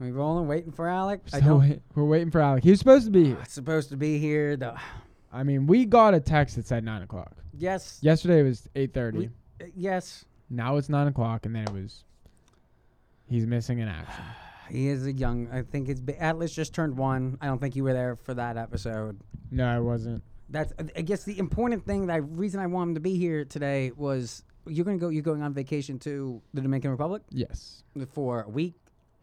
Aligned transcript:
We 0.00 0.10
rolling, 0.12 0.48
waiting 0.48 0.72
for 0.72 0.88
Alec. 0.88 1.20
I 1.32 1.40
don't. 1.40 1.60
wait- 1.60 1.82
we're 1.94 2.04
waiting 2.04 2.30
for 2.30 2.40
Alec. 2.40 2.64
He 2.64 2.70
was 2.70 2.78
supposed 2.78 3.04
to 3.04 3.10
be 3.10 3.24
here. 3.26 3.38
It's 3.42 3.52
supposed 3.52 3.90
to 3.90 3.96
be 3.98 4.18
here. 4.18 4.56
The 4.56 4.74
I 5.32 5.42
mean, 5.44 5.66
we 5.66 5.84
got 5.84 6.14
a 6.14 6.20
text 6.20 6.56
that 6.56 6.66
said 6.66 6.82
nine 6.84 7.02
o'clock. 7.02 7.32
yes, 7.56 7.98
Yesterday 8.00 8.40
it 8.40 8.44
was 8.44 8.68
eight 8.74 8.94
thirty. 8.94 9.18
We- 9.18 9.30
uh, 9.62 9.68
yes. 9.76 10.24
Now 10.48 10.76
it's 10.78 10.88
nine 10.88 11.06
o'clock, 11.06 11.44
and 11.46 11.54
then 11.54 11.64
it 11.64 11.72
was. 11.72 12.04
He's 13.28 13.46
missing 13.46 13.78
in 13.78 13.88
action. 14.00 14.24
He 14.70 14.88
is 14.88 15.04
a 15.06 15.12
young. 15.12 15.48
I 15.52 15.62
think 15.62 15.88
it's 15.88 16.00
Atlas 16.18 16.52
just 16.52 16.74
turned 16.74 16.96
one. 16.96 17.36
I 17.40 17.46
don't 17.46 17.60
think 17.60 17.76
you 17.76 17.84
were 17.84 17.92
there 17.92 18.16
for 18.16 18.32
that 18.34 18.56
episode. 18.56 19.20
No, 19.50 19.66
I 19.68 19.80
wasn't. 19.80 20.22
That's. 20.48 20.72
I 20.96 21.02
guess 21.02 21.24
the 21.24 21.38
important 21.38 21.84
thing. 21.86 22.06
That 22.06 22.14
I, 22.14 22.16
reason 22.16 22.58
I 22.60 22.66
want 22.66 22.88
him 22.90 22.94
to 22.94 23.00
be 23.00 23.16
here 23.18 23.44
today 23.44 23.92
was 23.96 24.44
you're 24.66 24.84
gonna 24.86 24.96
go. 24.98 25.10
You're 25.10 25.22
going 25.22 25.42
on 25.42 25.52
vacation 25.52 25.98
to 26.00 26.40
the 26.54 26.62
Dominican 26.62 26.90
Republic 26.90 27.22
Yes, 27.30 27.82
for 28.12 28.42
a 28.42 28.48
week, 28.48 28.74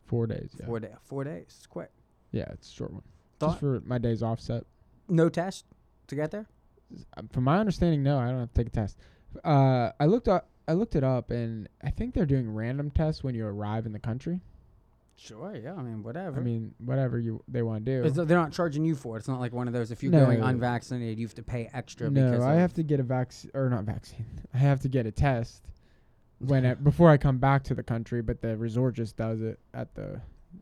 four 0.07 0.27
days. 0.27 0.55
Yeah, 0.59 0.65
four 0.65 0.79
day, 0.79 0.91
four 1.03 1.23
days. 1.23 1.45
It's 1.57 1.67
quick. 1.67 1.91
yeah, 2.31 2.45
it's 2.51 2.69
a 2.69 2.73
short 2.73 2.93
one. 2.93 3.03
Thought- 3.39 3.49
Just 3.49 3.59
for 3.59 3.81
my 3.85 3.97
days 3.97 4.23
offset. 4.23 4.65
No 5.07 5.29
test 5.29 5.65
to 6.07 6.15
get 6.15 6.31
there. 6.31 6.47
Um, 7.17 7.27
From 7.29 7.43
my 7.43 7.59
understanding, 7.59 8.01
no, 8.03 8.17
I 8.17 8.29
don't 8.29 8.39
have 8.39 8.53
to 8.53 8.55
take 8.55 8.67
a 8.67 8.71
test. 8.71 8.97
Uh, 9.43 9.91
I 9.99 10.05
looked 10.05 10.27
up. 10.27 10.49
I 10.69 10.73
looked 10.73 10.95
it 10.95 11.03
up, 11.03 11.31
and 11.31 11.69
I 11.83 11.89
think 11.91 12.13
they're 12.13 12.25
doing 12.25 12.53
random 12.53 12.91
tests 12.91 13.23
when 13.23 13.35
you 13.35 13.45
arrive 13.45 13.85
in 13.85 13.93
the 13.93 13.99
country. 13.99 14.41
Sure. 15.15 15.55
Yeah. 15.55 15.73
I 15.75 15.81
mean, 15.81 16.03
whatever. 16.03 16.39
I 16.39 16.43
mean, 16.43 16.73
whatever 16.77 17.17
you 17.19 17.41
they 17.47 17.61
want 17.63 17.85
to 17.85 17.91
It's- 17.91 18.13
do. 18.13 18.25
they're 18.25 18.37
not 18.37 18.51
charging 18.51 18.85
you 18.85 18.95
for 18.95 19.15
it. 19.15 19.19
It's 19.19 19.27
not 19.27 19.39
like 19.39 19.51
one 19.53 19.67
of 19.67 19.73
those. 19.73 19.91
If 19.91 20.03
you're 20.03 20.11
No. 20.11 20.25
going 20.25 20.41
unvaccinated, 20.41 21.17
you 21.19 21.25
have 21.25 21.33
to 21.35 21.43
pay 21.43 21.69
extra. 21.73 22.11
because 22.11 22.39
No, 22.41 22.45
I 22.45 22.55
have 22.55 22.73
to 22.73 22.83
get 22.83 22.99
a 22.99 23.03
vaccine 23.03 23.49
or 23.53 23.69
not 23.69 23.83
vaccine. 23.85 24.25
I 24.53 24.57
have 24.57 24.79
to 24.81 24.89
get 24.89 25.05
a 25.05 25.11
test 25.11 25.63
when 26.39 26.65
I, 26.65 26.73
before 26.75 27.09
I 27.09 27.17
come 27.17 27.37
back 27.37 27.63
to 27.65 27.75
the 27.75 27.83
country. 27.83 28.21
But 28.21 28.41
the 28.41 28.57
resort 28.57 28.95
just 28.95 29.17
does 29.17 29.41
it 29.41 29.59
at 29.73 29.93
the 29.95 30.21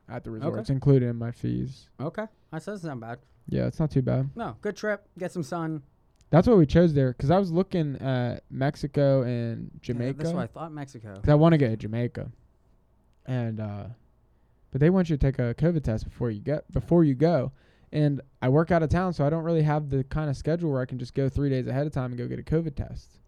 at 0.10 0.24
the 0.24 0.32
resort. 0.32 0.54
Okay. 0.54 0.62
It's 0.62 0.70
included 0.70 1.10
in 1.10 1.16
my 1.16 1.32
fees. 1.32 1.90
Okay, 2.00 2.26
that 2.52 2.66
doesn't 2.66 3.00
bad. 3.00 3.20
Yeah, 3.48 3.68
it's 3.68 3.80
not 3.80 3.92
too 3.92 4.02
bad. 4.02 4.30
No, 4.36 4.56
good 4.62 4.76
trip. 4.76 5.08
Get 5.18 5.32
some 5.32 5.44
sun. 5.44 5.84
That's 6.32 6.48
what 6.48 6.58
we 6.58 6.66
chose 6.66 6.94
there 6.94 7.12
because 7.12 7.30
I 7.32 7.38
was 7.38 7.52
looking 7.52 7.96
at 8.02 8.44
Mexico 8.50 9.22
and 9.22 9.70
Yeah, 9.74 9.80
Jamaica. 9.82 10.18
that's 10.18 10.34
what 10.34 10.44
I 10.44 10.48
thought 10.48 10.72
Mexico. 10.72 11.14
Because 11.14 11.30
I 11.30 11.36
want 11.36 11.54
to 11.54 11.58
go 11.58 11.68
to 11.70 11.78
Jamaica, 11.78 12.32
and 13.26 13.60
uh, 13.60 13.84
but 14.72 14.82
they 14.82 14.90
want 14.90 15.10
you 15.10 15.18
to 15.18 15.22
take 15.32 15.40
a 15.40 15.54
COVID 15.54 15.84
test 15.84 16.04
before 16.06 16.32
you 16.32 16.42
get 16.42 16.70
before 16.72 17.04
you 17.04 17.14
go. 17.14 17.52
And 17.92 18.20
I 18.42 18.50
work 18.50 18.72
out 18.72 18.84
of 18.84 18.90
town, 18.90 19.14
so 19.14 19.26
I 19.26 19.30
don't 19.30 19.44
really 19.44 19.62
have 19.62 19.90
the 19.90 20.04
kind 20.06 20.30
of 20.30 20.36
schedule 20.36 20.72
where 20.72 20.82
I 20.82 20.86
can 20.86 21.00
just 21.00 21.14
go 21.14 21.30
three 21.30 21.50
days 21.50 21.68
ahead 21.68 21.88
of 21.88 21.94
time 21.94 22.12
and 22.12 22.18
go 22.18 22.28
get 22.28 22.40
a 22.40 22.44
COVID 22.44 22.76
test. 22.76 23.20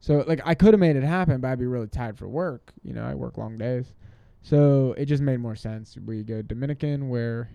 So 0.00 0.24
like 0.26 0.40
I 0.44 0.54
could 0.54 0.72
have 0.74 0.80
made 0.80 0.96
it 0.96 1.02
happen, 1.04 1.40
but 1.40 1.48
I'd 1.48 1.58
be 1.58 1.66
really 1.66 1.86
tired 1.88 2.18
for 2.18 2.28
work. 2.28 2.72
You 2.82 2.94
know, 2.94 3.04
I 3.04 3.14
work 3.14 3.36
long 3.38 3.58
days, 3.58 3.92
so 4.42 4.94
it 4.96 5.04
just 5.06 5.22
made 5.22 5.38
more 5.38 5.54
sense. 5.56 5.96
We 6.04 6.22
go 6.22 6.40
Dominican 6.42 7.08
where 7.10 7.50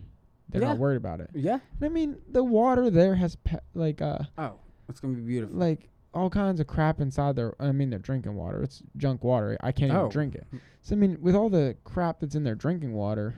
they're 0.50 0.62
Yeah. 0.62 0.70
not 0.70 0.78
worried 0.78 0.98
about 0.98 1.22
it. 1.22 1.32
Yeah. 1.34 1.60
I 1.82 1.90
mean, 1.90 2.18
the 2.30 2.44
water 2.44 2.90
there 2.92 3.16
has 3.16 3.36
pe- 3.38 3.58
like 3.74 4.02
uh 4.02 4.20
Oh, 4.38 4.60
it's 4.88 5.00
gonna 5.00 5.16
be 5.16 5.22
beautiful. 5.22 5.58
like 5.58 5.90
all 6.14 6.30
kinds 6.30 6.60
of 6.60 6.68
crap 6.68 7.02
inside 7.02 7.36
their 7.36 7.56
I 7.60 7.72
mean 7.72 7.90
they're 7.90 8.00
drinking 8.00 8.36
water. 8.36 8.62
It's 8.62 8.84
junk 8.96 9.24
water. 9.24 9.58
I 9.62 9.72
can't 9.72 9.92
Oh. 9.92 10.02
even 10.02 10.10
drink 10.12 10.36
it. 10.36 10.46
So 10.82 10.96
I 10.96 11.00
mean 11.00 11.18
with 11.22 11.36
all 11.36 11.50
the 11.50 11.76
crap 11.84 12.20
that's 12.20 12.36
in 12.36 12.44
their 12.44 12.56
drinking 12.56 12.94
water, 12.94 13.34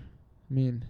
I 0.52 0.54
mean 0.54 0.84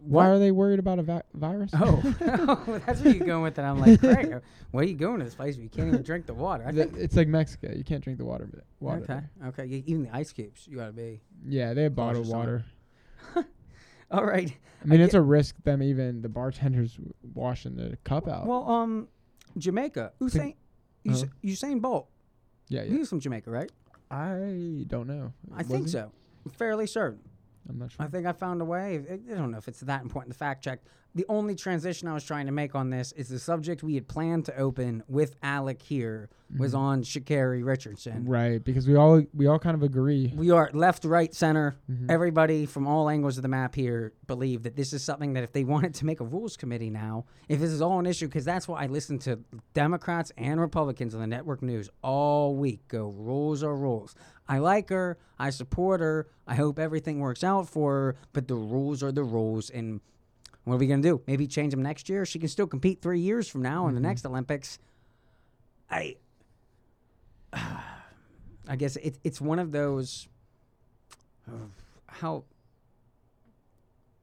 why 0.00 0.28
are 0.28 0.38
they 0.38 0.50
worried 0.50 0.78
about 0.78 0.98
a 0.98 1.02
va- 1.02 1.24
virus? 1.34 1.70
Oh, 1.74 1.96
that's 2.86 3.00
where 3.02 3.14
you're 3.14 3.26
going 3.26 3.42
with 3.42 3.58
it. 3.58 3.62
I'm 3.62 3.78
like, 3.78 4.00
Craig, 4.00 4.40
why 4.70 4.80
are 4.80 4.84
you 4.84 4.94
going 4.94 5.18
to 5.18 5.24
this 5.24 5.34
place 5.34 5.56
where 5.56 5.64
you 5.64 5.68
can't 5.70 5.88
even 5.88 6.02
drink 6.10 6.26
the 6.26 6.34
water? 6.34 6.64
I 6.66 6.72
Th- 6.72 6.88
think. 6.88 6.98
it's 7.02 7.16
like 7.16 7.28
Mexico. 7.28 7.72
You 7.74 7.84
can't 7.84 8.02
drink 8.02 8.18
the 8.18 8.24
water. 8.24 8.48
but- 8.52 8.64
water 8.80 9.02
Okay. 9.42 9.48
Okay. 9.48 9.66
you- 9.66 9.82
Even 9.86 10.02
the 10.04 10.14
ice 10.14 10.32
cubes, 10.32 10.66
you 10.66 10.76
gotta 10.78 10.92
be. 10.92 11.20
Yeah, 11.46 11.74
they 11.74 11.82
have 11.84 11.94
bottled 11.94 12.26
water. 12.28 12.64
All 14.10 14.24
right. 14.24 14.54
I 14.82 14.86
mean, 14.86 15.00
I 15.00 15.04
it's 15.04 15.14
a 15.14 15.20
risk 15.20 15.56
them 15.64 15.82
even 15.82 16.22
the 16.22 16.28
bartenders 16.28 16.98
washing 17.34 17.74
the 17.76 17.96
cup 18.04 18.28
out. 18.28 18.46
Well, 18.46 18.68
um, 18.70 19.08
Jamaica. 19.58 20.12
Usain, 20.20 20.54
Us- 21.08 21.22
Uh-huh. 21.22 21.32
Usain 21.42 21.80
Bolt. 21.80 22.08
yeah, 22.68 22.82
yeah. 22.82 22.96
He's 22.98 23.08
from 23.08 23.20
Jamaica, 23.20 23.50
right? 23.50 23.72
I 24.10 24.84
don't 24.86 25.06
know. 25.08 25.32
I 25.52 25.58
Was 25.58 25.66
think 25.66 25.86
he? 25.86 25.90
so. 25.92 26.12
I'm 26.44 26.50
fairly 26.52 26.86
certain. 26.86 27.20
I'm 27.68 27.78
not 27.78 27.92
sure. 27.92 28.04
I 28.04 28.08
think 28.08 28.26
I 28.26 28.32
found 28.32 28.60
a 28.60 28.64
way. 28.64 29.04
I 29.10 29.14
I 29.14 29.36
don't 29.36 29.50
know 29.50 29.58
if 29.58 29.68
it's 29.68 29.80
that 29.80 30.02
important 30.02 30.32
to 30.32 30.38
fact 30.38 30.64
check. 30.64 30.80
The 31.16 31.24
only 31.28 31.54
transition 31.54 32.08
I 32.08 32.14
was 32.14 32.24
trying 32.24 32.46
to 32.46 32.52
make 32.52 32.74
on 32.74 32.90
this 32.90 33.12
is 33.12 33.28
the 33.28 33.38
subject 33.38 33.84
we 33.84 33.94
had 33.94 34.08
planned 34.08 34.46
to 34.46 34.56
open 34.56 35.04
with 35.06 35.36
Alec 35.44 35.80
here 35.80 36.28
was 36.58 36.74
Mhm. 36.74 36.78
on 36.78 37.02
Sha'Carri 37.02 37.64
Richardson. 37.64 38.24
right 38.26 38.62
because 38.62 38.86
we 38.88 38.96
all 38.96 39.22
we 39.32 39.46
all 39.46 39.58
kind 39.60 39.76
of 39.76 39.82
agree. 39.84 40.32
We 40.36 40.50
are 40.50 40.70
left, 40.72 41.04
right, 41.04 41.32
center. 41.32 41.76
Mhm. 41.90 42.10
Everybody 42.10 42.66
from 42.66 42.86
all 42.88 43.08
angles 43.08 43.36
of 43.38 43.42
the 43.42 43.48
map 43.48 43.74
here 43.76 44.12
believe 44.26 44.64
that 44.64 44.74
this 44.74 44.92
is 44.92 45.02
something 45.04 45.34
that 45.34 45.44
if 45.44 45.52
they 45.52 45.62
wanted 45.64 45.94
to 45.94 46.06
make 46.06 46.18
a 46.20 46.24
rules 46.24 46.56
committee 46.56 46.90
now, 46.90 47.26
if 47.48 47.60
this 47.60 47.70
is 47.70 47.80
all 47.80 47.98
an 48.00 48.06
issue, 48.06 48.26
because 48.26 48.44
that's 48.44 48.66
why 48.66 48.82
I 48.82 48.86
listen 48.86 49.18
to 49.20 49.38
Democrats 49.72 50.32
and 50.36 50.60
Republicans 50.60 51.14
on 51.14 51.20
the 51.20 51.26
network 51.28 51.62
news 51.62 51.88
all 52.02 52.56
week 52.56 52.86
go, 52.88 53.10
rules 53.10 53.62
are 53.62 53.76
rules. 53.76 54.14
I 54.48 54.58
like 54.58 54.90
her. 54.90 55.16
I 55.38 55.50
support 55.50 56.00
her. 56.00 56.26
I 56.46 56.56
hope 56.56 56.78
everything 56.78 57.20
works 57.20 57.42
out 57.44 57.68
for 57.68 57.92
her, 57.94 58.16
but 58.32 58.48
the 58.48 58.56
rules 58.56 59.02
are 59.02 59.12
the 59.12 59.24
rules. 59.24 59.70
And 59.70 60.00
what 60.64 60.74
are 60.74 60.78
we 60.78 60.86
going 60.86 61.02
to 61.02 61.08
do? 61.08 61.22
Maybe 61.26 61.46
change 61.46 61.70
them 61.72 61.82
next 61.82 62.08
year? 62.08 62.24
She 62.26 62.38
can 62.38 62.48
still 62.48 62.66
compete 62.66 63.00
three 63.02 63.20
years 63.20 63.48
from 63.48 63.62
now 63.62 63.86
in 63.88 63.94
the 63.94 64.00
Mhm. 64.00 64.04
next 64.04 64.26
Olympics. 64.26 64.78
I. 65.90 66.16
I 68.66 68.76
guess 68.76 68.96
it, 68.96 69.18
it's 69.22 69.40
one 69.40 69.58
of 69.58 69.72
those 69.72 70.26
how 72.06 72.44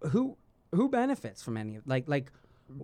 who 0.09 0.35
who 0.74 0.90
benefits 0.90 1.44
from 1.44 1.57
any 1.57 1.75
of 1.75 1.85
like 1.85 2.07
like 2.07 2.31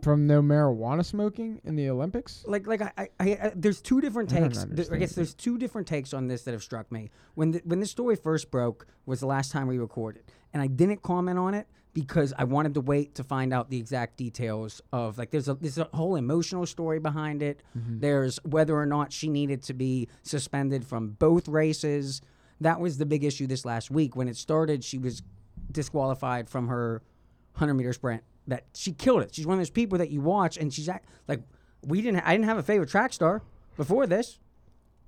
From 0.04 0.28
no 0.28 0.42
marijuana 0.44 1.04
smoking 1.04 1.62
in 1.64 1.76
the 1.76 1.90
Olympics. 1.90 2.44
like 2.46 2.68
like 2.68 2.82
I, 2.84 2.92
I, 2.98 3.08
I, 3.20 3.24
I 3.32 3.52
there's 3.56 3.82
two 3.82 4.02
different 4.02 4.32
I 4.34 4.40
don't 4.42 4.52
takes. 4.54 4.92
I 4.92 4.98
guess 4.98 5.14
there's 5.14 5.34
two 5.34 5.58
different 5.58 5.88
takes 5.88 6.14
on 6.14 6.28
this 6.28 6.44
that 6.44 6.52
have 6.52 6.62
struck 6.62 6.92
me. 6.92 7.10
When 7.34 7.52
the, 7.52 7.62
when 7.66 7.80
this 7.80 7.90
story 7.90 8.16
first 8.16 8.52
broke 8.52 8.86
was 9.08 9.20
the 9.22 9.28
last 9.28 9.52
time 9.52 9.66
we 9.66 9.80
recorded, 9.80 10.24
and 10.54 10.62
I 10.62 10.68
didn't 10.68 11.02
comment 11.02 11.40
on 11.40 11.54
it 11.56 11.66
because 11.98 12.32
I 12.38 12.44
wanted 12.44 12.76
to 12.76 12.82
wait 12.82 13.16
to 13.16 13.24
find 13.24 13.52
out 13.52 13.72
the 13.72 13.78
exact 13.78 14.18
details 14.18 14.84
of 14.94 15.18
like 15.18 15.32
there's 15.32 15.48
a 15.48 15.56
there's 15.56 15.80
a 15.80 15.90
whole 15.96 16.16
emotional 16.16 16.68
story 16.68 17.00
behind 17.00 17.42
it. 17.42 17.64
Mm-hmm. 17.76 18.02
There's 18.02 18.38
whether 18.44 18.78
or 18.78 18.86
not 18.86 19.12
she 19.12 19.30
needed 19.30 19.64
to 19.64 19.74
be 19.74 20.08
suspended 20.22 20.86
from 20.86 21.14
both 21.14 21.48
races. 21.48 22.22
That 22.62 22.80
was 22.80 23.00
the 23.00 23.08
big 23.08 23.24
issue 23.24 23.48
this 23.48 23.66
last 23.66 23.90
week. 23.90 24.16
When 24.16 24.28
it 24.28 24.38
started, 24.38 24.84
she 24.84 25.00
was 25.00 25.24
disqualified 25.72 26.48
from 26.48 26.68
her 26.68 27.02
100 27.54 27.74
meter 27.74 27.94
sprint. 27.94 28.22
That 28.46 28.66
she 28.76 28.92
killed 28.92 29.24
it. 29.24 29.34
She's 29.34 29.48
one 29.48 29.56
of 29.56 29.60
those 29.60 29.72
people 29.72 29.98
that 29.98 30.12
you 30.12 30.22
watch 30.22 30.56
and 30.56 30.72
she's 30.72 30.88
act, 30.88 31.10
like, 31.28 31.42
we 31.82 32.04
didn't. 32.04 32.20
I 32.20 32.34
didn't 32.34 32.46
have 32.46 32.60
a 32.60 32.64
favorite 32.64 32.92
track 32.92 33.12
star 33.12 33.42
before 33.76 34.06
this. 34.06 34.38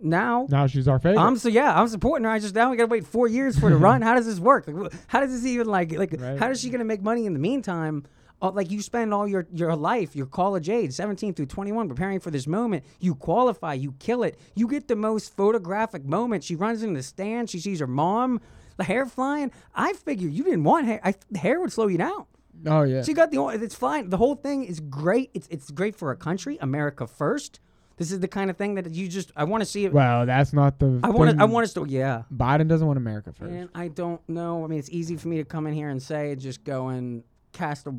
Now, 0.01 0.47
Now 0.49 0.67
she's 0.67 0.87
our 0.87 0.99
favorite. 0.99 1.21
I'm 1.21 1.37
so 1.37 1.49
yeah, 1.49 1.79
I'm 1.79 1.87
supporting 1.87 2.23
her. 2.25 2.29
I 2.31 2.39
just 2.39 2.55
now 2.55 2.71
we 2.71 2.77
gotta 2.77 2.87
wait 2.87 3.05
four 3.05 3.27
years 3.27 3.55
for 3.59 3.69
her 3.69 3.71
to 3.71 3.77
run. 3.89 4.01
How 4.01 4.15
does 4.15 4.25
this 4.25 4.39
work? 4.39 4.67
Like, 4.67 4.93
how 5.07 5.19
does 5.19 5.31
this 5.31 5.45
even 5.45 5.67
like 5.67 5.91
like 5.91 6.13
Right. 6.17 6.37
how 6.39 6.49
is 6.49 6.61
she 6.61 6.69
gonna 6.69 6.85
make 6.85 7.01
money 7.01 7.25
in 7.25 7.33
the 7.33 7.39
meantime? 7.39 8.05
Uh, 8.41 8.49
like 8.51 8.71
you 8.71 8.81
spend 8.81 9.13
all 9.13 9.27
your 9.27 9.45
your 9.51 9.75
life, 9.75 10.15
your 10.15 10.25
college 10.25 10.69
age, 10.69 10.93
17 10.93 11.33
through 11.33 11.47
21, 11.47 11.89
preparing 11.89 12.21
for 12.21 12.31
this 12.31 12.47
moment. 12.47 12.85
You 13.01 13.13
qualify, 13.13 13.73
you 13.73 13.93
kill 13.99 14.23
it. 14.23 14.39
You 14.55 14.67
get 14.69 14.87
the 14.87 14.95
most 14.95 15.35
photographic 15.35 16.05
moment. 16.05 16.45
She 16.45 16.55
runs 16.55 16.81
in 16.81 16.93
the 16.93 17.03
stand. 17.03 17.49
She 17.49 17.59
sees 17.59 17.81
her 17.81 17.87
mom, 17.87 18.39
the 18.77 18.85
hair 18.85 19.05
flying. 19.05 19.51
I 19.75 19.91
figure 19.91 20.29
you 20.29 20.45
didn't 20.45 20.63
want 20.63 20.85
hair. 20.85 21.01
I, 21.03 21.15
hair 21.37 21.59
would 21.59 21.73
slow 21.73 21.87
you 21.87 21.97
down. 21.97 22.25
oh 22.65 22.83
yeah. 22.83 23.01
She 23.03 23.13
got 23.13 23.31
the 23.31 23.45
it's 23.49 23.75
fine. 23.75 24.09
The 24.09 24.15
whole 24.17 24.35
thing 24.35 24.63
is 24.63 24.79
great. 24.79 25.31
It's 25.33 25.47
it's 25.51 25.69
great 25.69 25.97
for 25.97 26.09
a 26.11 26.15
country, 26.15 26.57
America 26.61 27.07
first. 27.07 27.59
This 27.99 28.11
is 28.11 28.19
the 28.21 28.27
kind 28.27 28.49
of 28.49 28.57
thing 28.57 28.73
that 28.75 28.89
you 28.91 29.07
just 29.07 29.31
I 29.35 29.43
want 29.43 29.61
to 29.61 29.65
see 29.65 29.85
it. 29.85 29.93
well, 29.93 30.25
that's 30.25 30.53
not 30.53 30.79
the. 30.79 30.99
I 31.03 31.09
want 31.09 31.37
to 31.37 31.41
I 31.43 31.45
want 31.45 31.65
us 31.65 31.73
to 31.73 31.85
yeah. 31.87 32.23
Biden 32.33 32.67
doesn't 32.67 32.87
want 32.87 32.97
America 32.97 33.31
first. 33.33 33.51
And 33.51 33.69
I 33.75 33.89
don't 33.89 34.21
know. 34.27 34.63
I 34.63 34.67
mean, 34.67 34.79
it's 34.79 34.89
easy 34.89 35.15
for 35.17 35.27
me 35.27 35.37
to 35.37 35.43
come 35.45 35.67
in 35.67 35.73
here 35.73 35.89
and 35.89 36.01
say 36.01 36.33
just 36.35 36.63
go 36.63 36.87
and 36.87 37.23
cast 37.51 37.85
a, 37.87 37.93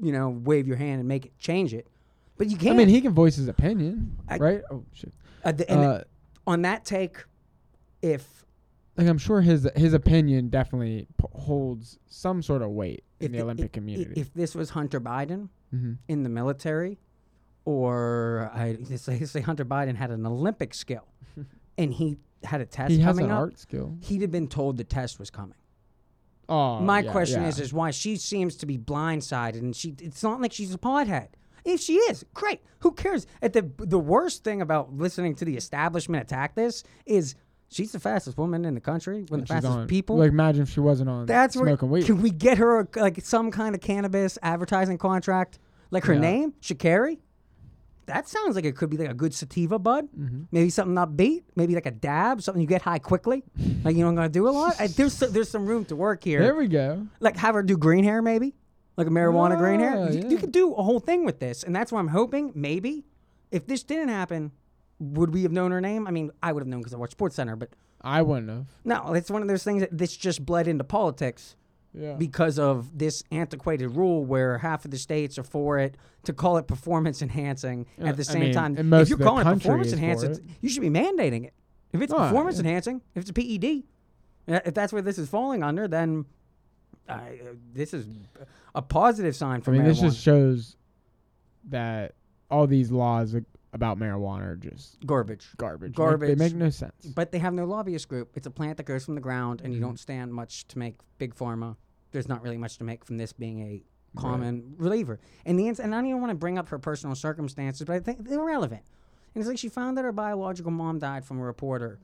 you 0.00 0.12
know, 0.12 0.28
wave 0.28 0.68
your 0.68 0.76
hand 0.76 1.00
and 1.00 1.08
make 1.08 1.24
it 1.26 1.38
change 1.38 1.72
it. 1.74 1.88
But 2.36 2.48
you 2.50 2.56
can't. 2.58 2.74
I 2.74 2.76
mean, 2.76 2.88
he 2.88 3.00
can 3.00 3.12
voice 3.14 3.36
his 3.36 3.48
opinion, 3.48 4.18
I- 4.28 4.36
right? 4.36 4.62
Oh 4.70 4.84
shit. 4.92 5.12
uh, 5.42 5.52
the- 5.52 5.70
and 5.70 5.80
Uh, 5.80 6.04
on 6.46 6.62
that 6.62 6.84
take, 6.84 7.24
if 8.02 8.44
like 8.96 9.08
I'm 9.08 9.18
sure 9.18 9.40
his 9.40 9.66
his 9.74 9.94
opinion 9.94 10.48
definitely 10.50 11.06
p- 11.18 11.26
holds 11.32 11.98
some 12.08 12.42
sort 12.42 12.62
of 12.62 12.70
weight 12.70 13.04
in 13.20 13.32
the 13.32 13.38
the- 13.38 13.44
Olympic 13.44 13.72
community. 13.72 14.20
if 14.20 14.32
this 14.34 14.54
was 14.54 14.70
Hunter 14.70 15.00
Biden 15.00 15.48
hmm 15.70 15.94
in 16.08 16.22
the 16.22 16.28
military, 16.28 16.98
or 17.66 18.50
I 18.54 18.78
say 18.96 19.18
say 19.24 19.40
Hunter 19.42 19.66
Biden 19.66 19.94
had 19.96 20.10
an 20.10 20.24
Olympic 20.24 20.72
skill, 20.72 21.06
and 21.78 21.92
he 21.92 22.16
had 22.44 22.62
a 22.62 22.66
test 22.66 22.92
He 22.92 23.00
has 23.00 23.14
coming 23.16 23.26
an 23.26 23.32
up, 23.32 23.38
art 23.38 23.58
skill. 23.58 23.96
he'd 24.00 24.22
have 24.22 24.30
been 24.30 24.48
told 24.48 24.78
the 24.78 24.84
test 24.84 25.18
was 25.18 25.28
coming. 25.28 25.56
Oh, 26.48 26.78
My 26.78 27.00
yeah, 27.00 27.10
question 27.10 27.42
yeah. 27.42 27.48
is, 27.48 27.58
is 27.58 27.72
why 27.72 27.90
she 27.90 28.16
seems 28.16 28.54
to 28.58 28.66
be 28.66 28.78
blindsided, 28.78 29.58
and 29.58 29.74
she. 29.74 29.94
It's 30.00 30.22
not 30.22 30.40
like 30.40 30.52
she's 30.52 30.72
a 30.72 30.78
pothead. 30.78 31.28
If 31.64 31.80
she 31.80 31.94
is, 31.94 32.24
great. 32.32 32.60
Who 32.80 32.92
cares? 32.92 33.26
At 33.42 33.52
the 33.52 33.68
the 33.78 33.98
worst 33.98 34.44
thing 34.44 34.62
about 34.62 34.94
listening 34.96 35.34
to 35.36 35.44
the 35.44 35.56
establishment 35.56 36.22
attack 36.22 36.54
this 36.54 36.82
is 37.04 37.34
She's 37.68 37.90
the 37.90 37.98
fastest 37.98 38.38
woman 38.38 38.64
in 38.64 38.74
the 38.76 38.80
country. 38.80 39.24
One 39.26 39.40
of 39.40 39.48
the 39.48 39.54
fastest 39.54 39.72
on- 39.76 39.86
people. 39.88 40.18
Like 40.18 40.28
imagine 40.30 40.62
if 40.62 40.70
she 40.70 40.78
wasn't 40.78 41.10
on 41.10 41.26
That's 41.26 41.56
where 41.56 41.66
smoking 41.66 41.90
weed. 41.90 42.06
can 42.06 42.22
we 42.22 42.30
get 42.30 42.58
her 42.58 42.78
a, 42.82 42.86
like 42.94 43.20
some 43.22 43.50
kind 43.50 43.74
of 43.74 43.80
cannabis 43.80 44.38
advertising 44.40 44.98
contract? 44.98 45.58
Like 45.90 46.04
her 46.04 46.14
Yeah. 46.14 46.20
name, 46.20 46.52
Sha'Carri. 46.62 47.18
That 48.06 48.28
sounds 48.28 48.54
like 48.54 48.64
it 48.64 48.76
could 48.76 48.88
be 48.90 48.96
like 48.96 49.10
a 49.10 49.14
good 49.14 49.34
sativa 49.34 49.78
bud. 49.78 50.06
Mm-hmm. 50.16 50.42
Maybe 50.52 50.70
something 50.70 50.94
upbeat. 50.96 51.42
Maybe 51.56 51.74
like 51.74 51.86
a 51.86 51.90
dab, 51.90 52.40
something 52.40 52.60
you 52.60 52.68
get 52.68 52.82
high 52.82 52.98
quickly. 53.00 53.42
like 53.84 53.96
you 53.96 54.04
don't 54.04 54.14
gotta 54.14 54.28
do 54.28 54.48
a 54.48 54.50
lot. 54.50 54.76
I, 54.80 54.86
there's 54.86 55.12
so- 55.14 55.26
there's 55.26 55.50
some 55.50 55.66
room 55.66 55.84
to 55.86 55.96
work 55.96 56.22
here. 56.22 56.40
There 56.40 56.54
we 56.54 56.68
go. 56.68 57.06
like 57.20 57.36
have 57.36 57.54
her 57.54 57.62
do 57.62 57.76
green 57.76 58.04
hair, 58.04 58.22
maybe 58.22 58.54
like 58.96 59.06
a 59.06 59.10
marijuana 59.10 59.58
green 59.58 59.80
hair. 59.80 60.10
You, 60.10 60.20
yeah. 60.20 60.28
you 60.28 60.38
could 60.38 60.52
do 60.52 60.72
a 60.74 60.82
whole 60.82 61.00
thing 61.00 61.24
with 61.24 61.40
this, 61.40 61.62
and 61.64 61.74
that's 61.74 61.92
why 61.92 61.98
I'm 61.98 62.08
hoping 62.08 62.52
maybe 62.54 63.04
if 63.50 63.66
this 63.66 63.82
didn't 63.82 64.08
happen, 64.08 64.52
would 64.98 65.34
we 65.34 65.42
have 65.42 65.52
known 65.52 65.70
her 65.72 65.80
name? 65.80 66.06
I 66.06 66.10
mean, 66.10 66.30
I 66.42 66.52
would 66.52 66.60
have 66.60 66.68
known 66.68 66.80
because 66.80 66.94
I 66.94 66.96
watched 66.96 67.12
Sports 67.12 67.36
Center, 67.36 67.56
but 67.56 67.70
I 68.00 68.22
wouldn't 68.22 68.48
have. 68.48 68.66
no, 68.84 69.14
it's 69.14 69.30
one 69.30 69.42
of 69.42 69.48
those 69.48 69.64
things 69.64 69.80
that 69.82 69.96
this 69.96 70.16
just 70.16 70.46
bled 70.46 70.68
into 70.68 70.84
politics 70.84 71.56
Yeah. 71.98 72.14
because 72.14 72.58
of 72.58 72.98
this 72.98 73.22
antiquated 73.32 73.88
rule 73.88 74.24
where 74.24 74.58
half 74.58 74.84
of 74.84 74.90
the 74.90 74.98
states 74.98 75.38
are 75.38 75.42
for 75.42 75.78
it 75.78 75.96
to 76.24 76.32
call 76.34 76.58
it 76.58 76.66
performance 76.66 77.22
enhancing 77.22 77.86
at 77.98 78.16
the 78.16 78.20
I 78.20 78.24
same 78.24 78.40
mean, 78.42 78.52
time. 78.52 78.92
if 78.94 79.08
you're 79.08 79.16
calling 79.18 79.46
it 79.46 79.50
performance 79.54 79.92
enhancing, 79.92 80.32
it. 80.32 80.40
you 80.60 80.68
should 80.68 80.82
be 80.82 80.90
mandating 80.90 81.44
it. 81.46 81.54
If 81.92 82.02
it's 82.02 82.12
Oh, 82.12 82.16
performance 82.18 82.56
yeah. 82.56 82.64
enhancing, 82.64 83.00
if 83.14 83.22
it's 83.22 83.30
a 83.30 83.32
PED, 83.32 83.84
uh, 84.48 84.60
if 84.66 84.74
that's 84.74 84.92
where 84.92 85.00
this 85.02 85.16
is 85.18 85.28
falling 85.30 85.62
under, 85.62 85.88
then 85.88 86.26
I, 87.08 87.14
uh, 87.14 87.54
this 87.72 87.94
is 87.94 88.06
a 88.74 88.82
positive 88.82 89.34
sign 89.34 89.62
for 89.62 89.70
I 89.70 89.74
mean, 89.78 89.82
marijuana. 89.84 89.88
this 89.88 90.00
just 90.00 90.20
shows 90.20 90.76
that 91.68 92.14
all 92.50 92.66
these 92.66 92.90
laws 92.90 93.34
about 93.72 93.98
marijuana 93.98 94.42
are 94.52 94.56
just 94.56 95.04
garbage. 95.06 95.48
garbage. 95.56 95.94
Garbage. 95.94 96.28
they 96.28 96.44
make 96.44 96.54
no 96.54 96.70
sense. 96.70 97.06
But 97.06 97.30
they 97.32 97.38
have 97.38 97.54
no 97.54 97.64
lobbyist 97.64 98.08
group. 98.08 98.30
It's 98.34 98.46
a 98.46 98.50
plant 98.50 98.76
that 98.78 98.84
grows 98.84 99.04
from 99.04 99.14
the 99.14 99.20
ground, 99.20 99.60
and 99.62 99.72
you 99.72 99.80
Mhm. 99.80 99.84
don't 99.84 99.98
stand 100.00 100.32
much 100.32 100.66
to 100.68 100.78
make 100.78 100.96
big 101.18 101.34
pharma. 101.34 101.76
There's 102.16 102.28
not 102.28 102.42
really 102.42 102.56
much 102.56 102.78
to 102.78 102.84
make 102.84 103.04
from 103.04 103.18
this 103.18 103.32
being 103.34 103.60
a 103.60 103.82
common 104.18 104.74
reliever. 104.78 105.20
And 105.44 105.58
the 105.58 105.68
ins- 105.68 105.78
and 105.80 105.94
I 105.94 105.98
don't 105.98 106.06
even 106.06 106.20
want 106.22 106.30
to 106.30 106.34
bring 106.36 106.56
up 106.56 106.70
her 106.70 106.78
personal 106.78 107.14
circumstances, 107.14 107.84
but 107.84 107.94
I 107.94 108.00
think 108.00 108.26
they're 108.26 108.40
relevant. 108.42 108.82
And 109.34 109.42
it's 109.42 109.48
like 109.48 109.58
she 109.58 109.68
found 109.68 109.98
that 109.98 110.04
her 110.04 110.12
biological 110.12 110.70
mom 110.70 110.98
died 110.98 111.24
from 111.26 111.38
a 111.38 111.42
reporter. 111.44 111.98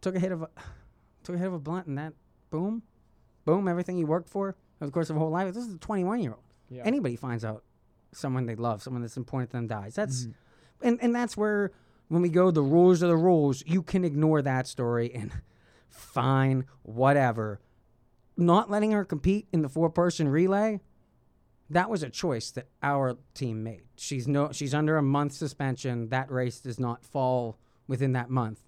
Took 0.00 0.14
a 0.14 0.20
hit 0.20 0.30
of 0.30 0.42
a 0.42 0.48
took 1.24 1.34
a 1.34 1.38
hit 1.38 1.48
of 1.48 1.54
a 1.54 1.58
blunt, 1.58 1.86
and 1.88 1.98
that 1.98 2.12
boom, 2.50 2.82
boom, 3.44 3.66
everything 3.66 3.98
you 3.98 4.06
worked 4.06 4.28
for 4.28 4.54
over 4.80 4.86
the 4.86 4.92
course 4.92 5.10
of 5.10 5.16
a 5.16 5.18
whole 5.18 5.30
life. 5.30 5.52
This 5.52 5.66
is 5.66 5.74
a 5.74 5.78
21 5.78 6.20
year 6.20 6.30
old. 6.32 6.42
Yeah. 6.70 6.82
Anybody 6.84 7.16
finds 7.16 7.44
out 7.44 7.64
someone 8.12 8.46
they 8.46 8.54
love, 8.54 8.82
someone 8.82 9.02
that's 9.02 9.16
important 9.16 9.50
to 9.50 9.56
them 9.56 9.66
dies. 9.66 9.94
That's 9.96 10.26
Mhm. 10.26 10.34
and 10.82 10.98
and 11.02 11.14
that's 11.14 11.36
where 11.36 11.72
when 12.08 12.22
we 12.22 12.28
go 12.28 12.50
the 12.52 12.62
rules 12.62 13.02
are 13.02 13.08
the 13.08 13.16
rules 13.16 13.64
you 13.66 13.82
can 13.82 14.04
ignore 14.04 14.40
that 14.42 14.68
story 14.68 15.12
and 15.12 15.32
fine 15.88 16.64
whatever 16.82 17.60
not 18.36 18.70
letting 18.70 18.92
her 18.92 19.04
compete 19.04 19.48
in 19.52 19.62
the 19.62 19.68
four 19.68 19.90
person 19.90 20.28
relay 20.28 20.80
that 21.70 21.90
was 21.90 22.02
a 22.02 22.10
choice 22.10 22.50
that 22.52 22.68
our 22.82 23.16
team 23.34 23.62
made. 23.62 23.82
She's 23.96 24.28
no 24.28 24.52
she's 24.52 24.74
under 24.74 24.96
a 24.96 25.02
month 25.02 25.32
suspension. 25.32 26.08
That 26.10 26.30
race 26.30 26.60
does 26.60 26.78
not 26.78 27.04
fall 27.04 27.58
within 27.86 28.12
that 28.12 28.30
month. 28.30 28.60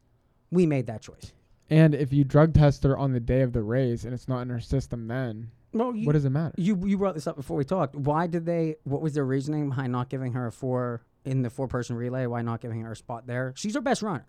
We 0.50 0.66
made 0.66 0.86
that 0.86 1.02
choice. 1.02 1.32
And 1.68 1.94
if 1.94 2.12
you 2.12 2.24
drug 2.24 2.54
test 2.54 2.84
her 2.84 2.96
on 2.96 3.12
the 3.12 3.20
day 3.20 3.42
of 3.42 3.52
the 3.52 3.62
race 3.62 4.04
and 4.04 4.14
it's 4.14 4.28
not 4.28 4.42
in 4.42 4.48
her 4.50 4.60
system, 4.60 5.08
then 5.08 5.50
well 5.72 5.94
you, 5.94 6.06
what 6.06 6.12
does 6.12 6.24
it 6.24 6.30
matter? 6.30 6.54
you 6.56 6.86
you 6.86 6.96
brought 6.96 7.14
this 7.14 7.26
up 7.26 7.36
before 7.36 7.56
we 7.56 7.64
talked. 7.64 7.94
Why 7.94 8.26
did 8.26 8.46
they 8.46 8.76
what 8.84 9.02
was 9.02 9.14
their 9.14 9.24
reasoning 9.24 9.68
behind 9.68 9.92
not 9.92 10.08
giving 10.08 10.32
her 10.32 10.46
a 10.46 10.52
four 10.52 11.02
in 11.24 11.42
the 11.42 11.50
four 11.50 11.68
person 11.68 11.96
relay? 11.96 12.26
Why 12.26 12.42
not 12.42 12.60
giving 12.60 12.80
her 12.82 12.92
a 12.92 12.96
spot 12.96 13.26
there? 13.26 13.52
She's 13.56 13.76
our 13.76 13.82
best 13.82 14.02
runner. 14.02 14.26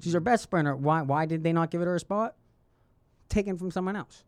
She's 0.00 0.14
our 0.14 0.20
best 0.20 0.44
sprinter. 0.44 0.74
Why 0.74 1.02
why 1.02 1.26
did 1.26 1.44
they 1.44 1.52
not 1.52 1.70
give 1.70 1.82
it 1.82 1.84
her 1.84 1.96
a 1.96 2.00
spot? 2.00 2.36
Taken 3.28 3.58
from 3.58 3.70
someone 3.70 3.94
else 3.94 4.24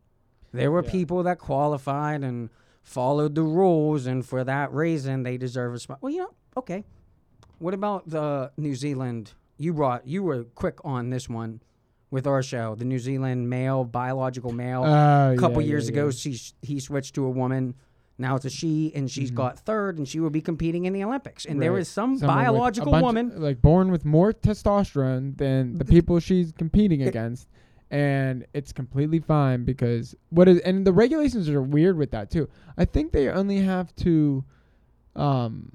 there 0.52 0.70
were 0.70 0.84
Yeah. 0.84 0.90
people 0.90 1.22
that 1.24 1.38
qualified 1.38 2.22
and 2.22 2.50
followed 2.82 3.34
the 3.34 3.42
rules 3.42 4.06
and 4.06 4.24
for 4.26 4.42
that 4.44 4.72
reason 4.72 5.22
they 5.22 5.36
deserve 5.36 5.74
a 5.74 5.78
spot 5.78 5.98
well 6.00 6.12
you 6.12 6.18
know 6.18 6.30
okay 6.56 6.84
what 7.58 7.74
about 7.74 8.08
the 8.10 8.50
new 8.56 8.74
zealand 8.74 9.32
you 9.56 9.72
brought 9.72 10.06
you 10.06 10.22
were 10.22 10.44
quick 10.54 10.78
on 10.84 11.10
this 11.10 11.28
one 11.28 11.60
with 12.10 12.26
our 12.26 12.42
show 12.42 12.74
the 12.74 12.84
new 12.84 12.98
zealand 12.98 13.48
male 13.48 13.84
biological 13.84 14.52
male 14.52 14.82
Uh, 14.84 15.32
a 15.32 15.36
couple 15.36 15.62
yeah, 15.62 15.68
years 15.68 15.86
yeah, 15.88 15.92
ago, 15.92 16.10
she 16.10 16.36
he 16.60 16.78
switched 16.80 17.14
to 17.14 17.24
a 17.24 17.30
woman. 17.30 17.74
Now 18.18 18.36
it's 18.36 18.44
a 18.44 18.50
she, 18.50 18.92
and 18.94 19.10
she's 19.10 19.30
Mhm. 19.32 19.36
got 19.36 19.58
third, 19.60 19.96
and 19.96 20.06
she 20.06 20.20
will 20.20 20.30
be 20.30 20.42
competing 20.42 20.84
in 20.84 20.92
the 20.92 21.02
Olympics. 21.02 21.46
And 21.46 21.60
there 21.62 21.72
Right. 21.72 21.80
is 21.80 21.88
some 21.88 22.18
Someone 22.18 22.36
biological 22.36 22.92
woman. 22.92 23.32
like 23.40 23.62
born 23.62 23.90
with 23.90 24.04
more 24.04 24.32
testosterone 24.34 25.38
than 25.38 25.78
the 25.78 25.84
people 25.86 26.20
she's 26.20 26.52
competing 26.52 27.00
It- 27.00 27.08
against 27.08 27.48
and 27.92 28.46
it's 28.54 28.72
completely 28.72 29.20
fine 29.20 29.64
because 29.64 30.16
what 30.30 30.48
is 30.48 30.58
and 30.60 30.86
the 30.86 30.92
regulations 30.92 31.48
are 31.50 31.62
weird 31.62 31.96
with 31.96 32.10
that 32.10 32.30
too. 32.30 32.48
I 32.78 32.86
think 32.86 33.12
they 33.12 33.28
only 33.28 33.58
have 33.58 33.94
to 33.96 34.42
um 35.14 35.70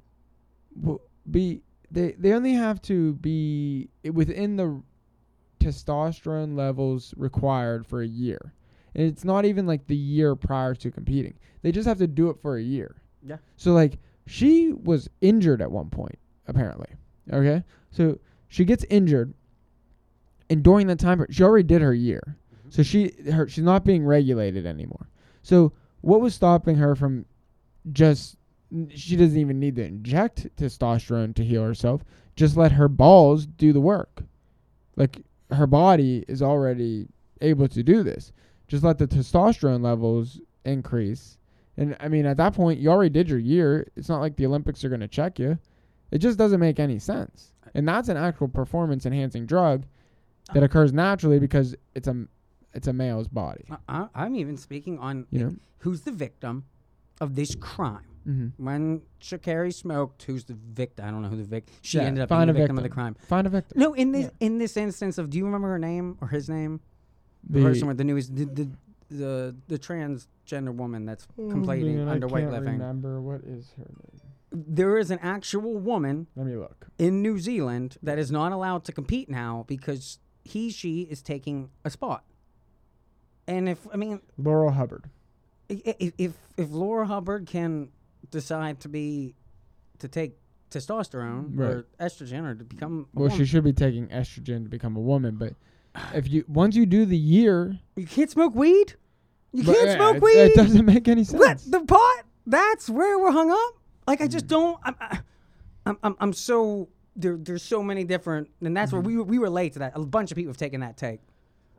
w- 0.78 0.98
be 1.30 1.62
they 1.90 2.12
they 2.18 2.32
only 2.32 2.54
have 2.54 2.82
to 2.82 3.14
be 3.14 3.88
within 4.12 4.56
the 4.56 4.82
testosterone 5.60 6.56
levels 6.56 7.14
required 7.16 7.86
for 7.86 8.02
a 8.02 8.06
year. 8.06 8.52
And 8.96 9.06
it's 9.06 9.24
not 9.24 9.44
even 9.44 9.64
like 9.66 9.86
the 9.86 9.96
year 9.96 10.34
prior 10.34 10.74
to 10.74 10.90
competing. 10.90 11.38
They 11.62 11.70
just 11.70 11.86
have 11.86 11.98
to 11.98 12.08
do 12.08 12.30
it 12.30 12.38
for 12.42 12.56
a 12.56 12.62
year. 12.62 12.96
Yeah. 13.22 13.38
so 13.56 13.72
like 13.72 13.98
she 14.26 14.72
was 14.72 15.08
injured 15.20 15.60
at 15.60 15.70
one 15.70 15.90
point 15.90 16.18
apparently 16.46 16.86
okay? 17.32 17.64
So 17.90 18.18
she 18.48 18.64
gets 18.64 18.84
injured 18.90 19.34
and 20.50 20.62
during 20.62 20.86
that 20.86 20.98
time 20.98 21.24
she 21.30 21.42
already 21.42 21.66
did 21.66 21.82
her 21.82 21.94
year. 21.94 22.22
Mm-hmm. 22.26 22.70
So 22.70 22.82
she 22.82 23.12
her 23.32 23.48
she's 23.48 23.64
not 23.64 23.84
being 23.84 24.04
regulated 24.04 24.66
anymore. 24.66 25.08
So 25.42 25.72
what 26.00 26.20
was 26.20 26.34
stopping 26.34 26.76
her 26.76 26.94
from 26.94 27.26
just 27.92 28.36
she 28.90 29.16
doesn't 29.16 29.38
even 29.38 29.58
need 29.58 29.76
to 29.76 29.84
inject 29.84 30.54
testosterone 30.56 31.34
to 31.34 31.44
heal 31.44 31.64
herself. 31.64 32.04
Just 32.36 32.56
let 32.56 32.72
her 32.72 32.88
balls 32.88 33.46
do 33.46 33.72
the 33.72 33.80
work. 33.80 34.22
Like 34.96 35.22
her 35.50 35.66
body 35.66 36.24
is 36.28 36.42
already 36.42 37.08
able 37.40 37.68
to 37.68 37.82
do 37.82 38.02
this. 38.02 38.32
Just 38.66 38.84
let 38.84 38.98
the 38.98 39.08
testosterone 39.08 39.82
levels 39.82 40.40
increase. 40.64 41.38
And 41.76 41.96
i 42.00 42.08
mean 42.08 42.26
at 42.26 42.36
that 42.38 42.54
point 42.54 42.80
you 42.80 42.90
already 42.90 43.10
did 43.10 43.28
your 43.28 43.38
year. 43.38 43.86
It's 43.96 44.08
not 44.08 44.20
like 44.20 44.36
the 44.36 44.46
olympics 44.46 44.84
are 44.84 44.88
going 44.88 45.00
to 45.00 45.08
check 45.08 45.38
you. 45.38 45.58
It 46.10 46.18
just 46.18 46.38
doesn't 46.38 46.60
make 46.60 46.80
any 46.80 46.98
sense. 46.98 47.52
And 47.74 47.86
that's 47.86 48.08
an 48.08 48.16
actual 48.16 48.48
performance 48.48 49.06
enhancing 49.06 49.46
drug 49.46 49.84
that 50.54 50.62
occurs 50.62 50.92
naturally 50.92 51.38
because 51.38 51.74
it's 51.94 52.08
a 52.08 52.26
it's 52.74 52.86
a 52.86 52.92
male's 52.92 53.28
body 53.28 53.64
I, 53.88 54.08
I'm 54.14 54.34
even 54.36 54.56
speaking 54.56 54.98
on 54.98 55.26
you 55.30 55.40
know 55.40 55.54
who's 55.78 56.02
the 56.02 56.12
victim 56.12 56.64
of 57.20 57.34
this 57.34 57.54
crime. 57.56 58.06
mm-hmm. 58.28 58.64
When 58.64 59.02
Sha'Carri 59.20 59.74
smoked, 59.74 60.22
who's 60.22 60.44
the 60.44 60.54
victim? 60.54 61.04
I 61.04 61.10
don't 61.10 61.20
know 61.22 61.28
who 61.28 61.36
the 61.36 61.42
victim. 61.42 61.74
She 61.82 61.98
Yeah, 61.98 62.04
ended 62.04 62.22
up 62.22 62.28
being 62.28 62.38
find 62.38 62.48
the 62.50 62.54
a 62.54 62.56
victim, 62.56 62.78
of 62.78 62.82
the 62.84 62.88
victim. 62.88 63.02
crime. 63.02 63.16
find 63.26 63.46
a 63.46 63.50
victim 63.50 63.80
No, 63.80 63.92
in 63.94 64.12
this 64.12 64.30
in 64.38 64.58
this 64.58 64.76
instance 64.76 65.18
of, 65.18 65.28
do 65.30 65.36
you 65.38 65.44
remember 65.44 65.68
her 65.68 65.78
name 65.80 66.16
or 66.20 66.28
his 66.28 66.48
name? 66.48 66.80
The, 67.48 67.58
The- 67.58 67.64
person 67.64 67.88
with 67.88 67.98
the 67.98 68.04
newest, 68.04 68.36
the 68.36 68.44
the, 68.44 68.68
the 69.10 69.56
the 69.66 69.78
transgender 69.78 70.72
woman 70.74 71.06
that's 71.06 71.26
complaining 71.50 71.96
man, 71.96 72.08
I 72.08 72.12
under 72.12 72.28
can't 72.28 72.44
weightlifting. 72.50 72.72
remember 72.78 73.20
what 73.20 73.40
is 73.42 73.72
her 73.78 73.84
name 73.84 74.20
There 74.52 74.96
is 74.98 75.10
an 75.10 75.18
actual 75.20 75.74
woman 75.78 76.28
let 76.36 76.46
me 76.46 76.54
look 76.56 76.86
in 76.98 77.20
New 77.22 77.38
Zealand 77.38 77.96
that 78.02 78.18
is 78.18 78.30
not 78.30 78.52
allowed 78.52 78.84
to 78.84 78.92
compete 78.92 79.28
now 79.28 79.64
because 79.66 80.18
he 80.44 80.70
she 80.70 81.02
is 81.02 81.22
taking 81.22 81.70
a 81.84 81.90
spot. 81.90 82.24
And 83.46 83.68
if 83.68 83.86
I 83.92 83.96
mean 83.96 84.20
laurel 84.36 84.70
hubbard 84.72 85.04
i- 85.70 85.82
i- 85.86 86.12
if 86.18 86.34
if 86.56 86.70
Laura 86.70 87.06
Hubbard 87.06 87.46
can 87.46 87.88
decide 88.30 88.80
to 88.80 88.88
be 88.88 89.34
to 90.00 90.08
take 90.08 90.36
testosterone 90.70 91.58
or 91.58 91.86
estrogen 91.98 92.44
or 92.44 92.54
to 92.54 92.64
become 92.64 93.06
well 93.14 93.30
she 93.30 93.44
should 93.46 93.64
be 93.64 93.72
taking 93.72 94.06
estrogen 94.08 94.64
to 94.64 94.68
become 94.68 94.96
a 94.96 95.00
woman 95.00 95.36
but 95.36 95.54
if 96.14 96.28
you 96.28 96.44
once 96.46 96.76
you 96.76 96.84
do 96.84 97.06
the 97.06 97.16
year 97.16 97.78
you 97.96 98.06
can't 98.06 98.30
smoke 98.30 98.54
weed. 98.54 98.94
You 99.52 99.64
but, 99.64 99.74
can't 99.74 99.86
yeah, 99.88 99.96
smoke 99.96 100.16
it, 100.16 100.22
weed. 100.22 100.38
it 100.38 100.54
doesn't 100.54 100.84
make 100.84 101.08
any 101.08 101.24
sense 101.24 101.40
What 101.40 101.58
the 101.72 101.80
pot? 101.86 102.24
That's 102.46 102.90
where 102.90 103.18
we're 103.18 103.30
hung 103.32 103.50
up. 103.50 103.74
Like 104.06 104.20
I 104.20 104.26
just 104.28 104.44
Mm. 104.44 104.48
don't. 104.48 104.78
I'm, 104.84 104.96
I- 105.00 105.20
I'm, 105.86 105.98
I'm, 106.02 106.16
I'm 106.20 106.32
so 106.34 106.88
there. 107.18 107.36
There's 107.36 107.62
so 107.62 107.82
many 107.82 108.04
different, 108.04 108.48
and 108.62 108.76
that's 108.76 108.92
where 108.92 109.00
we 109.02 109.12
Mm-hmm. 109.12 109.18
were- 109.18 109.24
we 109.24 109.38
relate 109.38 109.72
to 109.74 109.80
that. 109.80 109.92
A 109.94 110.00
bunch 110.00 110.30
of 110.30 110.36
people 110.36 110.50
have 110.50 110.56
taken 110.56 110.80
that 110.80 110.96
take 110.96 111.20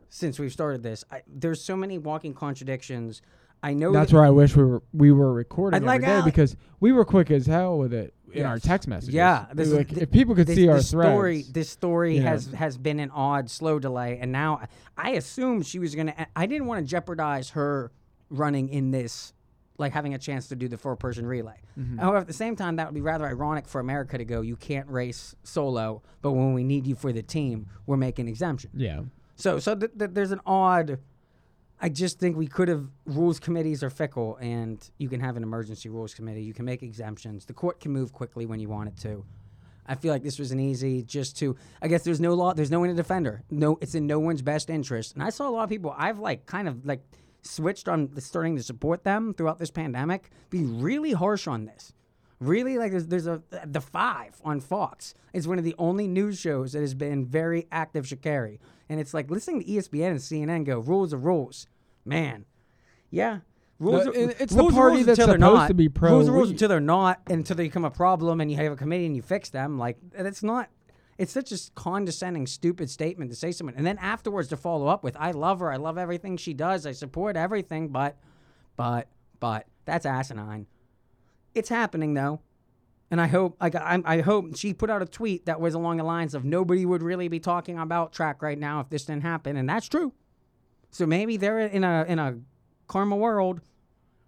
since 0.08 0.38
we've 0.38 0.52
started 0.52 0.82
this. 0.82 1.04
I, 1.10 1.22
there's 1.26 1.62
so 1.62 1.76
many 1.76 1.98
walking 1.98 2.34
contradictions. 2.34 3.22
I 3.62 3.74
know 3.74 3.92
That's 3.92 4.10
that, 4.10 4.16
where 4.16 4.24
I 4.24 4.30
wish 4.30 4.56
we 4.56 4.64
were 4.64 4.82
we 4.92 5.12
were 5.12 5.32
recording 5.34 5.84
like 5.84 6.00
day 6.00 6.06
Al- 6.06 6.22
because 6.24 6.56
we 6.80 6.92
were 6.92 7.04
quick 7.04 7.30
as 7.30 7.46
hell 7.46 7.76
with 7.78 7.92
it 7.92 8.14
in 8.32 8.46
our 8.46 8.58
text 8.58 8.88
messages. 8.88 9.14
Yeah, 9.14 9.46
We 9.50 9.54
this 9.56 9.68
is- 9.68 9.74
like, 9.74 9.88
thi- 9.90 10.00
if 10.02 10.10
people 10.10 10.34
could 10.34 10.46
this, 10.46 10.56
see 10.56 10.68
our 10.68 10.76
this 10.76 10.90
threads, 10.92 11.10
story. 11.12 11.42
This 11.50 11.68
story 11.68 12.16
has 12.18 12.46
has 12.52 12.78
been 12.78 13.00
an 13.00 13.10
odd, 13.10 13.50
slow 13.50 13.78
delay, 13.78 14.18
and 14.20 14.32
now 14.32 14.66
I 14.96 15.10
assumed 15.10 15.66
she 15.66 15.78
was 15.78 15.94
gonna. 15.94 16.14
I 16.34 16.46
didn't 16.46 16.66
want 16.68 16.84
to 16.84 16.90
jeopardize 16.90 17.50
her 17.50 17.92
running 18.30 18.68
in 18.70 18.92
this, 18.92 19.34
like 19.80 19.92
having 19.92 20.14
a 20.14 20.18
chance 20.18 20.46
to 20.48 20.56
do 20.56 20.68
the 20.68 20.76
four 20.78 20.94
person 20.94 21.26
relay. 21.26 21.56
Mm-hmm. 21.78 21.98
However, 21.98 22.18
at 22.18 22.26
the 22.26 22.32
same 22.32 22.54
time, 22.54 22.76
that 22.76 22.86
would 22.86 22.94
be 22.94 23.00
rather 23.00 23.26
ironic 23.26 23.66
for 23.66 23.80
America 23.80 24.16
to 24.18 24.24
go. 24.24 24.40
You 24.42 24.56
can't 24.56 24.88
race 24.88 25.34
solo, 25.42 26.02
but 26.22 26.32
when 26.32 26.54
we 26.54 26.62
need 26.62 26.86
you 26.86 26.94
for 26.94 27.12
the 27.12 27.22
team, 27.22 27.66
we're 27.86 27.96
making 27.96 28.28
exemption. 28.28 28.70
yeah, 28.74 29.00
So 29.36 29.58
so 29.58 29.74
th- 29.74 29.92
th- 29.98 30.10
there's 30.12 30.30
an 30.32 30.40
odd. 30.46 30.98
I 31.82 31.88
just 31.88 32.18
think 32.20 32.36
we 32.36 32.46
could 32.46 32.68
have 32.68 32.86
rules 33.06 33.40
committees 33.40 33.82
are 33.82 33.88
fickle, 33.88 34.36
and 34.36 34.78
you 34.98 35.08
can 35.08 35.20
have 35.20 35.36
an 35.38 35.42
emergency 35.42 35.88
rules 35.88 36.12
committee. 36.12 36.42
You 36.42 36.52
can 36.52 36.66
make 36.66 36.82
exemptions. 36.82 37.46
The 37.46 37.54
court 37.54 37.80
can 37.80 37.90
move 37.90 38.12
quickly 38.12 38.44
when 38.44 38.60
you 38.60 38.68
want 38.68 38.88
it 38.90 38.96
to. 38.98 39.24
I 39.86 39.94
feel 39.94 40.12
like 40.12 40.22
this 40.22 40.38
was 40.38 40.52
an 40.52 40.60
easy 40.60 41.02
just 41.02 41.38
to. 41.38 41.56
I 41.80 41.88
guess 41.88 42.02
there's 42.04 42.20
no 42.20 42.34
law. 42.34 42.52
There's 42.52 42.70
no 42.70 42.80
one 42.80 42.90
to 42.90 42.94
defend 42.94 43.24
her. 43.26 43.42
No, 43.50 43.78
it's 43.80 43.94
in 43.94 44.06
no 44.06 44.18
one's 44.20 44.42
best 44.42 44.68
interest. 44.68 45.14
And 45.14 45.22
I 45.22 45.30
saw 45.30 45.48
a 45.48 45.52
lot 45.56 45.64
of 45.64 45.70
people. 45.70 45.94
I've 45.96 46.18
like 46.18 46.44
kind 46.44 46.68
of 46.68 46.84
like 46.84 47.00
switched 47.42 47.88
on 47.88 48.10
starting 48.20 48.56
to 48.56 48.62
support 48.62 49.04
them 49.04 49.34
throughout 49.34 49.58
this 49.58 49.70
pandemic. 49.70 50.30
Be 50.50 50.64
really 50.64 51.12
harsh 51.12 51.46
on 51.46 51.64
this. 51.64 51.92
Really, 52.40 52.78
like 52.78 52.90
there's 52.90 53.06
there's 53.06 53.26
a 53.26 53.42
the 53.66 53.82
five 53.82 54.40
on 54.44 54.60
Fox 54.60 55.14
is 55.34 55.46
one 55.46 55.58
of 55.58 55.64
the 55.64 55.74
only 55.78 56.08
news 56.08 56.38
shows 56.38 56.72
that 56.72 56.80
has 56.80 56.94
been 56.94 57.26
very 57.26 57.66
active 57.70 58.06
Sha'Carri, 58.06 58.58
and 58.88 58.98
it's 58.98 59.12
like 59.12 59.30
listening 59.30 59.62
to 59.62 59.66
ESPN 59.66 60.10
and 60.10 60.18
CNN 60.20 60.64
go 60.64 60.78
rules 60.78 61.12
are 61.12 61.18
rules, 61.18 61.66
man. 62.04 62.46
Yeah, 63.10 63.40
rules. 63.78 64.06
No, 64.06 64.12
are, 64.12 64.14
it's 64.14 64.54
the 64.54 64.62
rules 64.62 64.72
are 64.72 64.76
party 64.76 64.94
rules 64.96 65.06
that's 65.06 65.20
supposed 65.20 65.40
not. 65.40 65.68
to 65.68 65.74
be 65.74 65.90
pro 65.90 66.12
Rules 66.12 66.28
are 66.30 66.32
rules 66.32 66.50
until 66.50 66.68
they're 66.68 66.80
not, 66.80 67.20
until 67.28 67.56
they 67.56 67.64
become 67.64 67.84
a 67.84 67.90
problem, 67.90 68.40
and 68.40 68.50
you 68.50 68.56
have 68.56 68.72
a 68.72 68.76
committee 68.76 69.04
and 69.04 69.14
you 69.14 69.20
fix 69.22 69.50
them. 69.50 69.78
Like 69.78 69.98
that's 70.12 70.42
not. 70.42 70.70
It's 71.20 71.32
such 71.32 71.52
a 71.52 71.58
condescending, 71.74 72.46
stupid 72.46 72.88
statement 72.88 73.30
to 73.30 73.36
say 73.36 73.52
someone, 73.52 73.74
and 73.76 73.86
then 73.86 73.98
afterwards 73.98 74.48
to 74.48 74.56
follow 74.56 74.86
up 74.86 75.04
with, 75.04 75.18
"I 75.18 75.32
love 75.32 75.60
her. 75.60 75.70
I 75.70 75.76
love 75.76 75.98
everything 75.98 76.38
she 76.38 76.54
does. 76.54 76.86
I 76.86 76.92
support 76.92 77.36
everything." 77.36 77.88
But, 77.88 78.16
but, 78.74 79.06
but 79.38 79.66
that's 79.84 80.06
asinine. 80.06 80.66
It's 81.54 81.68
happening 81.68 82.14
though, 82.14 82.40
and 83.10 83.20
I 83.20 83.26
hope 83.26 83.54
I, 83.60 83.68
got- 83.68 83.82
I, 83.82 84.00
I 84.06 84.20
hope 84.22 84.56
she 84.56 84.72
put 84.72 84.88
out 84.88 85.02
a 85.02 85.04
tweet 85.04 85.44
that 85.44 85.60
was 85.60 85.74
along 85.74 85.98
the 85.98 86.04
lines 86.04 86.34
of 86.34 86.42
nobody 86.46 86.86
would 86.86 87.02
really 87.02 87.28
be 87.28 87.38
talking 87.38 87.78
about 87.78 88.14
track 88.14 88.40
right 88.40 88.58
now 88.58 88.80
if 88.80 88.88
this 88.88 89.04
didn't 89.04 89.22
happen, 89.24 89.58
and 89.58 89.68
that's 89.68 89.90
true. 89.90 90.14
So 90.90 91.04
maybe 91.04 91.36
they're 91.36 91.60
in 91.60 91.84
a 91.84 92.06
in 92.08 92.18
a 92.18 92.38
karma 92.86 93.16
world. 93.16 93.60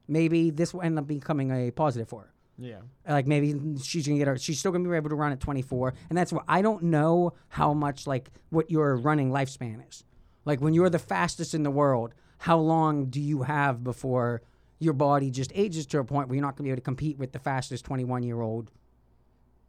Maybe 0.08 0.50
this 0.50 0.74
will 0.74 0.82
end 0.82 0.98
up 0.98 1.06
becoming 1.06 1.50
a 1.52 1.70
positive 1.70 2.10
for 2.10 2.20
her. 2.20 2.31
Yeah. 2.58 2.80
Like 3.08 3.26
maybe 3.26 3.54
she's 3.82 4.06
gonna 4.06 4.18
get 4.18 4.28
her. 4.28 4.38
She's 4.38 4.58
still 4.58 4.72
gonna 4.72 4.88
be 4.88 4.94
able 4.94 5.10
to 5.10 5.16
run 5.16 5.32
at 5.32 5.40
24, 5.40 5.94
and 6.10 6.16
that's 6.18 6.32
what 6.32 6.44
I 6.48 6.62
don't 6.62 6.84
know 6.84 7.32
how 7.48 7.72
much 7.72 8.06
like 8.06 8.30
what 8.50 8.70
your 8.70 8.96
running 8.96 9.30
lifespan 9.30 9.86
is. 9.88 10.04
Like 10.44 10.60
when 10.60 10.74
you're 10.74 10.90
the 10.90 10.98
fastest 10.98 11.54
in 11.54 11.62
the 11.62 11.70
world, 11.70 12.14
how 12.38 12.58
long 12.58 13.06
do 13.06 13.20
you 13.20 13.42
have 13.42 13.82
before 13.82 14.42
your 14.78 14.92
body 14.92 15.30
just 15.30 15.52
ages 15.54 15.86
to 15.86 15.98
a 15.98 16.04
point 16.04 16.28
where 16.28 16.34
you're 16.36 16.44
not 16.44 16.56
gonna 16.56 16.66
be 16.66 16.70
able 16.70 16.78
to 16.78 16.82
compete 16.84 17.18
with 17.18 17.32
the 17.32 17.38
fastest 17.38 17.84
21 17.84 18.22
year 18.22 18.40
old 18.40 18.70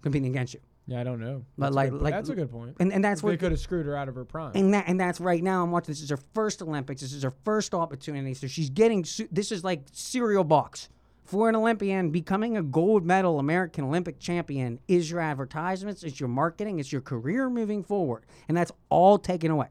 competing 0.02 0.30
against 0.30 0.54
you? 0.54 0.60
Yeah, 0.86 1.00
I 1.00 1.04
don't 1.06 1.22
know. 1.22 1.46
But 1.58 1.68
That's 1.68 1.75
like- 1.75 1.90
good, 1.92 2.02
like- 2.02 2.13
that's 2.13 2.30
a 2.30 2.36
good 2.36 2.52
point. 2.52 2.75
And 2.80 2.92
and 2.92 3.04
that's 3.04 3.22
they 3.22 3.30
what 3.30 3.40
could 3.40 3.52
have 3.52 3.60
screwed 3.60 3.86
her 3.86 3.96
out 3.96 4.10
of 4.10 4.16
her 4.16 4.25
prime. 4.25 4.52
and 4.56 4.74
that 4.74 4.86
and 4.88 5.00
that's 5.00 5.22
right 5.22 5.42
now. 5.42 5.63
I'm 5.63 5.72
watching. 5.72 5.94
This 5.94 6.02
is 6.02 6.10
her 6.10 6.20
first 6.34 6.62
Olympics. 6.62 7.02
This 7.02 7.13
is 7.13 7.24
her 7.24 7.34
first 7.46 7.74
opportunity. 7.74 8.34
So 8.34 8.48
she's 8.48 8.70
getting. 8.70 9.06
This 9.32 9.52
is 9.54 9.63
like 9.63 9.84
cereal 9.94 10.44
box 10.44 10.90
for 11.24 11.50
an 11.50 11.56
Olympian. 11.56 12.10
Becoming 12.10 12.58
a 12.58 12.63
gold 12.63 13.06
medal 13.06 13.39
American 13.39 13.86
Olympic 13.86 14.20
champion 14.20 14.80
is 14.88 15.10
your 15.10 15.20
advertisements, 15.20 16.03
it's 16.03 16.20
your 16.20 16.30
marketing, 16.30 16.80
it's 16.80 16.92
your 16.92 17.01
career 17.01 17.50
moving 17.50 17.84
forward, 17.84 18.25
and 18.48 18.58
that's 18.58 18.72
all 18.89 19.18
taken 19.18 19.51
away. 19.51 19.68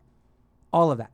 All 0.72 0.90
of 0.90 0.98
that, 0.98 1.10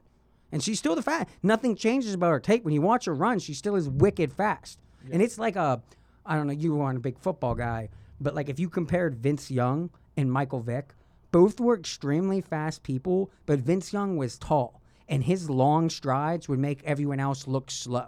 and 0.52 0.62
she's 0.62 0.78
still 0.78 0.95
the 0.95 1.02
fast. 1.02 1.28
Nothing 1.42 1.75
changes 1.75 2.14
about 2.14 2.30
her 2.30 2.40
take. 2.40 2.64
When 2.64 2.75
you 2.75 2.80
watch 2.80 3.07
her 3.07 3.14
run, 3.14 3.40
she 3.40 3.54
still 3.54 3.75
is 3.75 3.88
wicked 3.88 4.33
fast, 4.33 4.78
and 5.11 5.21
it's 5.21 5.38
like 5.38 5.57
a. 5.57 5.83
I 6.25 6.37
don't 6.37 6.47
know. 6.47 6.52
You 6.52 6.76
weren't 6.76 6.99
a 6.99 7.00
big 7.00 7.18
football 7.18 7.54
guy, 7.54 7.88
but 8.21 8.35
like 8.35 8.49
if 8.49 8.61
you 8.61 8.68
compared 8.68 9.16
Vince 9.16 9.50
Young 9.50 9.90
and 10.16 10.30
Michael 10.30 10.61
Vick, 10.61 10.95
both 11.33 11.61
were 11.61 11.76
extremely 11.76 12.40
fast 12.40 12.83
people, 12.83 13.30
but 13.47 13.59
Vince 13.59 13.92
Young 13.92 14.16
was 14.16 14.38
tall, 14.38 14.80
and 15.09 15.25
his 15.25 15.50
long 15.50 15.90
strides 15.90 16.49
would 16.49 16.59
make 16.59 16.83
everyone 16.85 17.21
else 17.21 17.47
look 17.47 17.71
slow. 17.71 18.07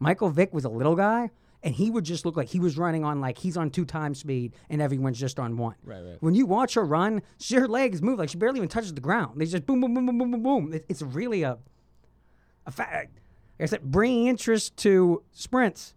Michael 0.00 0.30
Vick 0.30 0.52
was 0.52 0.64
a 0.64 0.68
little 0.68 0.96
guy, 0.96 1.30
and 1.68 1.74
he 1.74 1.90
would 1.90 2.04
just 2.04 2.24
look 2.24 2.34
like 2.34 2.48
he 2.48 2.60
was 2.60 2.78
running 2.78 3.04
on 3.04 3.20
like 3.20 3.36
he's 3.36 3.58
on 3.58 3.68
two 3.68 3.84
times 3.84 4.20
speed, 4.20 4.54
and 4.70 4.80
everyone's 4.80 5.20
just 5.20 5.38
on 5.38 5.58
one. 5.58 5.74
Right, 5.84 6.00
right. 6.00 6.16
When 6.20 6.34
you 6.34 6.46
watch 6.46 6.72
her 6.72 6.82
run, 6.82 7.20
she, 7.38 7.56
her 7.56 7.68
legs 7.68 8.00
move 8.00 8.18
like 8.18 8.30
she 8.30 8.38
barely 8.38 8.56
even 8.56 8.70
touches 8.70 8.94
the 8.94 9.02
ground. 9.02 9.38
They 9.38 9.44
just 9.44 9.66
boom, 9.66 9.82
boom, 9.82 9.92
boom, 9.92 10.06
boom, 10.06 10.16
boom, 10.16 10.30
boom, 10.30 10.42
boom. 10.42 10.72
It, 10.72 10.86
it's 10.88 11.02
really 11.02 11.42
a, 11.42 11.58
a 12.64 12.70
fact. 12.70 13.20
Like 13.58 13.64
I 13.64 13.66
said, 13.66 13.82
bringing 13.82 14.28
interest 14.28 14.78
to 14.78 15.22
sprints, 15.32 15.92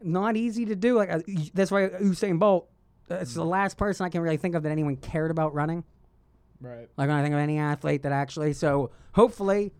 not 0.00 0.36
easy 0.36 0.66
to 0.66 0.76
do. 0.76 0.98
Like 0.98 1.10
uh, 1.10 1.18
that's 1.52 1.72
why 1.72 1.88
Usain 1.88 2.38
Bolt. 2.38 2.68
It's 3.10 3.34
the 3.34 3.44
last 3.44 3.76
person 3.76 4.06
I 4.06 4.08
can 4.08 4.20
really 4.20 4.36
think 4.36 4.54
of 4.54 4.62
that 4.62 4.70
anyone 4.70 4.94
cared 4.98 5.32
about 5.32 5.52
running. 5.52 5.82
right. 6.60 6.88
Like 6.96 7.08
when 7.08 7.16
I 7.16 7.22
think 7.24 7.34
of 7.34 7.40
any 7.40 7.58
athlete 7.58 8.04
that 8.04 8.12
actually. 8.12 8.52
So 8.52 8.92
hopefully, 9.14 9.72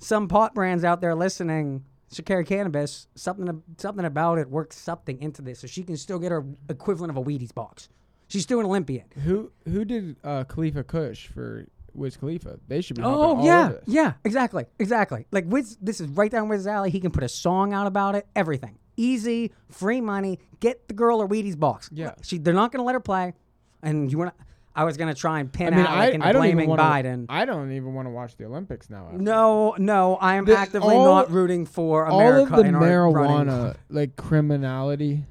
some 0.00 0.28
pot 0.28 0.54
brands 0.54 0.84
out 0.84 1.00
there 1.00 1.14
listening, 1.14 1.86
Sha'Carri 2.12 2.46
Cannabis, 2.46 3.08
something 3.14 3.62
something 3.78 4.04
about 4.04 4.38
it 4.38 4.48
works 4.48 4.76
something 4.76 5.20
into 5.20 5.42
this, 5.42 5.60
so 5.60 5.66
she 5.66 5.82
can 5.82 5.96
still 5.96 6.18
get 6.18 6.30
her 6.30 6.44
equivalent 6.68 7.10
of 7.10 7.16
a 7.16 7.22
Wheaties 7.22 7.54
box. 7.54 7.88
She's 8.28 8.42
still 8.42 8.60
an 8.60 8.66
Olympian. 8.66 9.04
Who 9.24 9.50
who 9.64 9.84
did 9.84 10.16
uh, 10.24 10.44
Khalifa 10.44 10.84
Kush 10.84 11.26
for 11.28 11.66
Wiz 11.94 12.16
Khalifa? 12.16 12.58
They 12.68 12.80
should 12.80 12.96
be. 12.96 13.02
Oh 13.04 13.44
yeah, 13.44 13.72
yeah, 13.86 14.12
exactly, 14.24 14.66
exactly. 14.78 15.26
Like 15.32 15.44
Wiz, 15.46 15.76
this 15.80 16.00
is 16.00 16.08
right 16.08 16.30
down 16.30 16.48
Wiz's 16.48 16.66
alley. 16.66 16.90
He 16.90 17.00
can 17.00 17.10
put 17.10 17.24
a 17.24 17.28
song 17.28 17.72
out 17.72 17.86
about 17.86 18.14
it. 18.14 18.26
Everything 18.36 18.78
easy, 18.96 19.52
free 19.68 20.00
money. 20.00 20.38
Get 20.60 20.88
the 20.88 20.94
girl 20.94 21.20
her 21.20 21.28
Wheaties 21.28 21.58
box. 21.58 21.88
Yeah. 21.92 22.14
she. 22.22 22.38
They're 22.38 22.54
not 22.54 22.72
going 22.72 22.80
to 22.80 22.84
let 22.84 22.94
her 22.94 23.00
play, 23.00 23.34
and 23.82 24.10
you 24.10 24.18
want. 24.18 24.34
I 24.76 24.84
was 24.84 24.96
going 24.98 25.12
to 25.12 25.18
try 25.18 25.40
and 25.40 25.48
I 25.52 25.56
pin 25.56 25.74
mean, 25.74 25.86
Alec 25.86 26.10
I, 26.10 26.10
into 26.12 26.26
I 26.26 26.32
blaming 26.32 26.68
want 26.68 26.80
Biden. 26.82 27.26
I 27.30 27.46
don't 27.46 27.72
even 27.72 27.94
want 27.94 28.06
to 28.06 28.10
watch 28.10 28.36
the 28.36 28.44
Olympics 28.44 28.90
now. 28.90 29.06
after 29.06 29.18
No, 29.18 29.74
no, 29.78 30.16
I 30.16 30.34
am 30.36 30.44
The- 30.44 30.56
actively 30.56 30.94
all- 30.94 31.04
not 31.06 31.30
rooting 31.30 31.64
for 31.64 32.04
America 32.04 32.52
all 32.52 32.58
of 32.60 32.62
the 32.64 32.68
in 32.68 32.74
our 32.74 32.82
marijuana 32.82 33.74
like 33.88 34.16
criminality. 34.16 35.24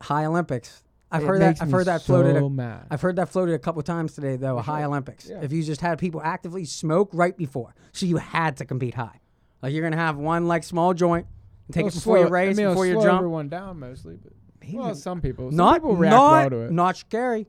high 0.00 0.24
Olympics. 0.24 0.82
I've 1.12 1.22
it 1.24 1.26
heard 1.26 1.40
that. 1.42 1.60
I've 1.60 1.70
heard 1.72 1.86
that 1.88 2.02
floated. 2.02 2.36
So 2.36 2.46
a- 2.46 2.50
mad. 2.50 2.86
I've 2.90 3.00
heard 3.02 3.16
that 3.16 3.28
floated 3.28 3.54
a 3.54 3.58
couple 3.58 3.82
times 3.82 4.14
today, 4.14 4.36
though. 4.36 4.56
For 4.58 4.62
high. 4.62 4.84
Olympics. 4.84 5.28
Yeah. 5.28 5.40
If 5.42 5.52
you 5.52 5.62
just 5.62 5.80
had 5.80 5.98
people 5.98 6.22
actively 6.22 6.64
smoke 6.64 7.10
right 7.12 7.36
before, 7.36 7.74
so 7.92 8.06
you 8.06 8.16
had 8.16 8.56
to 8.58 8.64
compete 8.64 8.94
high. 8.94 9.20
Like 9.60 9.72
you're 9.74 9.82
gonna 9.82 9.96
have 10.00 10.16
one 10.16 10.46
like 10.46 10.62
small 10.64 10.94
joint, 10.94 11.26
and 11.66 11.74
take 11.74 11.84
It'll 11.86 11.88
it 11.88 11.94
before 12.00 12.16
you 12.18 12.22
slow- 12.24 12.30
race, 12.30 12.56
I 12.58 12.62
mean, 12.62 12.68
before 12.70 12.86
you 12.86 12.92
slow 12.94 13.02
jump. 13.02 13.18
everyone 13.18 13.48
down 13.48 13.78
mostly, 13.80 14.16
but 14.22 14.32
well, 14.72 14.94
some 14.94 15.20
people. 15.20 15.50
Some 15.50 15.56
not 15.56 15.74
people 15.82 15.96
react 15.96 16.14
not 16.14 16.30
well 16.32 16.50
to 16.50 16.56
it. 16.66 16.70
not 16.70 16.96
scary. 16.96 17.46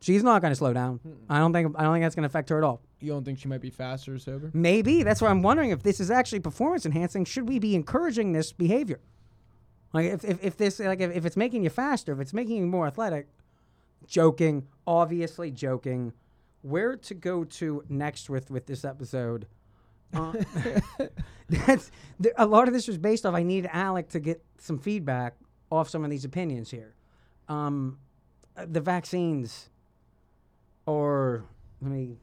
She's 0.00 0.22
not 0.22 0.40
gonna 0.40 0.54
slow 0.54 0.72
down. 0.72 1.00
I 1.28 1.38
don't 1.38 1.52
think. 1.52 1.74
I 1.78 1.82
don't 1.82 1.92
think 1.92 2.04
that's 2.04 2.14
gonna 2.14 2.26
affect 2.26 2.48
her 2.48 2.58
at 2.58 2.64
all. 2.64 2.80
You 3.00 3.12
don't 3.12 3.24
think 3.24 3.38
she 3.38 3.48
might 3.48 3.60
be 3.60 3.70
faster 3.70 4.14
or 4.14 4.18
sober? 4.18 4.50
Maybe 4.52 5.02
that's 5.02 5.20
why 5.22 5.28
I'm 5.28 5.42
wondering 5.42 5.70
if 5.70 5.82
this 5.82 6.00
is 6.00 6.10
actually 6.10 6.40
performance 6.40 6.84
enhancing. 6.86 7.24
Should 7.24 7.48
we 7.48 7.58
be 7.58 7.74
encouraging 7.74 8.32
this 8.32 8.52
behavior? 8.52 9.00
Like 9.92 10.06
if, 10.06 10.24
if, 10.24 10.44
if 10.44 10.56
this 10.56 10.80
like 10.80 11.00
if, 11.00 11.14
if 11.14 11.26
it's 11.26 11.36
making 11.36 11.64
you 11.64 11.70
faster, 11.70 12.12
if 12.12 12.20
it's 12.20 12.32
making 12.32 12.56
you 12.56 12.66
more 12.66 12.86
athletic, 12.86 13.28
joking, 14.06 14.66
obviously 14.86 15.50
joking. 15.50 16.12
Where 16.62 16.94
to 16.94 17.14
go 17.14 17.44
to 17.44 17.84
next 17.88 18.28
with 18.28 18.50
with 18.50 18.66
this 18.66 18.84
episode? 18.84 19.46
Uh, 20.12 20.32
that's 21.48 21.90
th- 22.22 22.34
a 22.36 22.46
lot 22.46 22.68
of 22.68 22.74
this 22.74 22.86
was 22.86 22.98
based 22.98 23.24
off. 23.24 23.34
I 23.34 23.42
needed 23.42 23.70
Alec 23.72 24.08
to 24.10 24.20
get 24.20 24.42
some 24.58 24.78
feedback 24.78 25.36
off 25.70 25.88
some 25.88 26.04
of 26.04 26.10
these 26.10 26.24
opinions 26.24 26.70
here. 26.70 26.94
Um, 27.48 27.98
uh, 28.56 28.66
the 28.68 28.80
vaccines, 28.80 29.69
or 30.90 31.44
let 31.80 31.92
me 31.92 32.16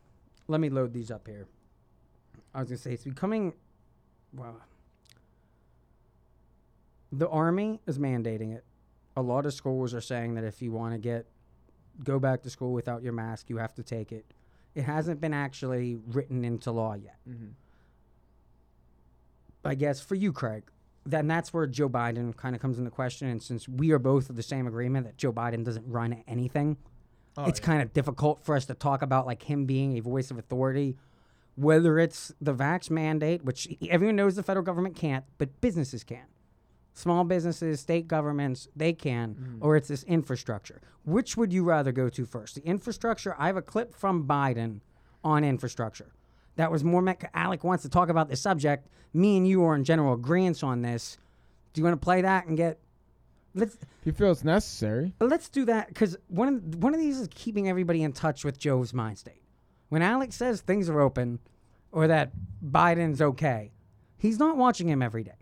let 0.47 0.59
me 0.59 0.69
load 0.69 0.91
these 0.93 1.09
up 1.09 1.25
here. 1.25 1.47
I 2.53 2.59
was 2.59 2.69
gonna 2.69 2.77
say 2.77 2.93
it's 2.93 3.05
becoming. 3.05 3.53
Well, 4.33 4.59
the 7.11 7.29
army 7.29 7.79
is 7.87 7.97
mandating 7.97 8.53
it. 8.53 8.65
A 9.15 9.21
lot 9.21 9.45
of 9.45 9.53
schools 9.53 9.93
are 9.93 10.01
saying 10.01 10.35
that 10.35 10.43
if 10.43 10.61
you 10.61 10.71
want 10.73 10.93
to 10.93 10.97
get 10.99 11.27
go 12.03 12.19
back 12.19 12.41
to 12.43 12.49
school 12.49 12.73
without 12.73 13.01
your 13.03 13.13
mask, 13.13 13.49
you 13.49 13.57
have 13.57 13.73
to 13.75 13.83
take 13.83 14.11
it. 14.11 14.25
It 14.75 14.83
hasn't 14.83 15.21
been 15.21 15.33
actually 15.33 15.95
written 15.95 16.43
into 16.43 16.71
law 16.71 16.93
yet. 16.93 17.17
Mhm. 17.27 17.53
I 19.63 19.75
guess 19.75 19.99
for 20.01 20.15
you, 20.15 20.31
Craig, 20.31 20.63
then 21.05 21.27
that's 21.27 21.53
where 21.53 21.65
Joe 21.65 21.89
Biden 21.89 22.35
kind 22.35 22.53
of 22.55 22.61
comes 22.61 22.77
into 22.77 22.91
question. 22.91 23.27
And 23.27 23.41
since 23.41 23.67
we 23.67 23.91
are 23.91 23.99
both 23.99 24.29
of 24.29 24.35
the 24.35 24.43
same 24.43 24.67
agreement 24.67 25.05
that 25.05 25.17
Joe 25.17 25.33
Biden 25.33 25.63
doesn't 25.63 25.89
run 25.89 26.13
anything, 26.27 26.77
Oh, 27.37 27.45
it's 27.45 27.59
yeah. 27.59 27.65
kind 27.65 27.81
of 27.81 27.93
difficult 27.93 28.43
for 28.43 28.55
us 28.55 28.65
to 28.65 28.73
talk 28.73 29.01
about 29.01 29.25
like 29.25 29.43
him 29.43 29.65
being 29.65 29.97
a 29.97 30.01
voice 30.01 30.31
of 30.31 30.37
authority, 30.37 30.95
whether 31.55 31.99
it's 31.99 32.33
the 32.41 32.53
vax 32.53 32.89
mandate, 32.89 33.43
which 33.43 33.67
everyone 33.89 34.15
knows 34.15 34.35
the 34.35 34.43
federal 34.43 34.63
government 34.65 34.95
can't, 34.95 35.23
but 35.37 35.61
businesses 35.61 36.03
can. 36.03 36.25
Small 36.93 37.23
businesses, 37.23 37.79
state 37.79 38.07
governments, 38.07 38.67
they 38.75 38.91
can, 38.91 39.35
Mm-hmm. 39.35 39.57
or 39.65 39.75
it's 39.75 39.87
this 39.87 40.03
infrastructure. 40.03 40.81
Which 41.05 41.37
would 41.37 41.53
you 41.53 41.63
rather 41.63 41.91
go 41.91 42.09
to 42.09 42.25
first? 42.25 42.55
The 42.55 42.65
infrastructure. 42.65 43.35
I 43.37 43.47
have 43.47 43.55
a 43.57 43.61
clip 43.61 43.93
from 43.93 44.27
Biden 44.27 44.79
on 45.23 45.43
infrastructure. 45.43 46.11
That 46.55 46.71
was 46.71 46.83
more. 46.83 47.03
Mec- 47.03 47.29
Alec 47.35 47.63
wants 47.63 47.83
to 47.83 47.89
talk 47.89 48.09
about 48.09 48.29
the 48.29 48.35
subject. 48.35 48.87
Me 49.13 49.37
and 49.37 49.47
you 49.47 49.63
are 49.63 49.75
in 49.75 49.83
general 49.83 50.13
agreement 50.15 50.63
on 50.63 50.81
this. 50.81 51.17
Do 51.73 51.79
you 51.81 51.85
want 51.85 51.93
to 52.01 52.03
play 52.03 52.21
that 52.23 52.47
and 52.47 52.57
get? 52.57 52.79
Let's 53.57 53.75
If 53.75 54.05
you 54.05 54.11
feel 54.13 54.31
it's 54.31 54.43
necessary. 54.43 55.13
let's 55.19 55.49
do 55.49 55.65
that 55.65 55.87
because 55.89 56.17
one 56.27 56.47
of 56.47 56.75
one 56.75 56.93
of 56.93 56.99
these 56.99 57.19
is 57.19 57.27
keeping 57.33 57.67
everybody 57.69 58.03
in 58.03 58.13
touch 58.13 58.45
with 58.45 58.57
Joe's 58.59 58.93
mind 58.93 59.17
state. 59.17 59.41
When 59.89 60.01
Alex 60.01 60.35
says 60.35 60.61
things 60.61 60.89
are 60.89 60.99
open, 60.99 61.39
or 61.91 62.07
that 62.07 62.31
Biden's 62.65 63.21
okay. 63.21 63.71
He's 64.17 64.39
not 64.39 64.57
watching 64.57 64.89
him 64.89 65.01
every 65.01 65.23
day. 65.23 65.37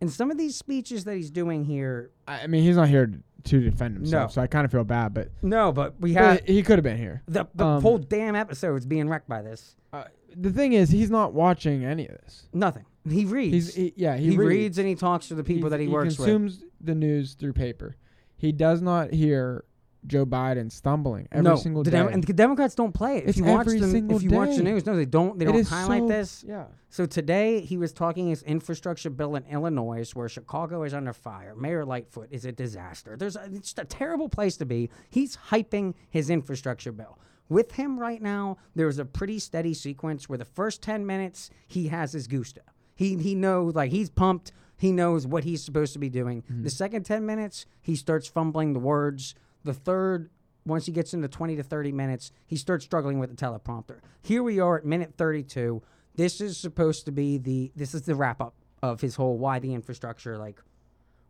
And 0.00 0.10
some 0.12 0.30
of 0.30 0.38
these 0.38 0.56
speeches 0.56 1.04
that 1.04 1.14
he's 1.16 1.30
doing 1.30 1.64
here, 1.64 2.10
I 2.28 2.42
I 2.42 2.46
mean, 2.46 2.62
he's 2.62 2.76
not 2.76 2.88
here 2.88 3.10
to 3.44 3.60
defend 3.60 3.96
himself, 3.96 4.30
No. 4.30 4.32
so 4.34 4.42
I 4.42 4.46
kind 4.46 4.64
of 4.64 4.70
feel 4.70 4.84
bad, 4.84 5.12
but, 5.12 5.30
no, 5.42 5.70
but 5.70 6.00
we 6.00 6.14
have 6.14 6.40
but 6.40 6.48
he 6.48 6.62
could 6.62 6.78
have 6.78 6.82
been 6.82 6.96
here. 6.96 7.22
the, 7.26 7.44
the 7.54 7.64
um, 7.66 7.82
whole 7.82 7.98
damn 7.98 8.34
episode's 8.34 8.86
being 8.86 9.06
wrecked 9.08 9.28
by 9.28 9.42
this. 9.42 9.76
Uh, 9.92 10.04
the 10.34 10.50
thing 10.50 10.72
is, 10.72 10.88
he's 10.90 11.10
not 11.10 11.34
watching 11.34 11.84
any 11.84 12.06
of 12.08 12.16
this. 12.22 12.48
Nothing. 12.54 12.86
He 13.08 13.24
reads. 13.24 13.52
He's 13.52 13.74
he, 13.74 13.92
yeah, 13.96 14.16
he, 14.16 14.30
he, 14.30 14.36
reads. 14.36 14.48
reads 14.48 14.78
and 14.78 14.88
he 14.88 14.94
talks 14.94 15.28
to 15.28 15.34
the 15.34 15.44
people 15.44 15.70
that 15.70 15.80
he, 15.80 15.88
works 15.88 16.18
with. 16.18 16.26
He 16.26 16.32
consumes 16.32 16.64
the 16.80 16.94
news 16.94 17.34
through 17.34 17.52
paper. 17.52 17.96
He 18.36 18.52
does 18.52 18.80
not 18.80 19.12
hear 19.12 19.64
Joe 20.06 20.26
Biden 20.26 20.70
stumbling 20.70 21.28
every 21.32 21.44
no, 21.44 21.56
single 21.56 21.82
the 21.82 21.90
day. 21.90 21.98
Dem- 21.98 22.08
and 22.08 22.24
the 22.24 22.32
Democrats 22.32 22.74
don't 22.74 22.92
play 22.92 23.18
it. 23.18 23.24
If 23.24 23.28
It's 23.30 23.38
you 23.38 23.44
watch 23.44 23.66
the 23.66 24.06
if 24.10 24.22
you 24.22 24.30
watch 24.30 24.56
the 24.56 24.62
news, 24.62 24.86
no, 24.86 24.96
they 24.96 25.04
don't. 25.04 25.38
They 25.38 25.46
It 25.46 25.52
don't 25.52 25.66
highlight 25.66 26.02
so- 26.02 26.08
this. 26.08 26.44
Yeah. 26.46 26.64
So 26.90 27.06
today 27.06 27.60
he 27.60 27.76
was 27.76 27.92
talking 27.92 28.28
his 28.28 28.42
infrastructure 28.42 29.10
bill 29.10 29.34
in 29.36 29.44
Illinois, 29.46 30.10
where 30.14 30.28
Chicago 30.28 30.82
is 30.84 30.94
under 30.94 31.12
fire. 31.12 31.54
Mayor 31.54 31.84
Lightfoot 31.84 32.28
is 32.30 32.44
a 32.44 32.52
disaster. 32.52 33.16
There's 33.16 33.36
a, 33.36 33.44
it's 33.52 33.72
just 33.72 33.78
a 33.78 33.84
terrible 33.84 34.28
place 34.28 34.56
to 34.58 34.66
be. 34.66 34.90
He's 35.10 35.36
hyping 35.50 35.94
his 36.10 36.30
infrastructure 36.30 36.92
bill. 36.92 37.18
With 37.48 37.72
him 37.72 37.98
right 37.98 38.22
now, 38.22 38.58
there's 38.74 38.98
a 38.98 39.04
pretty 39.04 39.38
steady 39.38 39.74
sequence 39.74 40.28
where 40.28 40.38
the 40.38 40.44
first 40.44 40.82
ten 40.82 41.04
minutes 41.04 41.50
he 41.66 41.88
has 41.88 42.12
his 42.12 42.26
gusto. 42.26 42.62
He 42.94 43.16
he 43.16 43.34
knows 43.34 43.74
like 43.74 43.90
he's 43.90 44.10
pumped. 44.10 44.52
He 44.76 44.92
knows 44.92 45.26
what 45.26 45.44
he's 45.44 45.62
supposed 45.64 45.92
to 45.94 45.98
be 45.98 46.08
doing. 46.08 46.42
The 46.46 46.52
mm-hmm. 46.52 46.68
second 46.68 47.04
ten 47.04 47.24
minutes, 47.24 47.66
he 47.80 47.96
starts 47.96 48.26
fumbling 48.26 48.72
the 48.72 48.80
words. 48.80 49.34
The 49.62 49.72
third, 49.72 50.30
once 50.66 50.86
he 50.86 50.92
gets 50.92 51.14
into 51.14 51.28
twenty 51.28 51.56
to 51.56 51.62
thirty 51.62 51.92
minutes, 51.92 52.32
he 52.46 52.56
starts 52.56 52.84
struggling 52.84 53.18
with 53.18 53.30
the 53.30 53.36
teleprompter. 53.36 54.00
Here 54.22 54.42
we 54.42 54.60
are 54.60 54.78
at 54.78 54.84
minute 54.84 55.14
thirty-two 55.16 55.82
this 56.16 56.40
is 56.40 56.56
supposed 56.56 57.04
to 57.06 57.12
be 57.12 57.38
the 57.38 57.72
this 57.74 57.92
is 57.92 58.02
the 58.02 58.14
wrap 58.14 58.40
up 58.40 58.54
of 58.82 59.00
his 59.00 59.16
whole 59.16 59.36
why 59.36 59.58
the 59.58 59.74
infrastructure 59.74 60.38
like 60.38 60.60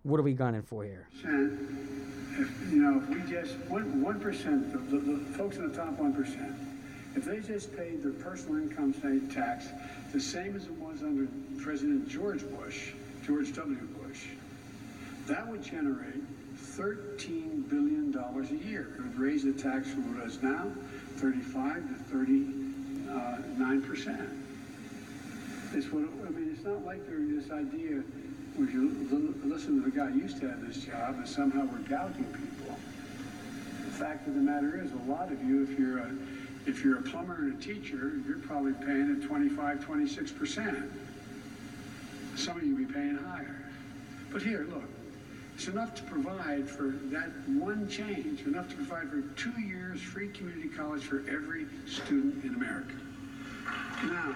what 0.03 0.21
are 0.21 0.23
we 0.23 0.35
gunning 0.35 0.63
for 0.63 0.85
here 0.85 1.09
if, 2.37 2.73
you 2.73 2.83
know, 2.83 3.01
if 3.01 3.09
we 3.09 3.31
just, 3.31 3.55
one, 3.69 4.03
one 4.03 4.21
percent, 4.21 4.73
the, 4.73 4.97
the, 4.97 4.99
the 4.99 5.39
folks 5.39 5.57
in 5.57 5.71
the 5.71 5.77
top 5.77 5.93
one 5.93 6.13
percent, 6.13 6.53
if 7.17 7.25
they 7.25 7.41
just 7.41 7.75
paid 7.77 8.03
their 8.03 8.13
personal 8.13 8.63
income 8.63 8.93
tax 9.33 9.69
the 10.13 10.21
same 10.21 10.57
as 10.57 10.65
it 10.65 10.73
was 10.73 11.03
under 11.03 11.27
President 11.63 12.09
George 12.09 12.43
Bush, 12.57 12.91
George 13.27 13.55
W. 13.55 13.77
Bush, 14.03 14.27
that 15.27 15.47
would 15.49 15.63
generate 15.63 16.23
thirteen 16.57 17.63
billion 17.69 18.13
dollars 18.13 18.51
a 18.51 18.57
year. 18.57 18.95
It 18.97 19.03
would 19.03 19.19
raise 19.19 19.45
the 19.45 19.53
tax 19.53 19.91
from 19.91 20.15
what 20.15 20.25
it 20.25 20.29
is 20.29 20.43
now, 20.43 20.67
thirty-five 21.17 21.89
to 21.89 21.95
thirty-nine 22.05 23.83
percent. 23.83 24.29
It's 25.73 25.91
what, 25.91 26.05
I 26.05 26.31
mean, 26.31 26.51
it's 26.55 26.65
not 26.65 26.85
like 26.85 27.05
there's 27.07 27.43
this 27.43 27.51
idea, 27.51 28.03
if 28.59 28.73
you 28.73 29.41
listen 29.45 29.83
to 29.83 29.91
the 29.91 29.97
guy 29.97 30.11
used 30.11 30.39
to 30.41 30.49
have 30.49 30.65
this 30.65 30.85
job, 30.85 31.19
that 31.19 31.27
somehow 31.27 31.65
we're 31.65 31.89
gouging 31.89 32.25
people. 32.25 32.79
The 33.85 33.91
fact 33.91 34.29
of 34.29 34.35
the 34.35 34.41
matter 34.41 34.81
is, 34.81 34.93
a 34.93 35.11
lot 35.11 35.33
of 35.33 35.43
you, 35.43 35.65
if 35.65 35.77
you're 35.77 35.99
a, 35.99 36.11
if 36.67 36.83
you're 36.83 36.99
a 36.99 37.03
plumber 37.03 37.37
and 37.37 37.61
a 37.61 37.65
teacher, 37.65 38.13
you're 38.27 38.39
probably 38.39 38.73
paying 38.73 39.21
at 39.21 39.27
25, 39.27 39.85
26 39.85 40.33
percent. 40.33 40.91
Some 42.37 42.57
of 42.57 42.65
you 42.65 42.75
be 42.75 42.93
paying 42.93 43.17
higher. 43.17 43.65
But 44.33 44.43
here, 44.43 44.67
look, 44.71 44.85
it's 45.55 45.69
enough 45.69 45.95
to 45.95 46.03
provide 46.05 46.69
for 46.69 46.95
that 47.11 47.31
one 47.49 47.89
change, 47.89 48.41
enough 48.43 48.69
to 48.71 48.75
provide 48.77 49.09
for 49.09 49.21
two 49.37 49.61
years 49.61 50.01
free 50.01 50.29
community 50.29 50.69
college 50.69 51.05
for 51.05 51.23
every 51.29 51.67
student 51.87 52.45
in 52.45 52.55
America. 52.55 52.95
Now, 54.05 54.35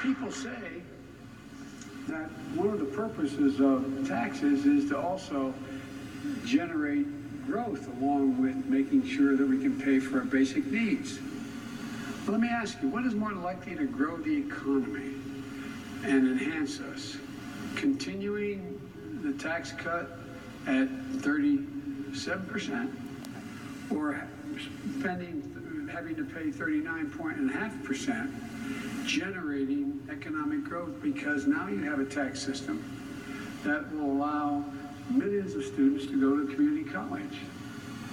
people 0.00 0.32
say 0.32 0.82
that 2.08 2.28
one 2.54 2.68
of 2.68 2.78
the 2.78 2.86
purposes 2.86 3.60
of 3.60 4.08
taxes 4.08 4.66
is 4.66 4.88
to 4.88 4.98
also 4.98 5.54
generate 6.44 7.06
growth 7.46 7.88
along 8.00 8.40
with 8.40 8.54
making 8.66 9.06
sure 9.06 9.36
that 9.36 9.46
we 9.46 9.58
can 9.58 9.80
pay 9.80 9.98
for 9.98 10.18
our 10.18 10.24
basic 10.24 10.66
needs. 10.66 11.18
Let 12.26 12.40
me 12.40 12.48
ask 12.48 12.80
you, 12.82 12.88
what 12.88 13.04
is 13.04 13.14
more 13.14 13.32
likely 13.32 13.74
to 13.74 13.84
grow 13.84 14.16
the 14.16 14.36
economy 14.36 15.14
and 16.04 16.28
enhance 16.28 16.80
us? 16.80 17.16
Continuing 17.74 18.80
the 19.22 19.32
tax 19.42 19.72
cut 19.72 20.18
at 20.66 20.88
37% 21.18 22.94
or 23.90 24.22
spending, 24.98 25.88
having 25.92 26.14
to 26.16 26.24
pay 26.24 26.50
39.5%, 26.50 29.06
generating 29.06 30.00
economic 30.10 30.64
growth 30.64 31.02
because 31.02 31.46
now 31.46 31.68
you 31.68 31.82
have 31.82 31.98
a 31.98 32.04
tax 32.04 32.40
system 32.40 32.82
that 33.64 33.92
will 33.92 34.12
allow 34.12 34.64
millions 35.10 35.54
of 35.54 35.64
students 35.64 36.06
to 36.06 36.20
go 36.20 36.36
to 36.44 36.54
community 36.54 36.88
college. 36.90 37.38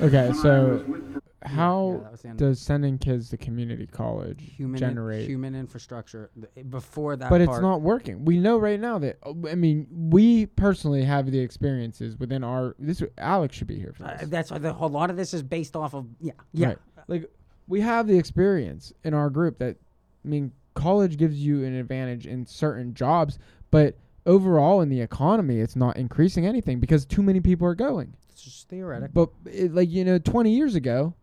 Okay, 0.01 0.27
When 0.27 0.35
so 0.35 0.83
with 0.87 1.21
how 1.43 2.01
that 2.03 2.11
was 2.11 2.21
the 2.21 2.29
end. 2.29 2.37
does 2.39 2.59
sending 2.59 2.97
kids 2.97 3.29
to 3.29 3.37
community 3.37 3.87
college 3.87 4.41
human 4.41 4.77
generate? 4.79 5.27
human 5.27 5.55
infrastructure 5.55 6.29
th- 6.55 6.69
before 6.69 7.15
that 7.15 7.29
but 7.29 7.39
it's 7.41 7.59
not 7.59 7.81
working. 7.81 8.25
We 8.25 8.37
know 8.39 8.57
right 8.57 8.79
now 8.79 8.97
that 8.99 9.17
I 9.49 9.55
mean, 9.55 9.87
we 9.89 10.45
personally 10.47 11.03
have 11.03 11.31
the 11.31 11.39
experiences 11.39 12.17
within 12.17 12.43
our. 12.43 12.75
This 12.79 13.01
Alex 13.17 13.55
should 13.55 13.67
be 13.67 13.77
here 13.79 13.93
for 13.93 14.05
uh, 14.05 14.17
that's 14.23 14.51
why 14.51 14.57
the, 14.57 14.71
a 14.73 14.87
lot 14.87 15.09
of 15.09 15.17
this 15.17 15.33
is 15.33 15.41
based 15.43 15.75
off 15.75 15.93
of 15.93 16.07
yeah 16.19 16.33
yeah 16.53 16.67
Right. 16.67 16.77
Like 17.07 17.31
we 17.67 17.81
have 17.81 18.07
the 18.07 18.17
experience 18.17 18.91
in 19.03 19.13
our 19.13 19.29
group 19.29 19.59
that 19.59 19.77
I 20.25 20.27
mean, 20.27 20.51
college 20.75 21.17
gives 21.17 21.37
you 21.37 21.63
an 21.63 21.73
advantage 21.75 22.25
in 22.27 22.45
certain 22.45 22.93
jobs, 22.93 23.39
but 23.71 23.95
overall 24.29 24.81
in 24.81 24.89
the 24.89 25.01
economy, 25.01 25.59
it's 25.59 25.75
not 25.75 25.97
increasing 25.97 26.45
anything 26.45 26.79
because 26.79 27.05
too 27.05 27.21
many 27.23 27.39
people 27.41 27.67
are 27.67 27.75
going. 27.75 28.13
it's 28.29 28.41
just 28.43 28.69
theoretic 28.69 29.13
But 29.13 29.29
it, 29.45 29.73
like 29.73 29.89
you 29.89 30.05
know, 30.05 30.19
20 30.19 30.51
years 30.51 30.75
ago, 30.75 31.13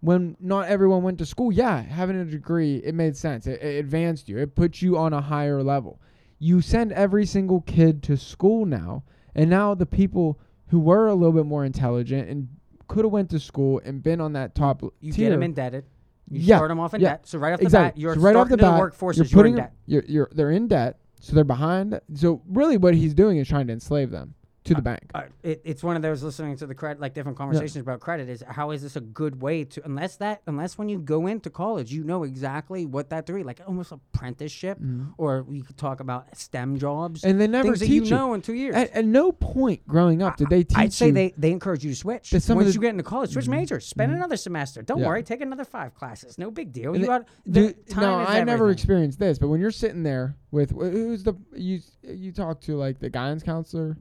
when 0.00 0.36
not 0.40 0.68
everyone 0.68 1.02
went 1.02 1.18
to 1.18 1.26
school, 1.26 1.52
yeah, 1.52 1.80
having 1.82 2.16
a 2.16 2.24
degree 2.24 2.76
it 2.78 2.94
made 2.94 3.16
sense. 3.16 3.46
It, 3.46 3.62
it 3.62 3.78
advanced 3.78 4.28
you. 4.28 4.38
It 4.38 4.54
put 4.54 4.82
you 4.82 4.96
on 4.98 5.12
a 5.12 5.20
higher 5.20 5.62
level. 5.62 6.00
You 6.38 6.60
send 6.60 6.92
every 6.92 7.24
single 7.26 7.60
kid 7.62 8.02
to 8.04 8.16
school 8.16 8.66
now, 8.66 9.04
and 9.34 9.48
now 9.48 9.74
the 9.74 9.86
people 9.86 10.38
who 10.68 10.80
were 10.80 11.06
a 11.08 11.14
little 11.14 11.32
bit 11.32 11.46
more 11.46 11.64
intelligent 11.64 12.28
and 12.28 12.48
could 12.88 13.04
have 13.04 13.12
went 13.12 13.30
to 13.30 13.38
school 13.40 13.80
and 13.84 14.02
been 14.02 14.20
on 14.20 14.32
that 14.34 14.54
top 14.54 14.82
you 15.00 15.12
tier. 15.12 15.28
get 15.28 15.30
them 15.30 15.42
indebted 15.42 15.84
you 16.30 16.40
Yeah, 16.40 16.56
start 16.56 16.68
them 16.70 16.78
off 16.80 16.92
in 16.94 17.00
yeah, 17.00 17.10
debt 17.10 17.26
so 17.26 17.38
right 17.38 17.52
off 17.52 17.60
the 17.60 17.64
exactly. 17.66 18.00
bat 18.00 18.00
you're 18.00 18.14
so 18.14 18.20
right 18.20 18.36
off 18.36 18.48
starting 18.48 18.56
the 18.58 18.62
bat, 18.62 18.74
the 18.74 18.80
workforce 18.80 19.16
you're 19.16 19.24
is 19.24 19.32
you're 19.32 19.46
in 19.46 19.54
debt 19.56 19.72
You're, 19.86 20.04
you're 20.06 20.28
they're 20.32 20.50
in 20.50 20.68
debt, 20.68 20.98
so 21.20 21.34
they're 21.34 21.44
behind. 21.44 22.00
So 22.14 22.42
really, 22.48 22.76
what 22.76 22.94
he's 22.94 23.14
doing 23.14 23.38
is 23.38 23.48
trying 23.48 23.66
to 23.68 23.72
enslave 23.72 24.10
them 24.10 24.34
to 24.66 24.74
the 24.74 24.82
bank. 24.82 25.02
uh, 25.14 25.22
it, 25.42 25.60
it's 25.64 25.82
one 25.82 25.96
of 25.96 26.02
those 26.02 26.22
listening 26.22 26.56
to 26.56 26.66
the 26.66 26.74
credit 26.74 27.00
like 27.00 27.14
different 27.14 27.38
conversations 27.38 27.76
about 27.76 28.00
credit 28.00 28.28
is 28.28 28.42
how 28.48 28.70
is 28.70 28.82
this 28.82 28.96
a 28.96 29.00
good 29.00 29.40
way 29.40 29.64
to 29.64 29.82
unless 29.84 30.16
that 30.16 30.42
unless 30.46 30.76
when 30.78 30.88
you 30.88 30.98
go 30.98 31.26
into 31.26 31.48
college 31.50 31.92
you 31.92 32.04
know 32.04 32.22
exactly 32.24 32.84
what 32.86 33.10
that 33.10 33.26
degree 33.26 33.42
like 33.42 33.60
almost 33.66 33.92
apprenticeship 33.92 34.78
or 35.18 35.42
we 35.42 35.60
could 35.62 35.76
talk 35.76 36.00
about 36.00 36.36
STEM 36.36 36.78
jobs 36.78 37.22
Mm-hmm. 37.22 37.30
And 37.30 37.40
they 37.40 37.46
never 37.46 37.76
teach 37.76 37.90
you 37.90 38.10
know 38.10 38.34
in 38.34 38.42
two 38.42 38.54
years. 38.54 38.74
At, 38.74 38.90
at 38.90 39.04
no 39.04 39.32
point 39.32 39.86
growing 39.86 40.22
up 40.22 40.36
did 40.36 40.48
they 40.50 40.64
teach 40.64 40.76
I'd 40.78 40.92
say 40.92 41.06
you. 41.08 41.12
they, 41.12 41.34
they 41.36 41.50
encourage 41.50 41.84
you 41.84 41.90
to 41.90 41.96
switch. 41.96 42.30
that 42.30 42.40
some 42.42 42.58
of 42.58 42.64
Once 42.64 42.74
the- 42.74 42.78
you 42.78 42.80
get 42.80 42.90
into 42.90 43.02
college, 43.02 43.30
switch 43.32 43.48
majors. 43.48 43.86
Spend 43.86 44.12
another 44.12 44.36
semester. 44.36 44.82
Don't 44.82 44.98
Yeah. 45.00 45.06
worry, 45.06 45.22
take 45.22 45.40
another 45.40 45.64
five 45.64 45.94
classes. 45.94 46.38
No 46.38 46.50
big 46.50 46.72
deal. 46.72 46.92
And 46.92 47.00
You 47.00 47.06
got 47.06 47.26
the 47.46 47.72
time 47.88 48.02
no, 48.02 48.14
I 48.16 48.42
never 48.44 48.70
experienced 48.70 49.18
this, 49.18 49.38
but 49.38 49.48
when 49.48 49.60
you're 49.60 49.70
sitting 49.70 50.02
there 50.02 50.36
with 50.50 50.70
who's 50.70 51.22
the 51.22 51.34
you 51.54 51.80
you 52.02 52.32
talk 52.32 52.60
to 52.62 52.76
like 52.76 52.98
the 52.98 53.10
guidance 53.10 53.42
counselor, 53.42 53.96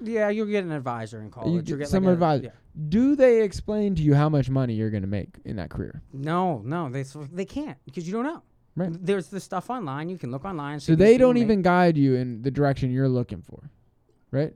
Yeah, 0.00 0.28
you'll 0.28 0.46
get 0.46 0.64
an 0.64 0.72
advisor 0.72 1.20
in 1.20 1.30
college. 1.30 1.48
you 1.48 1.54
You'll 1.54 1.62
get 1.64 1.78
get 1.84 1.88
some 1.88 2.04
like 2.04 2.10
a- 2.10 2.14
advice. 2.14 2.40
yeah. 2.44 2.50
Do 2.88 3.16
they 3.16 3.42
explain 3.42 3.94
to 3.94 4.02
you 4.02 4.14
how 4.14 4.28
much 4.28 4.50
money 4.50 4.74
you're 4.74 4.90
going 4.90 5.02
to 5.02 5.08
make 5.08 5.28
in 5.44 5.56
that 5.56 5.70
career? 5.70 6.02
No, 6.12 6.60
no, 6.64 6.90
they 6.90 7.04
they 7.32 7.44
can't 7.46 7.78
because 7.86 8.06
you 8.06 8.12
don't 8.12 8.24
know. 8.24 8.42
Right. 8.74 8.90
There's 8.92 9.28
the 9.28 9.40
stuff 9.40 9.70
online. 9.70 10.10
You 10.10 10.18
can 10.18 10.30
look 10.30 10.44
online. 10.44 10.80
So 10.80 10.94
they 10.94 11.16
don't 11.16 11.34
make. 11.34 11.44
even 11.44 11.62
guide 11.62 11.96
you 11.96 12.14
in 12.16 12.42
the 12.42 12.50
direction 12.50 12.90
you're 12.92 13.08
looking 13.08 13.40
for, 13.40 13.70
right? 14.30 14.52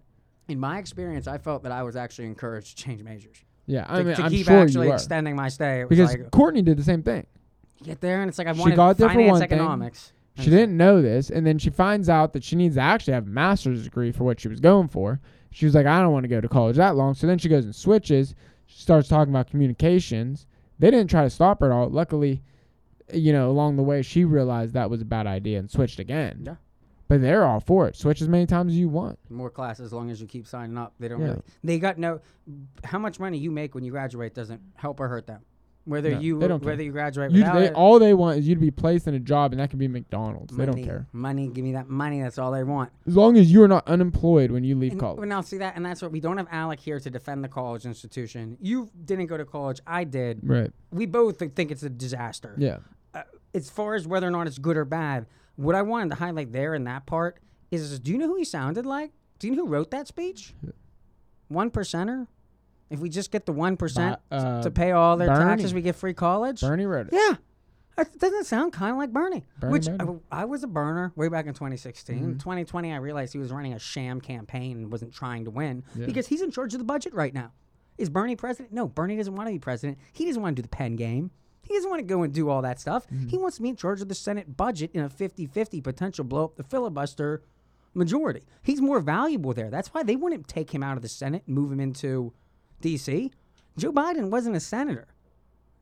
In 0.48 0.60
my 0.60 0.76
experience, 0.78 1.26
I 1.26 1.38
felt 1.38 1.62
that 1.62 1.72
I 1.72 1.82
was 1.82 1.96
actually 1.96 2.26
encouraged 2.26 2.76
to 2.76 2.84
change 2.84 3.02
majors. 3.02 3.38
Yeah, 3.66 3.84
To, 3.84 3.92
I 3.92 4.02
mean, 4.02 4.16
to 4.16 4.22
I'm 4.24 4.30
keep 4.30 4.46
sure 4.46 4.58
actually 4.58 4.86
you 4.88 4.92
are 4.92 4.96
extending 4.96 5.36
my 5.36 5.48
stay. 5.48 5.84
Because 5.88 6.10
like, 6.10 6.30
Courtney 6.32 6.60
did 6.60 6.76
the 6.76 6.82
same 6.84 7.02
thing. 7.02 7.26
you 7.78 7.86
get 7.86 8.00
there 8.02 8.20
and 8.20 8.28
it's 8.28 8.36
like 8.36 8.48
I 8.48 8.52
She 8.52 8.60
wanted 8.60 8.76
got 8.76 8.98
there 8.98 9.08
for 9.08 9.14
finance 9.14 9.32
one 9.32 9.42
economics. 9.42 10.08
and 10.10 10.19
She 10.38 10.48
didn't 10.48 10.76
know 10.76 11.02
this, 11.02 11.28
and 11.28 11.46
then 11.46 11.58
she 11.58 11.68
finds 11.70 12.08
out 12.08 12.32
that 12.32 12.42
she 12.44 12.56
needs 12.56 12.76
to 12.76 12.80
actually 12.80 13.12
have 13.12 13.26
a 13.26 13.30
master's 13.30 13.84
degree 13.84 14.10
for 14.12 14.24
what 14.24 14.40
she 14.40 14.48
was 14.48 14.60
going 14.60 14.88
for. 14.88 15.20
She 15.50 15.66
was 15.66 15.74
like, 15.74 15.86
I 15.86 16.00
don't 16.00 16.12
want 16.12 16.24
to 16.24 16.28
go 16.28 16.40
to 16.40 16.48
college 16.48 16.76
that 16.76 16.96
long. 16.96 17.14
So 17.14 17.26
then 17.26 17.36
she 17.38 17.48
goes 17.48 17.64
and 17.64 17.74
switches. 17.74 18.34
She 18.66 18.80
starts 18.80 19.08
talking 19.08 19.32
about 19.32 19.50
communications. 19.50 20.46
They 20.78 20.90
didn't 20.90 21.10
try 21.10 21.24
to 21.24 21.30
stop 21.30 21.60
her 21.60 21.66
at 21.66 21.72
all. 21.72 21.88
Luckily, 21.90 22.42
you 23.12 23.32
know, 23.32 23.50
along 23.50 23.76
the 23.76 23.82
way, 23.82 24.00
she 24.02 24.24
realized 24.24 24.72
that 24.74 24.88
was 24.88 25.02
a 25.02 25.04
bad 25.04 25.26
idea 25.26 25.58
and 25.58 25.70
switched 25.70 25.98
again. 25.98 26.44
Yeah. 26.46 26.54
But 27.08 27.20
they're 27.20 27.44
all 27.44 27.58
for 27.58 27.88
it. 27.88 27.96
Switch 27.96 28.22
as 28.22 28.28
many 28.28 28.46
times 28.46 28.72
as 28.72 28.78
you 28.78 28.88
want. 28.88 29.18
More 29.28 29.50
classes 29.50 29.86
as 29.86 29.92
long 29.92 30.10
as 30.10 30.20
you 30.20 30.28
keep 30.28 30.46
signing 30.46 30.78
up. 30.78 30.94
They 31.00 31.08
don't 31.08 31.20
Yeah. 31.20 31.26
really. 31.26 31.42
They 31.64 31.78
got 31.80 31.98
no. 31.98 32.20
How 32.84 33.00
much 33.00 33.18
money 33.18 33.36
you 33.36 33.50
make 33.50 33.74
when 33.74 33.82
you 33.84 33.90
graduate 33.90 34.32
doesn't 34.32 34.60
help 34.76 35.00
or 35.00 35.08
hurt 35.08 35.26
them. 35.26 35.40
Whether 35.86 36.10
No, 36.10 36.20
you 36.20 36.38
they 36.38 36.46
don't 36.46 36.60
care. 36.60 36.66
whether 36.68 36.82
you 36.82 36.92
graduate 36.92 37.30
You, 37.32 37.38
without 37.40 37.54
they, 37.54 37.66
it, 37.66 37.74
all 37.74 37.98
they 37.98 38.12
want 38.14 38.38
is 38.38 38.46
you 38.46 38.54
to 38.54 38.60
be 38.60 38.70
placed 38.70 39.08
in 39.08 39.14
a 39.14 39.18
job, 39.18 39.52
and 39.52 39.60
that 39.60 39.70
can 39.70 39.78
be 39.78 39.88
McDonald's. 39.88 40.54
They 40.54 40.66
don't 40.66 40.84
care. 40.84 41.06
Money, 41.12 41.48
give 41.48 41.64
me 41.64 41.72
that 41.72 41.88
money. 41.88 42.20
That's 42.20 42.38
all 42.38 42.52
they 42.52 42.62
want. 42.64 42.92
As 43.06 43.16
long 43.16 43.36
as 43.38 43.50
you 43.50 43.62
are 43.62 43.68
not 43.68 43.88
unemployed 43.88 44.50
when 44.50 44.62
you 44.62 44.76
leave 44.76 44.92
And, 44.92 45.00
college. 45.00 45.26
now 45.28 45.40
see 45.40 45.56
that, 45.58 45.76
and 45.76 45.84
that's 45.84 46.02
what 46.02 46.12
we 46.12 46.20
don't 46.20 46.36
have 46.36 46.48
Alec 46.50 46.80
here 46.80 47.00
to 47.00 47.10
defend 47.10 47.42
the 47.42 47.48
college 47.48 47.86
institution. 47.86 48.58
You 48.60 48.90
didn't 49.04 49.26
go 49.26 49.36
to 49.38 49.44
college. 49.46 49.80
I 49.86 50.04
did. 50.04 50.40
Right. 50.42 50.70
We 50.92 51.06
both 51.06 51.38
think 51.38 51.70
it's 51.70 51.82
a 51.82 51.90
disaster. 51.90 52.54
Yeah. 52.58 52.78
Uh, 53.14 53.22
as 53.54 53.70
far 53.70 53.94
as 53.94 54.06
whether 54.06 54.26
or 54.28 54.30
not 54.30 54.46
it's 54.46 54.58
good 54.58 54.76
or 54.76 54.84
bad, 54.84 55.26
what 55.56 55.74
I 55.74 55.82
wanted 55.82 56.10
to 56.10 56.16
highlight 56.16 56.52
there 56.52 56.74
in 56.74 56.84
that 56.84 57.06
part 57.06 57.38
is: 57.70 57.98
do 57.98 58.12
you 58.12 58.18
know 58.18 58.26
who 58.26 58.36
he 58.36 58.44
sounded 58.44 58.84
like? 58.86 59.12
Do 59.38 59.48
you 59.48 59.56
know 59.56 59.64
who 59.64 59.72
wrote 59.72 59.90
that 59.92 60.06
speech? 60.06 60.54
One 61.48 61.70
percenter. 61.70 62.26
If 62.90 62.98
we 62.98 63.08
just 63.08 63.30
get 63.30 63.46
the 63.46 63.52
one 63.52 63.76
percent 63.76 64.18
uh, 64.30 64.62
to 64.62 64.70
pay 64.70 64.92
all 64.92 65.16
their 65.16 65.28
taxes, 65.28 65.72
we 65.72 65.80
get 65.82 65.94
free 65.96 66.14
college. 66.14 66.60
Bernie 66.60 66.86
wrote 66.86 67.08
it. 67.08 67.14
Yeah. 67.14 67.36
That 67.96 68.18
doesn't 68.18 68.44
sound 68.44 68.72
kind 68.72 68.92
of 68.92 68.98
like 68.98 69.12
Bernie. 69.12 69.44
Bernie 69.58 69.72
which 69.72 69.86
Bernie. 69.86 70.20
I, 70.32 70.42
I 70.42 70.44
was 70.46 70.62
a 70.64 70.66
burner 70.66 71.12
way 71.16 71.28
back 71.28 71.46
in 71.46 71.52
2016. 71.52 72.16
Mm-hmm. 72.16 72.32
2020, 72.38 72.92
I 72.92 72.96
realized 72.96 73.32
he 73.34 73.38
was 73.38 73.52
running 73.52 73.74
a 73.74 73.78
sham 73.78 74.20
campaign 74.22 74.78
and 74.78 74.90
wasn't 74.92 75.12
trying 75.12 75.44
to 75.44 75.50
win 75.50 75.84
Yeah. 75.94 76.06
because 76.06 76.26
he's 76.26 76.40
in 76.40 76.50
charge 76.50 76.72
of 76.72 76.78
the 76.78 76.84
budget 76.84 77.12
right 77.12 77.34
now. 77.34 77.52
Is 77.98 78.08
Bernie 78.08 78.36
president? 78.36 78.72
No, 78.72 78.88
Bernie 78.88 79.16
doesn't 79.16 79.34
want 79.34 79.48
to 79.48 79.52
be 79.52 79.58
president. 79.58 79.98
He 80.12 80.24
doesn't 80.24 80.40
want 80.40 80.56
to 80.56 80.62
do 80.62 80.64
the 80.64 80.74
pen 80.74 80.96
game. 80.96 81.30
He 81.62 81.74
doesn't 81.74 81.90
want 81.90 82.00
to 82.00 82.06
go 82.06 82.22
and 82.22 82.32
do 82.32 82.48
all 82.48 82.62
that 82.62 82.80
stuff. 82.80 83.06
Mm-hmm. 83.08 83.28
He 83.28 83.36
wants 83.36 83.56
to 83.58 83.62
be 83.62 83.68
in 83.68 83.76
charge 83.76 84.00
of 84.00 84.08
the 84.08 84.14
Senate 84.14 84.56
budget 84.56 84.90
in 84.94 85.02
a 85.02 85.10
50 85.10 85.44
50 85.46 85.80
potential 85.82 86.24
blow 86.24 86.44
up 86.46 86.56
the 86.56 86.62
filibuster 86.64 87.42
majority. 87.92 88.42
He's 88.62 88.80
more 88.80 89.00
valuable 89.00 89.52
there. 89.52 89.68
That's 89.68 89.88
why 89.92 90.02
they 90.04 90.16
wouldn't 90.16 90.48
take 90.48 90.74
him 90.74 90.82
out 90.82 90.96
of 90.96 91.02
the 91.02 91.08
Senate 91.08 91.42
and 91.46 91.54
move 91.54 91.70
him 91.70 91.80
into 91.80 92.32
D.C. 92.80 93.30
Joe 93.76 93.92
Biden 93.92 94.30
wasn't 94.30 94.56
a 94.56 94.60
senator. 94.60 95.06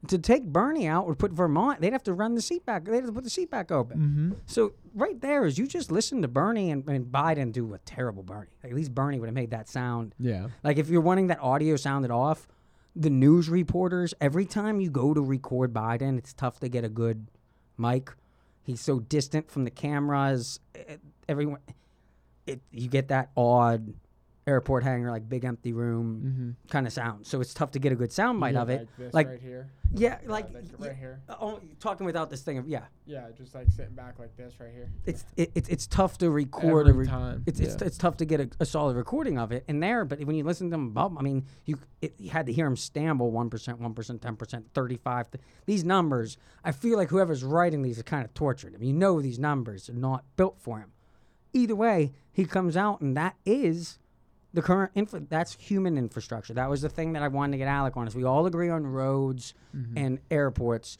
To 0.07 0.19
take 0.19 0.45
Bernie 0.45 0.87
out 0.87 1.09
would 1.09 1.19
put 1.19 1.33
Vermont, 1.33 1.81
they'd 1.81 1.93
have 1.93 2.05
to 2.05 2.13
run 2.13 2.37
the 2.37 2.41
seat 2.41 2.65
back. 2.65 2.85
They'd 2.85 2.97
have 2.97 3.07
to 3.07 3.13
put 3.13 3.25
the 3.25 3.31
seat 3.31 3.51
back 3.51 3.73
open. 3.73 3.99
Mm-hmm. 3.99 4.33
So 4.47 4.75
right 4.95 5.21
there 5.21 5.45
is 5.45 5.59
you 5.59 5.67
just 5.67 5.91
listen 5.91 6.23
to 6.23 6.29
Bernie 6.29 6.71
and, 6.71 6.89
and 6.89 7.07
Biden 7.07 7.51
do 7.53 7.75
a 7.75 7.79
terrible 7.79 8.23
Bernie. 8.23 8.51
At 8.63 8.73
least 8.73 8.95
Bernie 8.95 9.19
would 9.19 9.27
have 9.27 9.35
made 9.35 9.51
that 9.51 9.69
sound. 9.69 10.15
Yeah. 10.21 10.49
Like 10.63 10.79
if 10.79 10.89
you're 10.89 11.01
wanting 11.01 11.27
that 11.29 11.41
audio 11.41 11.75
sounded 11.75 12.13
off, 12.13 12.47
the 12.95 13.11
news 13.11 13.49
reporters, 13.49 14.15
every 14.21 14.47
time 14.47 14.81
you 14.81 14.89
go 14.89 15.15
to 15.15 15.21
record 15.21 15.73
Biden, 15.73 16.17
it's 16.17 16.33
tough 16.33 16.61
to 16.61 16.69
get 16.69 16.85
a 16.85 16.89
good 16.89 17.27
mic. 17.77 18.11
He's 18.63 18.81
so 18.81 19.01
distant 19.01 19.51
from 19.51 19.65
the 19.65 19.71
cameras. 19.71 20.61
Everyone, 21.29 21.59
it 22.47 22.61
you 22.71 22.89
get 22.89 23.09
that 23.09 23.31
odd 23.37 23.95
airport 24.49 24.83
hangar, 24.83 25.11
like 25.11 25.29
big 25.29 25.45
empty 25.45 25.73
room 25.73 26.23
Mm-hmm. 26.25 26.51
kind 26.73 26.87
of 26.87 26.93
sound. 26.93 27.27
So 27.27 27.41
it's 27.41 27.53
tough 27.55 27.71
to 27.73 27.79
get 27.79 27.93
a 27.93 27.97
good 27.97 28.11
sound 28.13 28.41
bite 28.41 28.57
of 28.57 28.69
it. 28.71 28.89
this 28.99 29.13
like- 29.15 29.29
right 29.29 29.41
here. 29.41 29.71
Yeah, 29.95 30.19
like, 30.27 30.53
like 30.53 30.65
yeah, 30.79 30.87
right 30.89 30.97
here. 30.97 31.21
uh, 31.31 31.37
oh, 31.41 31.61
talking 31.81 32.05
without 32.05 32.29
this 32.29 32.43
thing 32.43 32.59
of 32.59 32.69
yeah. 32.69 32.83
Yeah, 33.07 33.29
just 33.35 33.55
like 33.55 33.71
sitting 33.71 33.95
back 33.95 34.19
like 34.19 34.37
this 34.37 34.53
right 34.61 34.69
here. 34.71 34.91
It's 35.07 35.25
it, 35.35 35.51
it's 35.55 35.67
it's 35.71 35.87
tough 35.87 36.19
to 36.19 36.31
record 36.31 36.87
a 36.87 36.91
Every 36.91 37.05
re- 37.07 37.11
time. 37.11 37.43
It's, 37.47 37.59
it's 37.59 37.75
Yeah. 37.81 37.87
it's 37.87 37.97
tough 37.97 38.19
to 38.19 38.27
get 38.27 38.39
a, 38.39 38.51
a 38.61 38.67
solid 38.67 38.97
recording 38.97 39.39
of 39.39 39.51
it 39.51 39.65
in 39.67 39.81
there. 39.81 40.05
But 40.05 40.21
when 40.27 40.37
you 40.37 40.45
listen 40.45 40.69
to 40.71 40.75
him, 40.75 40.91
bub, 40.91 41.17
I 41.19 41.23
mean, 41.23 41.47
you 41.65 41.79
it, 42.03 42.13
you 42.19 42.29
had 42.29 42.45
to 42.47 42.53
hear 42.53 42.67
him 42.67 42.77
stamble 42.77 43.31
one 43.31 43.49
percent, 43.49 43.81
one 43.81 43.95
percent, 43.95 44.21
ten 44.21 44.37
percent, 44.37 44.67
thirty 44.75 44.99
five. 44.99 45.27
These 45.65 45.85
numbers, 45.85 46.37
I 46.63 46.73
feel 46.73 46.99
like 46.99 47.09
whoever's 47.09 47.43
writing 47.43 47.81
these 47.81 47.97
is 47.97 48.03
kind 48.03 48.27
of 48.27 48.35
tortured 48.35 48.75
I 48.75 48.79
mean, 48.79 48.91
You 48.91 48.95
know, 48.97 49.23
these 49.23 49.39
numbers 49.39 49.89
are 49.89 49.95
not 49.95 50.23
built 50.37 50.59
for 50.61 50.81
him. 50.81 50.93
Either 51.55 51.75
way, 51.75 52.13
he 52.31 52.45
comes 52.45 52.77
out, 52.77 53.01
and 53.01 53.17
that 53.17 53.37
is 53.47 53.99
the 54.55 54.63
current 54.63 54.93
infra. 54.95 55.21
That's 55.21 55.55
human 55.55 55.99
infrastructure. 55.99 56.55
That 56.55 56.71
was 56.71 56.81
the 56.83 56.89
thing 56.89 57.13
that 57.13 57.23
I 57.23 57.29
wanted 57.29 57.53
to 57.53 57.59
get 57.59 57.69
Alec 57.69 57.97
on. 57.97 58.07
Is 58.07 58.15
we 58.15 58.25
all 58.25 58.47
agree 58.47 58.71
on 58.71 58.87
roads 58.87 59.55
Mm-hmm. 59.77 59.99
and 59.99 60.19
airports, 60.31 60.97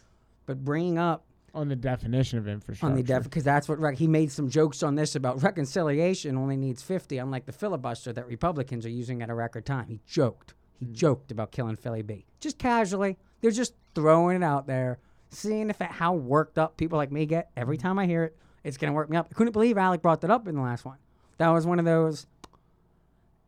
but 0.47 0.63
bringing 0.65 0.99
up 0.99 1.25
On 1.55 1.69
the 1.69 1.75
definition 1.77 2.39
of 2.39 2.47
infrastructure. 2.47 2.91
on 2.93 2.97
the 2.97 3.03
def 3.03 3.25
because 3.25 3.45
that's 3.45 3.67
what 3.69 3.79
rec- 3.79 3.97
he 3.97 4.07
made 4.07 4.31
some 4.31 4.51
jokes 4.51 4.83
on 4.83 4.95
this 4.95 5.15
about 5.17 5.43
reconciliation 5.43 6.37
only 6.37 6.57
needs 6.57 6.83
50 6.83 7.17
unlike 7.19 7.47
the 7.47 7.53
filibuster 7.53 8.13
that 8.13 8.27
republicans 8.27 8.85
are 8.85 8.91
using 8.91 9.23
at 9.23 9.31
a 9.31 9.35
record 9.35 9.65
time 9.65 9.87
he 9.89 10.01
joked 10.07 10.53
he 10.79 10.85
joked 10.87 11.31
about 11.33 11.51
killing 11.51 11.77
philly 11.77 12.03
b 12.03 12.27
just 12.41 12.59
casually 12.59 13.17
they're 13.41 13.51
just 13.51 13.73
throwing 13.95 14.37
it 14.37 14.45
out 14.45 14.67
there 14.67 14.99
seeing 15.31 15.71
if 15.71 15.81
it, 15.81 15.91
how 15.91 16.13
worked 16.13 16.59
up 16.59 16.77
people 16.77 16.99
like 16.99 17.11
me 17.11 17.25
get 17.25 17.51
every 17.57 17.79
time 17.79 17.99
i 17.99 18.05
hear 18.07 18.25
it 18.25 18.37
it's 18.65 18.77
going 18.77 18.91
to 18.91 18.95
work 18.95 19.09
me 19.09 19.17
up 19.17 19.27
i 19.31 19.35
couldn't 19.35 19.53
believe 19.55 19.79
alec 19.79 20.03
brought 20.03 20.21
that 20.21 20.31
up 20.31 20.47
in 20.47 20.55
the 20.55 20.61
last 20.63 20.85
one 20.85 20.99
that 21.39 21.49
was 21.49 21.67
one 21.67 21.79
of 21.79 21.87
those 21.87 22.27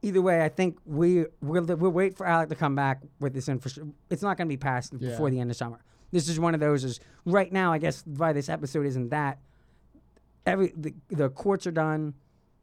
either 0.03 0.23
way 0.23 0.43
i 0.45 0.49
think 0.49 0.79
we 0.85 1.27
we'll, 1.41 1.65
we'll 1.65 1.91
wait 1.91 2.17
for 2.17 2.27
alec 2.27 2.49
to 2.49 2.55
come 2.55 2.75
back 2.75 3.01
with 3.19 3.35
this 3.35 3.49
infrastructure 3.49 3.93
it's 4.09 4.23
not 4.23 4.37
going 4.37 4.47
to 4.47 4.53
be 4.53 4.57
passed 4.57 4.93
Yeah. 4.99 5.11
before 5.11 5.31
the 5.31 5.41
end 5.41 5.51
of 5.51 5.57
summer. 5.57 5.81
This 6.13 6.29
is 6.29 6.41
one 6.41 6.55
of 6.55 6.61
those 6.61 6.85
is 6.85 6.99
right 7.25 7.53
now 7.53 7.73
i 7.73 7.79
guess 7.79 8.03
why 8.05 8.33
this 8.33 8.49
episode 8.49 8.87
isn't 8.87 9.11
that. 9.11 9.39
Every 10.47 10.73
the, 10.77 10.95
the 11.09 11.29
courts 11.29 11.67
are 11.67 11.73
done 11.73 12.15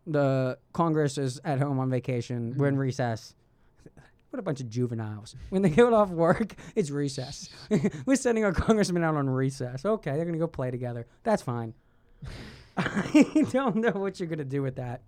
the 0.06 0.58
congress 0.74 1.18
is 1.18 1.40
at 1.44 1.60
home 1.60 1.80
on 1.80 1.90
vacation 1.90 2.56
we're 2.58 2.68
in 2.68 2.74
mm-hmm. 2.74 2.82
recess. 2.82 3.36
What 4.30 4.40
a 4.40 4.44
bunch 4.44 4.60
of 4.60 4.70
juveniles. 4.70 5.38
When 5.52 5.62
they 5.62 5.70
get 5.70 5.94
off 5.94 6.10
work 6.10 6.56
it's 6.76 6.92
recess. 6.92 7.50
We're 8.06 8.18
sending 8.18 8.44
our 8.44 8.52
congressmen 8.52 9.02
out 9.02 9.16
on 9.16 9.30
recess. 9.30 9.86
Okay 9.86 10.12
they're 10.16 10.26
gonna 10.26 10.38
go 10.38 10.48
play 10.48 10.70
together. 10.70 11.08
That's 11.24 11.42
fine. 11.42 11.74
I 12.76 13.46
don't 13.52 13.78
know 13.78 13.92
what 13.92 14.20
you're 14.20 14.28
gonna 14.28 14.44
do 14.44 14.62
with 14.62 14.76
that 14.76 15.02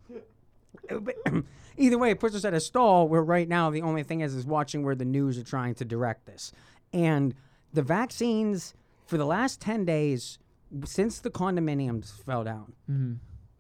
either 1.77 1.97
way, 1.97 2.12
it 2.12 2.19
puts 2.19 2.36
us 2.36 2.45
at 2.45 2.53
a 2.53 2.60
stall 2.60 3.08
where 3.08 3.23
right 3.23 3.47
now 3.47 3.69
the 3.69 3.82
only 3.82 4.03
thing 4.03 4.21
is 4.21 4.36
is 4.36 4.45
watching 4.45 4.84
where 4.84 4.95
the 4.95 5.05
news 5.05 5.38
are 5.38 5.43
trying 5.43 5.75
to 5.75 5.86
direct 5.86 6.25
this. 6.25 6.51
And 6.93 7.34
the 7.73 7.82
vaccines 7.84 8.73
for 9.05 9.17
the 9.17 9.25
last 9.25 9.62
10 9.62 9.86
days 9.86 10.39
since 10.86 11.19
the 11.19 11.29
condominiums 11.32 12.12
fell 12.23 12.43
down, 12.43 12.73
Mm-hmm. 12.89 13.13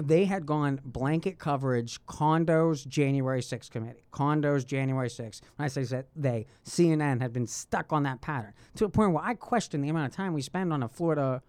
they 0.07 0.25
had 0.25 0.45
gone 0.45 0.79
blanket 0.85 1.39
coverage 1.39 2.03
condos 2.05 2.87
January 2.87 3.41
6th 3.41 3.69
committee. 3.71 4.03
Condos 4.13 4.65
January 4.65 5.09
6th. 5.09 5.41
When 5.55 5.65
I 5.65 5.67
say 5.69 5.83
that 5.83 6.05
they, 6.15 6.45
CNN 6.65 7.21
had 7.21 7.33
been 7.33 7.47
stuck 7.47 7.91
on 7.91 8.03
that 8.03 8.21
pattern 8.21 8.53
to 8.75 8.85
a 8.85 8.89
point 8.89 9.13
where 9.13 9.23
I 9.23 9.33
question 9.33 9.81
the 9.81 9.89
amount 9.89 10.11
of 10.11 10.15
time 10.15 10.33
we 10.33 10.41
spend 10.41 10.71
on 10.71 10.83
a 10.83 10.87
Florida 10.87 11.41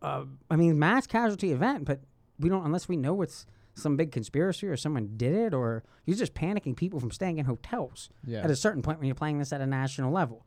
uh, 0.00 0.24
I 0.48 0.54
mean, 0.56 0.78
mass 0.78 1.08
casualty 1.08 1.50
event, 1.50 1.84
but 1.84 2.00
we 2.38 2.48
don't 2.48 2.64
unless 2.64 2.88
we 2.88 2.96
know 2.96 3.20
it's 3.22 3.46
some 3.78 3.96
big 3.96 4.12
conspiracy 4.12 4.66
or 4.66 4.76
someone 4.76 5.10
did 5.16 5.32
it, 5.34 5.54
or 5.54 5.84
you're 6.04 6.16
just 6.16 6.34
panicking 6.34 6.76
people 6.76 7.00
from 7.00 7.10
staying 7.10 7.38
in 7.38 7.46
hotels 7.46 8.10
Yeah. 8.26 8.42
at 8.42 8.50
a 8.50 8.56
certain 8.56 8.82
point 8.82 8.98
when 8.98 9.06
you're 9.06 9.14
playing 9.14 9.38
this 9.38 9.52
at 9.52 9.60
a 9.60 9.66
national 9.66 10.12
level. 10.12 10.44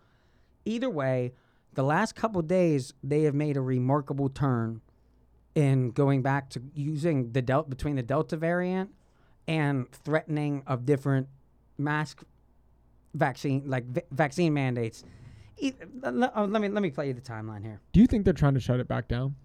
Either 0.65 0.89
way, 0.89 1.34
the 1.74 1.84
last 1.84 2.15
couple 2.15 2.41
days 2.41 2.94
they 3.04 3.24
have 3.24 3.34
made 3.34 3.58
a 3.58 3.62
remarkable 3.62 4.30
turn 4.30 4.82
in 5.56 5.91
going 5.91 6.22
back 6.22 6.50
to 6.52 6.62
using 6.74 7.32
the 7.32 7.41
delta 7.41 7.70
between 7.70 7.96
the 7.96 8.04
Delta 8.04 8.38
variant 8.38 8.89
and 9.48 9.89
threatening 9.91 10.63
of 10.67 10.86
different 10.86 11.28
mask 11.78 12.24
vaccine 13.13 13.63
like 13.65 13.86
v- 13.86 14.02
vaccine 14.12 14.54
mandates. 14.54 15.04
E- 15.58 15.74
uh, 16.04 16.12
let, 16.12 16.32
oh, 16.36 16.44
uh, 16.44 16.48
let 16.48 16.62
me 16.62 16.70
let 16.70 16.82
me 16.82 16.89
play 16.89 17.08
you 17.08 17.13
the 17.13 17.22
timeline 17.22 17.63
here. 17.63 17.80
Do 17.91 18.00
you 18.00 18.08
think 18.08 18.24
they're 18.26 18.34
trying 18.34 18.54
to 18.54 18.60
shut 18.60 18.80
it 18.80 18.88
back 18.88 19.08
down? 19.08 19.36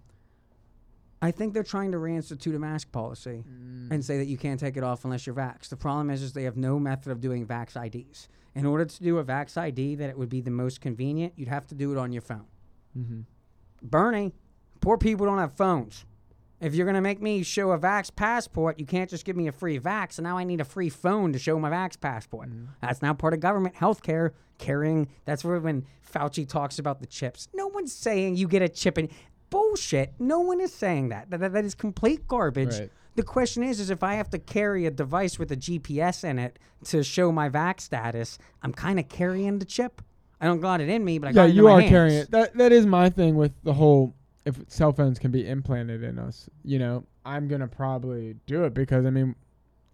I 1.21 1.31
think 1.31 1.53
they're 1.53 1.63
trying 1.63 1.91
to 1.93 1.97
reinstitute 1.97 2.55
a 2.55 2.59
mask 2.59 2.91
policy 2.91 3.43
and 3.89 4.03
say 4.05 4.17
that 4.17 4.25
you 4.25 4.37
can't 4.37 4.59
take 4.59 4.77
it 4.77 4.83
off 4.83 5.03
unless 5.03 5.25
you're 5.25 5.35
vaxxed. 5.35 5.69
The 5.69 5.77
problem 5.77 6.09
is, 6.09 6.21
is 6.21 6.33
they 6.33 6.43
have 6.43 6.57
no 6.57 6.79
method 6.79 7.11
of 7.11 7.21
doing 7.21 7.45
vax 7.45 7.75
IDs. 7.75 8.27
In 8.53 8.65
order 8.65 8.85
to 8.85 9.03
do 9.03 9.17
a 9.17 9.23
vax 9.23 9.57
ID 9.57 9.95
that 9.95 10.09
it 10.09 10.17
would 10.17 10.29
be 10.29 10.41
the 10.41 10.51
most 10.51 10.81
convenient, 10.81 11.33
you'd 11.35 11.47
have 11.47 11.67
to 11.67 11.75
do 11.75 11.91
it 11.91 11.97
on 11.97 12.11
your 12.11 12.21
phone. 12.21 12.45
Mm-hmm. 12.97 13.21
Bernie, 13.81 14.33
poor 14.81 14.97
people 14.97 15.25
don't 15.25 15.37
have 15.37 15.53
phones. 15.53 16.05
If 16.59 16.73
you're 16.73 16.87
gonna 16.87 17.01
make 17.01 17.21
me 17.21 17.43
show 17.43 17.71
a 17.71 17.77
vax 17.77 18.15
passport, 18.15 18.79
you 18.79 18.85
can't 18.85 19.09
just 19.09 19.25
give 19.25 19.35
me 19.35 19.47
a 19.47 19.51
free 19.51 19.79
vax. 19.79 20.17
And 20.17 20.25
now 20.25 20.37
I 20.37 20.43
need 20.43 20.59
a 20.59 20.65
free 20.65 20.89
phone 20.89 21.33
to 21.33 21.39
show 21.39 21.59
my 21.59 21.69
vax 21.69 21.99
passport. 21.99 22.49
That's 22.81 23.01
now 23.03 23.13
part 23.13 23.35
of 23.35 23.39
government 23.39 23.75
healthcare 23.75 24.31
carrying. 24.57 25.07
That's 25.25 25.43
where 25.43 25.59
when 25.59 25.85
Fauci 26.11 26.47
talks 26.47 26.79
about 26.79 26.99
the 26.99 27.05
chips, 27.05 27.47
no 27.53 27.67
one's 27.67 27.93
saying 27.93 28.37
you 28.37 28.47
get 28.47 28.63
a 28.63 28.69
chip 28.69 28.97
and 28.97 29.09
bullshit. 29.49 30.13
No 30.19 30.39
one 30.39 30.61
is 30.61 30.73
saying 30.73 31.09
that. 31.09 31.29
That, 31.29 31.39
that, 31.39 31.53
that 31.53 31.65
is 31.65 31.75
complete 31.75 32.27
garbage. 32.27 32.79
Right. 32.79 32.91
The 33.15 33.23
question 33.23 33.63
is, 33.63 33.79
is 33.79 33.89
if 33.89 34.03
I 34.03 34.13
have 34.15 34.29
to 34.29 34.39
carry 34.39 34.85
a 34.85 34.91
device 34.91 35.39
with 35.39 35.51
a 35.51 35.57
GPS 35.57 36.23
in 36.23 36.37
it 36.37 36.59
to 36.85 37.03
show 37.03 37.31
my 37.31 37.49
vac 37.49 37.81
status, 37.81 38.37
I'm 38.61 38.73
kind 38.73 38.99
of 38.99 39.09
carrying 39.09 39.59
the 39.59 39.65
chip. 39.65 40.01
I 40.39 40.45
don't 40.45 40.61
got 40.61 40.81
it 40.81 40.89
in 40.89 41.03
me, 41.03 41.17
but 41.17 41.27
I 41.27 41.29
yeah, 41.31 41.33
got 41.33 41.43
it 41.45 41.49
in 41.49 41.55
me. 41.55 41.55
Yeah, 41.55 41.61
you 41.61 41.67
are 41.67 41.79
hands. 41.79 41.89
carrying 41.89 42.17
it. 42.19 42.31
That 42.31 42.55
that 42.57 42.71
is 42.71 42.85
my 42.85 43.09
thing 43.09 43.35
with 43.35 43.53
the 43.63 43.73
whole. 43.73 44.13
If 44.45 44.57
cell 44.67 44.93
phones 44.93 45.19
can 45.19 45.31
be 45.31 45.47
implanted 45.47 46.03
in 46.03 46.19
us, 46.19 46.47
you 46.63 46.79
know, 46.79 47.05
I'm 47.25 47.47
gonna 47.47 47.67
probably 47.67 48.35
do 48.45 48.63
it 48.65 48.75
because 48.75 49.05
I 49.05 49.09
mean, 49.09 49.35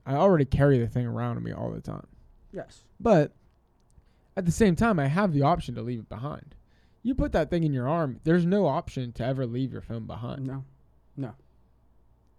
I 0.05 0.15
already 0.15 0.45
carry 0.45 0.77
the 0.79 0.87
thing 0.87 1.07
around 1.07 1.35
with 1.35 1.45
me 1.45 1.53
all 1.53 1.71
the 1.71 1.81
time. 1.81 2.07
Yes. 2.51 2.83
But 2.99 3.31
at 4.35 4.45
the 4.45 4.51
same 4.51 4.75
time, 4.75 4.99
I 4.99 5.07
have 5.07 5.33
the 5.33 5.43
option 5.43 5.75
to 5.75 5.81
leave 5.81 5.99
it 5.99 6.09
behind. 6.09 6.55
You 7.03 7.13
put 7.15 7.33
that 7.33 7.49
thing 7.49 7.63
in 7.63 7.73
your 7.73 7.87
arm. 7.87 8.19
There's 8.23 8.45
no 8.45 8.65
option 8.65 9.11
to 9.13 9.25
ever 9.25 9.45
leave 9.45 9.71
your 9.73 9.81
phone 9.81 10.05
behind. 10.07 10.47
No. 10.47 10.63
No. 11.17 11.33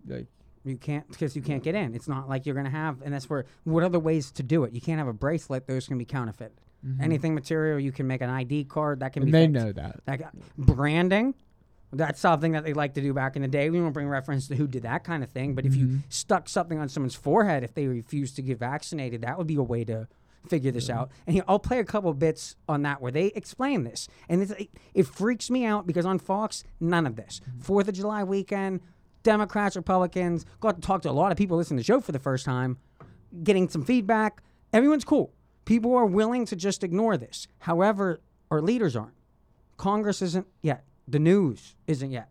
Like 0.07 0.27
You 0.65 0.77
can't 0.77 1.07
because 1.09 1.37
you 1.37 1.43
can't 1.43 1.63
get 1.63 1.75
in. 1.75 1.95
It's 1.95 2.09
not 2.09 2.29
like 2.29 2.47
you're 2.47 2.55
gonna 2.55 2.71
have, 2.71 3.03
and 3.03 3.13
that's 3.13 3.29
where. 3.29 3.45
What 3.65 3.85
other 3.85 3.99
ways 3.99 4.31
to 4.33 4.43
do 4.43 4.65
it? 4.65 4.73
You 4.73 4.81
can't 4.81 4.99
have 4.99 5.09
a 5.09 5.13
bracelet; 5.13 5.67
those 5.67 5.87
can 5.87 5.99
be 5.99 6.05
counterfeit. 6.05 6.53
Anything 7.01 7.35
material, 7.35 7.81
you 7.81 7.93
can 7.93 8.07
make 8.07 8.21
an 8.21 8.29
ID 8.29 8.65
card 8.65 9.01
that 9.01 9.15
can 9.15 9.23
Mm-hmm. 9.25 9.35
And 9.35 9.53
be. 9.55 9.59
they 9.59 9.65
fixed. 9.65 9.77
know 9.77 9.83
that. 9.83 10.01
That 10.05 10.19
got- 10.19 10.35
branding. 10.59 11.35
That's 11.95 12.21
something 12.21 12.53
that 12.53 12.65
they 12.65 12.73
like 12.75 12.93
to 12.95 13.01
do 13.01 13.15
back 13.15 13.37
in 13.37 13.43
the 13.43 13.49
day. 13.49 13.71
We 13.71 13.81
won't 13.81 13.95
bring 13.95 14.09
reference 14.09 14.49
to 14.49 14.57
who 14.57 14.67
did 14.67 14.83
that 14.83 15.03
kind 15.05 15.23
of 15.25 15.31
thing, 15.31 15.55
but 15.55 15.65
if 15.65 15.77
you 15.77 16.01
stuck 16.09 16.49
something 16.49 16.79
on 16.79 16.89
someone's 16.89 17.15
forehead 17.15 17.63
if 17.63 17.73
they 17.73 17.87
refuse 17.87 18.33
to 18.35 18.43
get 18.43 18.59
vaccinated, 18.59 19.23
that 19.23 19.39
would 19.39 19.47
be 19.47 19.55
a 19.55 19.63
way 19.63 19.85
to 19.85 20.09
figure 20.49 20.71
this 20.71 20.91
out. 20.91 21.11
And 21.27 21.43
I'll 21.49 21.59
play 21.59 21.79
a 21.79 21.85
couple 21.85 22.13
bits 22.15 22.57
on 22.69 22.83
that 22.83 23.01
where 23.01 23.13
they 23.13 23.27
explain 23.29 23.85
this, 23.85 24.09
and 24.29 24.43
it's, 24.43 24.53
it, 24.53 24.71
it 24.95 25.07
freaks 25.07 25.51
me 25.51 25.65
out 25.65 25.87
because 25.87 26.07
on 26.07 26.19
Fox, 26.19 26.65
none 26.81 27.07
of 27.07 27.17
this. 27.17 27.41
Mm-hmm. 27.41 27.61
Fourth 27.61 27.89
of 27.89 27.95
July 27.95 28.25
weekend, 28.25 28.81
Democrats, 29.23 29.77
Republicans, 29.77 30.45
got 30.61 30.77
to 30.77 30.81
talk 30.81 31.03
to 31.03 31.11
a 31.11 31.13
lot 31.13 31.33
of 31.33 31.39
people 31.39 31.57
listening 31.57 31.79
to 31.79 31.81
the 31.81 31.87
show 31.87 32.01
for 32.01 32.13
the 32.13 32.19
first 32.19 32.45
time, 32.45 32.79
getting 33.43 33.69
some 33.69 33.85
feedback. 33.85 34.43
Everyone's 34.73 35.05
cool. 35.05 35.33
People 35.65 35.95
are 35.95 36.07
willing 36.07 36.45
to 36.47 36.57
just 36.57 36.85
ignore 36.85 37.17
this. 37.17 37.49
However, 37.61 38.21
our 38.51 38.61
leaders 38.61 38.95
aren't. 38.95 39.15
Congress 39.77 40.23
isn't 40.23 40.47
yet. 40.63 40.85
The 41.09 41.19
news 41.19 41.75
isn't 41.87 42.11
yet. 42.11 42.29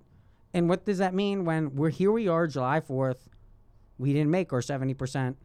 And 0.54 0.70
what 0.70 0.86
does 0.86 1.00
that 1.00 1.14
mean 1.14 1.46
when 1.46 1.76
we're 1.76 1.90
here 1.90 2.12
we 2.12 2.28
are 2.28 2.46
July 2.48 2.80
4th, 2.80 3.28
we 3.98 4.14
didn't 4.14 4.32
make 4.32 4.54
our 4.54 4.62
70% 4.62 5.36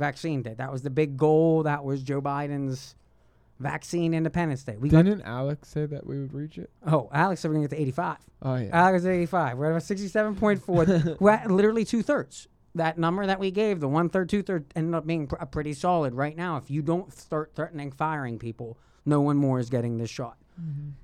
vaccine 0.00 0.42
day. 0.42 0.54
That 0.54 0.72
was 0.72 0.82
the 0.82 0.90
big 0.90 1.16
goal. 1.16 1.62
That 1.62 1.84
was 1.84 2.02
Joe 2.02 2.20
Biden's 2.20 2.96
vaccine 3.60 4.14
independence 4.14 4.64
day. 4.64 4.76
We 4.76 4.88
Didn't 4.88 5.22
Alex 5.22 5.68
say 5.68 5.86
that 5.86 6.06
we 6.06 6.18
would 6.18 6.32
reach 6.32 6.58
it? 6.58 6.70
Oh, 6.86 7.08
Alex 7.12 7.40
said 7.40 7.48
we're 7.48 7.56
going 7.56 7.68
to 7.68 7.74
get 7.74 7.76
to 7.76 7.82
85. 7.82 8.16
Oh 8.42 8.56
yeah. 8.56 8.70
Alex 8.72 9.04
at 9.04 9.12
85. 9.12 9.58
We're 9.58 9.76
at 9.76 9.82
67.4. 9.82 11.20
we're 11.20 11.30
at 11.30 11.50
literally 11.50 11.84
two 11.84 12.02
thirds. 12.02 12.48
That 12.74 12.98
number 12.98 13.26
that 13.26 13.38
we 13.40 13.50
gave, 13.50 13.80
the 13.80 13.88
one 13.88 14.08
third, 14.08 14.28
two 14.28 14.42
third, 14.42 14.64
ended 14.76 14.94
up 14.94 15.06
being 15.06 15.26
pr- 15.26 15.36
uh, 15.40 15.44
pretty 15.44 15.74
solid 15.74 16.14
right 16.14 16.36
now. 16.36 16.56
If 16.56 16.70
you 16.70 16.82
don't 16.82 17.12
start 17.12 17.52
threatening 17.54 17.90
firing 17.90 18.38
people, 18.38 18.78
no 19.04 19.20
one 19.20 19.36
more 19.36 19.58
is 19.58 19.68
getting 19.70 19.98
this 19.98 20.10
shot. 20.10 20.36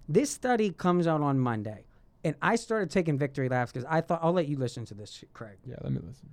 This 0.09 0.31
study 0.31 0.71
comes 0.71 1.07
out 1.07 1.23
on 1.23 1.39
Monday, 1.39 1.87
and 2.23 2.37
I 2.43 2.57
started 2.57 2.91
taking 2.91 3.17
victory 3.19 3.49
laps 3.49 3.73
because 3.73 3.87
I 3.89 4.03
thought 4.03 4.21
I'll 4.23 4.35
let 4.35 4.49
you 4.49 4.59
listen 4.59 4.85
to 4.87 4.95
this, 4.95 5.25
Craig. 5.33 5.57
yeah. 5.67 5.77
Let 5.81 5.93
me 5.93 6.01
listen. 6.07 6.29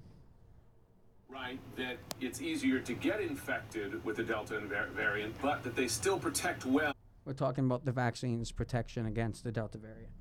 Right 1.34 1.60
that 1.78 1.98
it's 2.22 2.42
easier 2.42 2.80
to 2.80 2.94
get 2.94 3.20
infected 3.20 4.04
with 4.06 4.18
the 4.18 4.24
Delta 4.24 4.60
variant, 4.60 5.34
but 5.42 5.64
that 5.64 5.76
they 5.76 5.88
still 5.88 6.20
protect 6.20 6.66
well 6.66 6.94
We're 7.26 7.34
talking 7.34 7.66
about 7.66 7.86
the 7.86 7.92
vaccine's 7.92 8.52
protection 8.52 9.08
against 9.08 9.44
the 9.44 9.52
Delta 9.52 9.80
variant. 9.80 10.12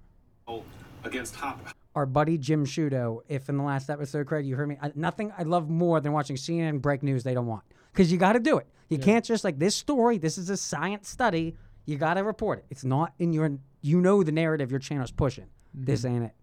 Oh, 0.48 0.64
against 1.04 1.36
hop. 1.36 1.68
Our 1.94 2.06
buddy 2.06 2.38
Jim 2.38 2.64
Sciutto, 2.64 3.20
if 3.28 3.50
in 3.50 3.58
the 3.58 3.62
last 3.62 3.90
episode, 3.90 4.26
Craig, 4.26 4.46
you 4.46 4.56
heard 4.56 4.68
me, 4.68 4.78
I, 4.80 4.90
nothing 4.94 5.32
I 5.36 5.42
love 5.42 5.68
more 5.68 6.00
than 6.00 6.12
watching 6.12 6.36
CNN 6.36 6.80
break 6.80 7.02
news 7.02 7.22
they 7.22 7.34
don't 7.34 7.46
want. 7.46 7.64
Because 7.92 8.10
you 8.10 8.16
got 8.16 8.32
to 8.32 8.40
do 8.40 8.56
it. 8.56 8.66
You 8.88 8.98
can't 8.98 9.24
just 9.24 9.44
like 9.44 9.58
this 9.58 9.74
story, 9.74 10.16
this 10.16 10.38
is 10.38 10.48
a 10.48 10.56
science 10.56 11.08
study. 11.08 11.56
You 11.84 11.98
got 11.98 12.14
to 12.14 12.24
report 12.24 12.60
it. 12.60 12.66
It's 12.70 12.84
not 12.84 13.12
in 13.18 13.32
your, 13.32 13.58
you 13.82 14.00
know, 14.00 14.22
the 14.22 14.32
narrative 14.32 14.70
your 14.70 14.80
channel's 14.80 15.10
pushing. 15.10 15.46
This 15.74 16.02
mm-hmm. 16.04 16.14
ain't 16.14 16.24
it. 16.26 16.34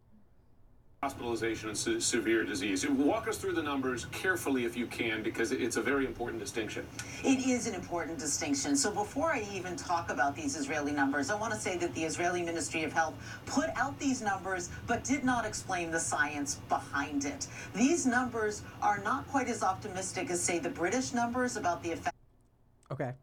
Hospitalization 1.02 1.70
and 1.70 1.78
se- 1.78 2.00
severe 2.02 2.44
disease. 2.44 2.86
Walk 2.88 3.30
us 3.30 3.38
through 3.38 3.54
the 3.54 3.64
numbers 3.64 4.06
carefully 4.12 4.66
if 4.66 4.76
you 4.76 4.86
can, 4.86 5.24
because 5.24 5.54
it's 5.54 5.78
a 5.78 5.82
very 5.82 6.06
important 6.06 6.42
distinction. 6.42 6.86
It 7.24 7.48
is 7.48 7.68
an 7.68 7.74
important 7.74 8.20
distinction. 8.20 8.76
So 8.76 8.92
before 8.92 9.32
I 9.32 9.48
even 9.54 9.78
talk 9.78 10.12
about 10.12 10.36
these 10.36 10.58
Israeli 10.58 10.92
numbers, 10.92 11.30
I 11.30 11.36
want 11.36 11.54
to 11.54 11.60
say 11.60 11.78
that 11.78 11.94
the 11.96 12.04
Israeli 12.04 12.42
Ministry 12.42 12.84
of 12.84 12.92
Health 12.92 13.14
put 13.46 13.70
out 13.78 13.98
these 13.98 14.22
numbers 14.22 14.70
but 14.88 15.06
did 15.06 15.24
not 15.24 15.46
explain 15.46 15.90
the 15.90 16.00
science 16.00 16.56
behind 16.68 17.24
it. 17.24 17.48
These 17.74 18.06
numbers 18.06 18.64
are 18.82 19.00
not 19.00 19.26
quite 19.30 19.48
as 19.48 19.64
optimistic 19.64 20.30
as, 20.30 20.42
say, 20.42 20.60
the 20.60 20.70
British 20.70 21.14
numbers 21.14 21.56
about 21.56 21.82
the 21.82 21.94
effect. 21.94 22.16
Okay. 22.92 23.14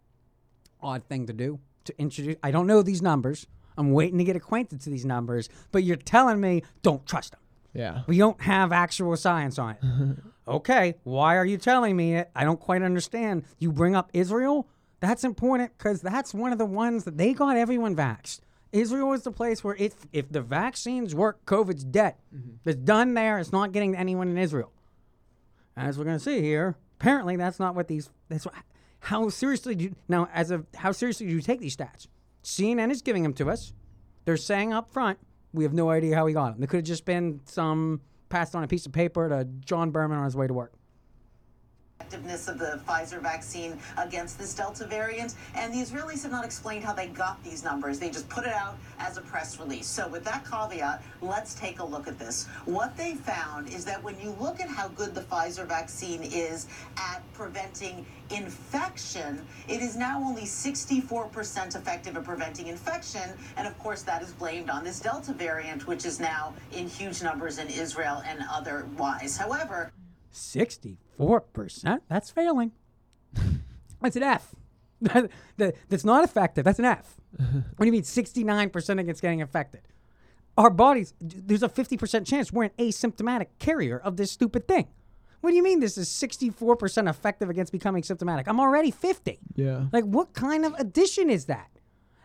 Odd 0.83 1.05
thing 1.05 1.27
to 1.27 1.35
do 1.35 1.59
to 1.85 1.95
introduce. 2.01 2.37
I 2.43 2.51
don't 2.51 2.67
know 2.67 2.83
these 2.83 3.03
numbers. 3.03 3.47
I'm 3.77 3.93
waiting 3.93 4.17
to 4.17 4.25
get 4.25 4.35
acquainted 4.35 4.81
to 4.81 4.91
these 4.91 5.05
numbers, 5.05 5.51
but 5.73 5.85
you're 5.85 5.97
telling 5.97 6.41
me 6.41 6.62
don't 6.83 7.05
trust 7.07 7.33
them. 7.33 7.41
Yeah. 7.77 8.03
We 8.07 8.19
don't 8.19 8.41
have 8.41 8.73
actual 8.73 9.17
science 9.17 9.59
on 9.59 9.77
it. 9.81 10.19
okay, 10.49 10.95
why 11.05 11.37
are 11.37 11.47
you 11.47 11.59
telling 11.59 11.97
me 11.97 12.17
it? 12.17 12.31
I 12.35 12.45
don't 12.45 12.61
quite 12.61 12.83
understand. 12.83 13.45
You 13.59 13.73
bring 13.73 13.95
up 13.95 14.11
Israel? 14.12 14.69
That's 15.01 15.25
important 15.25 15.77
because 15.77 16.01
that's 16.01 16.33
one 16.33 16.53
of 16.53 16.59
the 16.59 16.67
ones 16.67 17.05
that 17.05 17.19
they 17.19 17.33
got 17.33 17.57
everyone 17.57 17.95
vaxxed. 17.95 18.41
Israel 18.73 19.12
is 19.12 19.23
the 19.23 19.31
place 19.31 19.62
where 19.62 19.77
if 19.77 19.95
if 20.12 20.31
the 20.31 20.41
vaccines 20.41 21.15
work, 21.15 21.45
COVID's 21.47 21.85
dead. 21.85 22.15
Mm-hmm. 22.35 22.69
It's 22.69 22.79
done 22.79 23.15
there. 23.15 23.39
It's 23.39 23.53
not 23.53 23.73
getting 23.73 23.93
to 23.93 23.99
anyone 23.99 24.29
in 24.29 24.39
Israel. 24.39 24.73
As 25.77 25.99
we're 25.99 26.05
going 26.05 26.19
to 26.19 26.25
see 26.25 26.41
here, 26.41 26.77
apparently 26.99 27.37
that's 27.37 27.61
not 27.61 27.75
what 27.75 27.89
these. 27.89 28.11
That's 28.29 28.45
what. 28.45 28.55
How 29.01 29.29
seriously 29.29 29.75
do 29.75 29.85
you, 29.85 29.95
now? 30.09 30.29
As 30.33 30.51
of 30.51 30.67
how 30.75 30.93
seriously 30.93 31.27
do 31.27 31.33
you 31.33 31.43
take 31.43 31.61
these 31.61 31.77
stats? 31.77 32.09
CNN 32.43 32.91
is 32.91 33.03
giving 33.03 33.23
them 33.23 33.35
to 33.35 33.51
us. 33.51 33.73
They're 34.25 34.37
saying 34.37 34.73
up 34.73 34.91
front, 34.91 35.19
we 35.57 35.64
have 35.64 35.73
no 35.73 35.90
idea 35.90 36.14
how 36.14 36.27
he 36.27 36.35
got 36.35 36.53
them. 36.53 36.61
They 36.61 36.66
could 36.66 36.79
have 36.79 36.85
just 36.85 37.05
been 37.05 37.40
some 37.47 38.03
passed 38.29 38.55
on 38.55 38.62
a 38.62 38.69
piece 38.69 38.87
of 38.87 38.92
paper 38.92 39.29
to 39.29 39.45
John 39.64 39.90
Berman 39.90 40.19
on 40.19 40.25
his 40.25 40.37
way 40.37 40.47
to 40.47 40.55
work. 40.55 40.73
Effectiveness 42.06 42.48
of 42.48 42.59
the 42.59 42.80
Pfizer 42.87 43.20
vaccine 43.20 43.78
against 43.96 44.38
this 44.38 44.54
Delta 44.54 44.87
variant. 44.87 45.35
And 45.54 45.72
the 45.72 45.78
Israelis 45.78 46.22
have 46.22 46.30
not 46.30 46.44
explained 46.44 46.85
how 46.85 46.92
they 46.92 47.09
got 47.09 47.42
these 47.42 47.64
numbers. 47.64 47.98
They 47.98 48.11
just 48.11 48.28
put 48.28 48.44
it 48.44 48.52
out 48.52 48.76
as 48.98 49.16
a 49.16 49.20
press 49.22 49.59
release. 49.59 49.87
So, 49.87 50.09
with 50.09 50.24
that 50.24 50.44
caveat, 50.44 51.02
let's 51.20 51.54
take 51.54 51.80
a 51.80 51.85
look 51.85 52.06
at 52.06 52.18
this. 52.18 52.46
What 52.64 52.96
they 52.96 53.14
found 53.14 53.68
is 53.68 53.85
that 53.87 54.02
when 54.02 54.18
you 54.20 54.37
look 54.40 54.61
at 54.61 54.68
how 54.68 54.88
good 54.88 55.14
the 55.14 55.22
Pfizer 55.22 55.66
vaccine 55.66 56.22
is 56.22 56.66
at 56.96 57.22
preventing 57.35 58.06
infection, 58.30 59.44
it 59.68 59.80
is 59.80 59.96
now 59.96 60.22
only 60.22 60.42
64% 60.42 61.76
effective 61.76 62.16
at 62.16 62.24
preventing 62.24 62.68
infection. 62.68 63.30
And 63.56 63.66
of 63.66 63.76
course, 63.78 64.02
that 64.02 64.22
is 64.22 64.32
blamed 64.32 64.70
on 64.70 64.85
this 64.85 65.00
Delta 65.00 65.32
variant, 65.32 65.87
which 65.87 66.04
is 66.04 66.20
now 66.20 66.54
in 66.72 66.88
huge 66.88 67.22
numbers 67.22 67.59
in 67.59 67.68
Israel 67.68 68.22
and 68.26 68.40
otherwise. 68.50 69.37
However, 69.37 69.92
64%? 71.18 72.00
That's 72.09 72.31
failing. 72.31 72.72
That's 74.02 74.16
an 74.16 74.22
F. 74.22 74.55
That- 75.00 75.31
that- 75.57 75.74
that's 75.88 76.05
not 76.05 76.24
effective. 76.24 76.64
That's 76.64 76.79
an 76.79 76.85
F. 76.85 77.16
what 77.38 77.81
do 77.81 77.87
you 77.87 77.92
mean 77.92 78.02
69% 78.02 79.00
against 79.00 79.22
getting 79.22 79.40
infected? 79.40 79.83
Our 80.59 80.70
bodies, 80.70 81.12
there's 81.20 81.62
a 81.62 81.68
50% 81.68 82.26
chance 82.26 82.50
we're 82.50 82.64
an 82.64 82.70
asymptomatic 82.79 83.48
carrier 83.59 83.98
of 83.98 84.16
this 84.16 84.31
stupid 84.33 84.66
thing. 84.66 84.88
What 85.42 85.50
do 85.50 85.57
you 85.57 85.62
mean 85.62 85.81
this 85.81 85.98
is 85.98 86.09
64% 86.09 87.11
effective 87.11 87.50
against 87.50 87.72
becoming 87.72 88.02
symptomatic? 88.02 88.48
I'm 88.48 88.59
already 88.59 88.90
50. 88.90 89.38
Yeah. 89.55 89.85
Like, 89.92 90.05
what 90.05 90.33
kind 90.33 90.64
of 90.64 90.72
addition 90.74 91.29
is 91.29 91.44
that? 91.44 91.68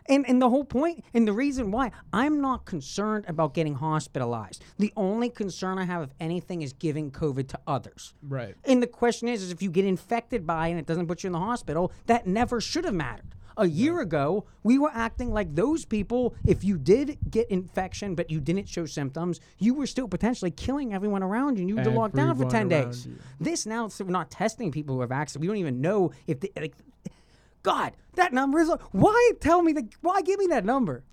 And, 0.08 0.28
and 0.28 0.40
the 0.40 0.48
whole 0.48 0.64
point 0.64 1.04
and 1.14 1.26
the 1.26 1.32
reason 1.32 1.70
why 1.70 1.90
I'm 2.12 2.40
not 2.40 2.64
concerned 2.64 3.24
about 3.28 3.54
getting 3.54 3.74
hospitalized. 3.74 4.62
The 4.78 4.92
only 4.96 5.28
concern 5.28 5.78
I 5.78 5.84
have, 5.84 6.02
if 6.02 6.10
anything, 6.20 6.62
is 6.62 6.72
giving 6.72 7.10
COVID 7.10 7.48
to 7.48 7.60
others. 7.66 8.14
Right. 8.22 8.54
And 8.64 8.82
the 8.82 8.86
question 8.86 9.28
is, 9.28 9.42
is 9.42 9.50
if 9.52 9.62
you 9.62 9.70
get 9.70 9.84
infected 9.84 10.46
by 10.46 10.68
and 10.68 10.78
it 10.78 10.86
doesn't 10.86 11.06
put 11.06 11.22
you 11.22 11.28
in 11.28 11.32
the 11.32 11.38
hospital, 11.38 11.92
that 12.06 12.26
never 12.26 12.60
should 12.60 12.84
have 12.84 12.94
mattered. 12.94 13.34
A 13.56 13.66
year 13.66 14.00
ago, 14.00 14.46
we 14.62 14.78
were 14.78 14.90
acting 14.94 15.30
like 15.30 15.54
those 15.54 15.84
people, 15.84 16.34
if 16.46 16.64
you 16.64 16.78
did 16.78 17.18
get 17.30 17.50
infection 17.50 18.14
but 18.14 18.30
you 18.30 18.40
didn't 18.40 18.68
show 18.68 18.86
symptoms, 18.86 19.40
you 19.58 19.74
were 19.74 19.86
still 19.86 20.08
potentially 20.08 20.50
killing 20.50 20.94
everyone 20.94 21.22
around 21.22 21.58
you 21.58 21.62
and 21.62 21.68
you 21.68 21.76
had 21.76 21.84
to 21.84 21.90
lock 21.90 22.12
down 22.12 22.34
for 22.36 22.46
10 22.46 22.68
days. 22.68 23.06
you. 23.06 23.18
This 23.40 23.66
now, 23.66 23.88
so 23.88 24.04
we're 24.04 24.10
not 24.10 24.30
testing 24.30 24.70
people 24.70 24.94
who 24.94 25.00
have 25.02 25.10
vaccinated. 25.10 25.42
We 25.42 25.46
don't 25.48 25.58
even 25.58 25.80
know 25.80 26.12
if 26.26 26.40
they, 26.40 26.50
like, 26.56 26.74
God, 27.62 27.92
that 28.14 28.32
number 28.32 28.58
is, 28.58 28.70
why 28.90 29.30
tell 29.40 29.62
me, 29.62 29.72
that? 29.74 29.84
why 30.00 30.20
give 30.22 30.38
me 30.38 30.46
that 30.48 30.64
number? 30.64 31.04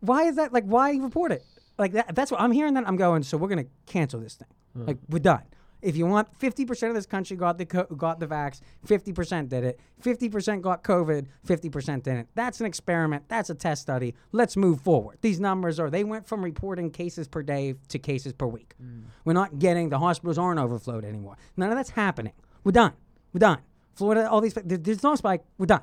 Why 0.00 0.24
is 0.24 0.36
that, 0.36 0.52
like, 0.52 0.64
why 0.64 0.92
report 0.96 1.32
it? 1.32 1.44
Like, 1.78 1.92
that, 1.92 2.14
that's 2.14 2.30
what 2.30 2.40
I'm 2.40 2.52
hearing 2.52 2.74
that. 2.74 2.86
I'm 2.86 2.96
going, 2.96 3.22
so 3.22 3.36
we're 3.36 3.48
going 3.48 3.64
to 3.64 3.70
cancel 3.86 4.20
this 4.20 4.34
thing. 4.34 4.48
Hmm. 4.74 4.86
Like, 4.86 4.98
we're 5.08 5.20
done. 5.20 5.42
If 5.80 5.96
you 5.96 6.06
want 6.06 6.28
50% 6.38 6.88
of 6.88 6.94
this 6.94 7.06
country 7.06 7.36
got 7.36 7.58
the 7.58 7.66
co- 7.66 7.86
got 7.96 8.20
the 8.20 8.26
vax, 8.26 8.60
50% 8.86 9.48
did 9.48 9.64
it. 9.64 9.80
50% 10.00 10.60
got 10.60 10.84
COVID, 10.84 11.26
50% 11.44 12.02
didn't. 12.04 12.28
That's 12.36 12.60
an 12.60 12.66
experiment. 12.66 13.24
That's 13.26 13.50
a 13.50 13.54
test 13.54 13.82
study. 13.82 14.14
Let's 14.30 14.56
move 14.56 14.80
forward. 14.80 15.18
These 15.22 15.40
numbers 15.40 15.80
are 15.80 15.90
they 15.90 16.04
went 16.04 16.28
from 16.28 16.44
reporting 16.44 16.90
cases 16.92 17.26
per 17.26 17.42
day 17.42 17.74
to 17.88 17.98
cases 17.98 18.32
per 18.32 18.46
week. 18.46 18.74
Hmm. 18.80 19.00
We're 19.24 19.32
not 19.32 19.58
getting 19.58 19.88
the 19.88 19.98
hospitals 19.98 20.38
aren't 20.38 20.60
overflowed 20.60 21.04
anymore. 21.04 21.36
None 21.56 21.70
of 21.70 21.76
that's 21.76 21.90
happening. 21.90 22.34
We're 22.62 22.72
done. 22.72 22.92
We're 23.32 23.40
done. 23.40 23.58
Florida, 23.94 24.30
all 24.30 24.40
these 24.40 24.54
there's 24.64 25.02
no 25.02 25.16
spike. 25.16 25.42
We're 25.58 25.66
done. 25.66 25.82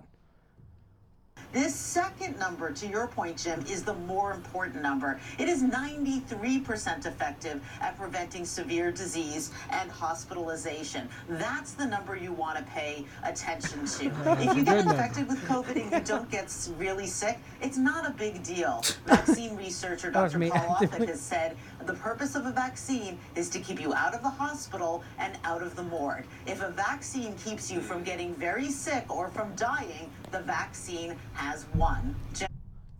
This 1.51 1.73
second 1.73 2.37
number, 2.37 2.71
to 2.71 2.87
your 2.87 3.07
point, 3.07 3.37
Jim, 3.37 3.65
is 3.67 3.83
the 3.83 3.95
more 3.95 4.33
important 4.33 4.83
number. 4.83 5.19
It 5.39 5.49
is 5.49 5.63
93% 5.63 7.07
effective 7.07 7.59
at 7.81 7.97
preventing 7.97 8.45
severe 8.45 8.91
disease 8.91 9.51
and 9.71 9.89
hospitalization. 9.89 11.09
That's 11.27 11.71
the 11.71 11.87
number 11.87 12.15
you 12.15 12.33
want 12.33 12.59
to 12.59 12.63
pay 12.65 13.05
attention 13.23 13.85
to. 13.87 14.11
If 14.49 14.55
you 14.55 14.63
get 14.63 14.77
infected 14.77 15.27
with 15.27 15.43
COVID 15.45 15.75
and 15.75 15.91
you 15.91 15.99
don't 16.01 16.29
get 16.29 16.55
really 16.77 17.07
sick, 17.07 17.39
it's 17.61 17.77
not 17.77 18.07
a 18.07 18.11
big 18.11 18.43
deal. 18.43 18.83
Vaccine 19.07 19.55
researcher 19.55 20.11
Dr. 20.11 20.39
Paul 20.39 20.75
Offit 20.79 21.07
has 21.07 21.19
said 21.19 21.57
The 21.85 21.93
purpose 21.93 22.35
of 22.35 22.45
a 22.45 22.51
vaccine 22.51 23.17
is 23.35 23.49
to 23.49 23.59
keep 23.59 23.81
you 23.81 23.93
out 23.93 24.13
of 24.13 24.21
the 24.21 24.29
hospital 24.29 25.03
and 25.17 25.37
out 25.43 25.63
of 25.63 25.75
the 25.75 25.83
morgue. 25.83 26.25
If 26.45 26.61
a 26.61 26.69
vaccine 26.69 27.35
keeps 27.43 27.71
you 27.71 27.81
from 27.81 28.03
getting 28.03 28.35
very 28.35 28.69
sick 28.69 29.05
or 29.09 29.29
from 29.29 29.53
dying, 29.55 30.09
the 30.31 30.41
vaccine 30.41 31.15
has 31.39 31.65
won. 31.75 32.15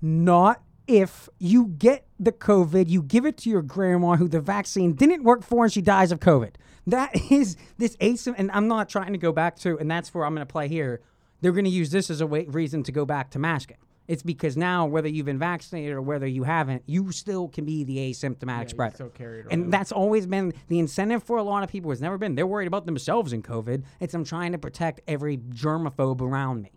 Not 0.01 0.61
if 0.87 1.29
you 1.37 1.67
get 1.67 2.07
the 2.19 2.31
COVID, 2.31 2.89
you 2.89 3.03
give 3.03 3.25
it 3.25 3.37
to 3.39 3.49
your 3.49 3.61
grandma 3.61 4.15
who 4.15 4.27
the 4.27 4.39
vaccine 4.39 4.93
didn't 4.93 5.23
work 5.23 5.43
for 5.43 5.65
and 5.65 5.73
she 5.73 5.81
dies 5.81 6.11
of 6.11 6.19
COVID. 6.19 6.55
That 6.87 7.11
is 7.31 7.57
this 7.77 7.95
asym, 7.97 8.33
and 8.37 8.49
I'm 8.51 8.67
not 8.67 8.89
trying 8.89 9.11
to 9.11 9.19
go 9.19 9.31
back 9.31 9.57
to, 9.59 9.77
and 9.77 9.91
that's 9.91 10.13
where 10.13 10.25
I'm 10.25 10.33
going 10.33 10.47
to 10.47 10.51
play 10.51 10.67
here. 10.67 11.01
They're 11.41 11.51
going 11.51 11.65
to 11.65 11.71
use 11.71 11.91
this 11.91 12.09
as 12.09 12.21
a 12.21 12.27
way, 12.27 12.45
reason 12.45 12.83
to 12.83 12.91
go 12.91 13.05
back 13.05 13.29
to 13.31 13.39
masking. 13.39 13.77
It's 14.07 14.23
because 14.23 14.57
now, 14.57 14.87
whether 14.87 15.07
you've 15.07 15.27
been 15.27 15.37
vaccinated 15.37 15.91
or 15.91 16.01
whether 16.01 16.25
you 16.25 16.43
haven't, 16.43 16.81
you 16.87 17.11
still 17.11 17.47
can 17.47 17.63
be 17.63 17.83
the 17.83 17.97
asymptomatic 17.97 18.63
you 18.63 18.69
spreader. 18.69 18.95
still 18.95 19.09
carry 19.09 19.41
it 19.41 19.45
around. 19.45 19.51
and 19.51 19.71
that's 19.71 19.91
always 19.91 20.25
been 20.25 20.51
the 20.67 20.79
incentive 20.79 21.21
for 21.21 21.37
a 21.37 21.43
lot 21.43 21.61
of 21.63 21.69
people. 21.69 21.91
Has 21.91 22.01
never 22.01 22.17
been 22.17 22.33
they're 22.33 22.47
worried 22.47 22.65
about 22.67 22.87
themselves 22.87 23.33
in 23.33 23.43
COVID. 23.43 23.83
It's 23.99 24.15
I'm 24.15 24.23
trying 24.23 24.53
to 24.53 24.57
protect 24.57 25.01
every 25.07 25.37
germaphobe 25.37 26.21
around 26.21 26.63
me. 26.63 26.71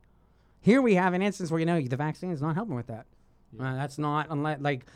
Here 0.62 0.80
we 0.80 0.94
have 0.94 1.12
an 1.12 1.22
instance 1.22 1.50
where 1.50 1.60
you 1.60 1.66
know 1.66 1.80
the 1.80 1.96
vaccine 1.96 2.30
is 2.30 2.40
not 2.40 2.54
helping 2.54 2.76
with 2.76 2.86
that. 2.86 3.06
Uh, 3.60 3.74
that's 3.74 3.98
not 3.98 4.28
unless 4.30 4.60
like 4.60 4.86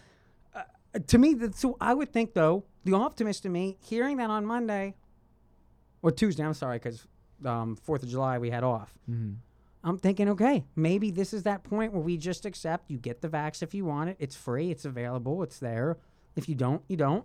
uh, 0.54 0.62
to 1.06 1.18
me. 1.18 1.34
That, 1.34 1.54
so 1.56 1.76
I 1.80 1.92
would 1.92 2.12
think 2.12 2.32
though 2.34 2.64
the 2.84 2.94
optimist 2.94 3.42
to 3.42 3.48
me 3.48 3.76
hearing 3.80 4.16
that 4.18 4.30
on 4.30 4.46
Monday 4.46 4.94
or 6.02 6.12
Tuesday. 6.12 6.44
I'm 6.44 6.54
sorry 6.54 6.78
because 6.78 7.06
um, 7.44 7.76
Fourth 7.76 8.04
of 8.04 8.08
July 8.08 8.38
we 8.38 8.50
had 8.50 8.64
off. 8.64 8.94
I'm 9.84 9.98
thinking, 9.98 10.28
okay, 10.30 10.64
maybe 10.74 11.10
this 11.10 11.32
is 11.32 11.42
that 11.44 11.62
point 11.62 11.92
where 11.92 12.02
we 12.02 12.16
just 12.16 12.46
accept 12.46 12.90
you 12.90 12.98
get 12.98 13.20
the 13.20 13.28
vax 13.28 13.62
if 13.62 13.74
you 13.74 13.84
want 13.84 14.10
it. 14.10 14.16
It's 14.18 14.34
free, 14.34 14.70
it's 14.70 14.84
available, 14.84 15.42
it's 15.42 15.58
there. 15.58 15.96
If 16.34 16.48
you 16.48 16.54
don't, 16.54 16.82
you 16.88 16.96
don't. 16.96 17.24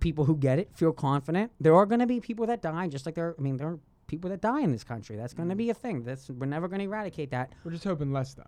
People 0.00 0.24
who 0.24 0.36
get 0.36 0.58
it 0.58 0.70
feel 0.74 0.92
confident. 0.92 1.52
There 1.60 1.74
are 1.74 1.84
going 1.84 2.00
to 2.00 2.06
be 2.06 2.18
people 2.18 2.46
that 2.46 2.62
die, 2.62 2.88
just 2.88 3.04
like 3.04 3.14
there. 3.14 3.34
I 3.38 3.42
mean, 3.42 3.58
there 3.58 3.68
are 3.68 3.78
people 4.12 4.28
that 4.28 4.42
die 4.42 4.60
in 4.60 4.70
this 4.72 4.84
country. 4.84 5.16
That's 5.16 5.32
going 5.32 5.48
to 5.48 5.54
be 5.56 5.70
a 5.70 5.74
thing. 5.74 6.04
That's 6.04 6.28
we're 6.28 6.44
never 6.44 6.68
going 6.68 6.80
to 6.80 6.84
eradicate 6.84 7.30
that. 7.30 7.50
We're 7.64 7.70
just 7.72 7.84
hoping 7.84 8.12
less 8.12 8.34
die. 8.34 8.44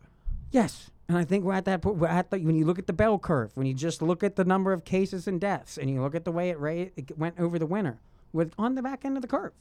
Yes, 0.50 0.90
and 1.09 1.16
I 1.16 1.24
think 1.24 1.42
we're 1.42 1.55
at 1.55 1.64
that 1.64 1.81
point. 1.81 1.96
We're 1.96 2.07
at 2.07 2.31
the, 2.31 2.38
when 2.38 2.55
you 2.55 2.66
look 2.66 2.79
at 2.79 2.87
the 2.87 2.92
bell 2.92 3.18
curve, 3.18 3.50
when 3.57 3.66
you 3.66 3.72
just 3.72 4.03
look 4.03 4.22
at 4.22 4.37
the 4.37 4.44
number 4.44 4.74
of 4.74 4.85
cases 4.85 5.27
and 5.27 5.40
deaths, 5.40 5.79
and 5.79 5.88
you 5.90 6.03
look 6.03 6.14
at 6.14 6.27
the 6.27 6.31
way 6.31 6.50
it, 6.50 6.59
ra- 6.61 6.90
it 6.96 7.16
went 7.18 7.40
over 7.40 7.59
the 7.59 7.64
winter, 7.66 7.98
with 8.35 8.53
on 8.59 8.74
the 8.74 8.83
back 8.83 9.07
end 9.07 9.16
of 9.16 9.22
the 9.22 9.27
curve, 9.27 9.53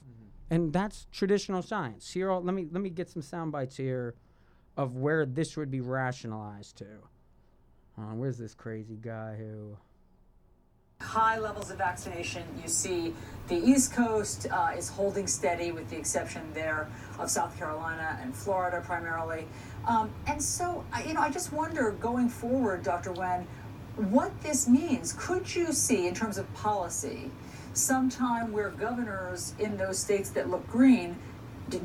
and 0.52 0.74
that's 0.74 1.08
traditional 1.12 1.62
science. 1.62 2.12
Here, 2.12 2.30
I'll- 2.30 2.44
let 2.44 2.54
me 2.54 2.68
let 2.70 2.82
me 2.84 2.90
get 2.90 3.10
some 3.10 3.22
sound 3.22 3.54
bites 3.54 3.78
here 3.78 4.14
of 4.76 4.98
where 4.98 5.26
this 5.26 5.56
would 5.56 5.72
be 5.72 5.80
rationalized 5.80 6.76
to. 6.80 6.86
Uh, 7.98 8.14
where's 8.14 8.38
this 8.38 8.54
crazy 8.54 8.98
guy 9.02 9.36
who? 9.38 9.78
High 11.02 11.38
levels 11.38 11.70
of 11.70 11.78
vaccination. 11.78 12.44
You 12.62 12.68
see 12.68 13.14
the 13.48 13.56
East 13.56 13.94
Coast 13.94 14.48
uh, 14.50 14.72
is 14.78 14.90
holding 14.90 15.28
steady, 15.28 15.72
with 15.72 15.90
the 15.90 15.98
exception 15.98 16.42
there 16.54 16.88
of 17.20 17.30
South 17.30 17.58
Carolina 17.58 18.18
and 18.22 18.34
Florida 18.34 18.82
primarily. 18.86 19.46
Um, 19.88 20.10
and 20.28 20.42
so, 20.42 20.84
you 21.06 21.14
know, 21.14 21.22
I 21.22 21.30
just 21.30 21.52
wonder 21.52 21.92
going 21.92 22.30
forward, 22.30 22.84
Dr. 22.84 23.12
Wen, 23.12 23.46
what 23.98 24.32
this 24.42 24.68
means. 24.68 25.14
Could 25.14 25.54
you 25.54 25.74
see, 25.74 26.08
in 26.08 26.16
terms 26.16 26.38
of 26.38 26.52
policy, 26.54 27.30
sometime 27.74 28.52
where 28.52 28.70
governors 28.70 29.54
in 29.60 29.78
those 29.78 30.00
states 30.00 30.30
that 30.32 30.50
look 30.50 30.68
green 30.68 31.18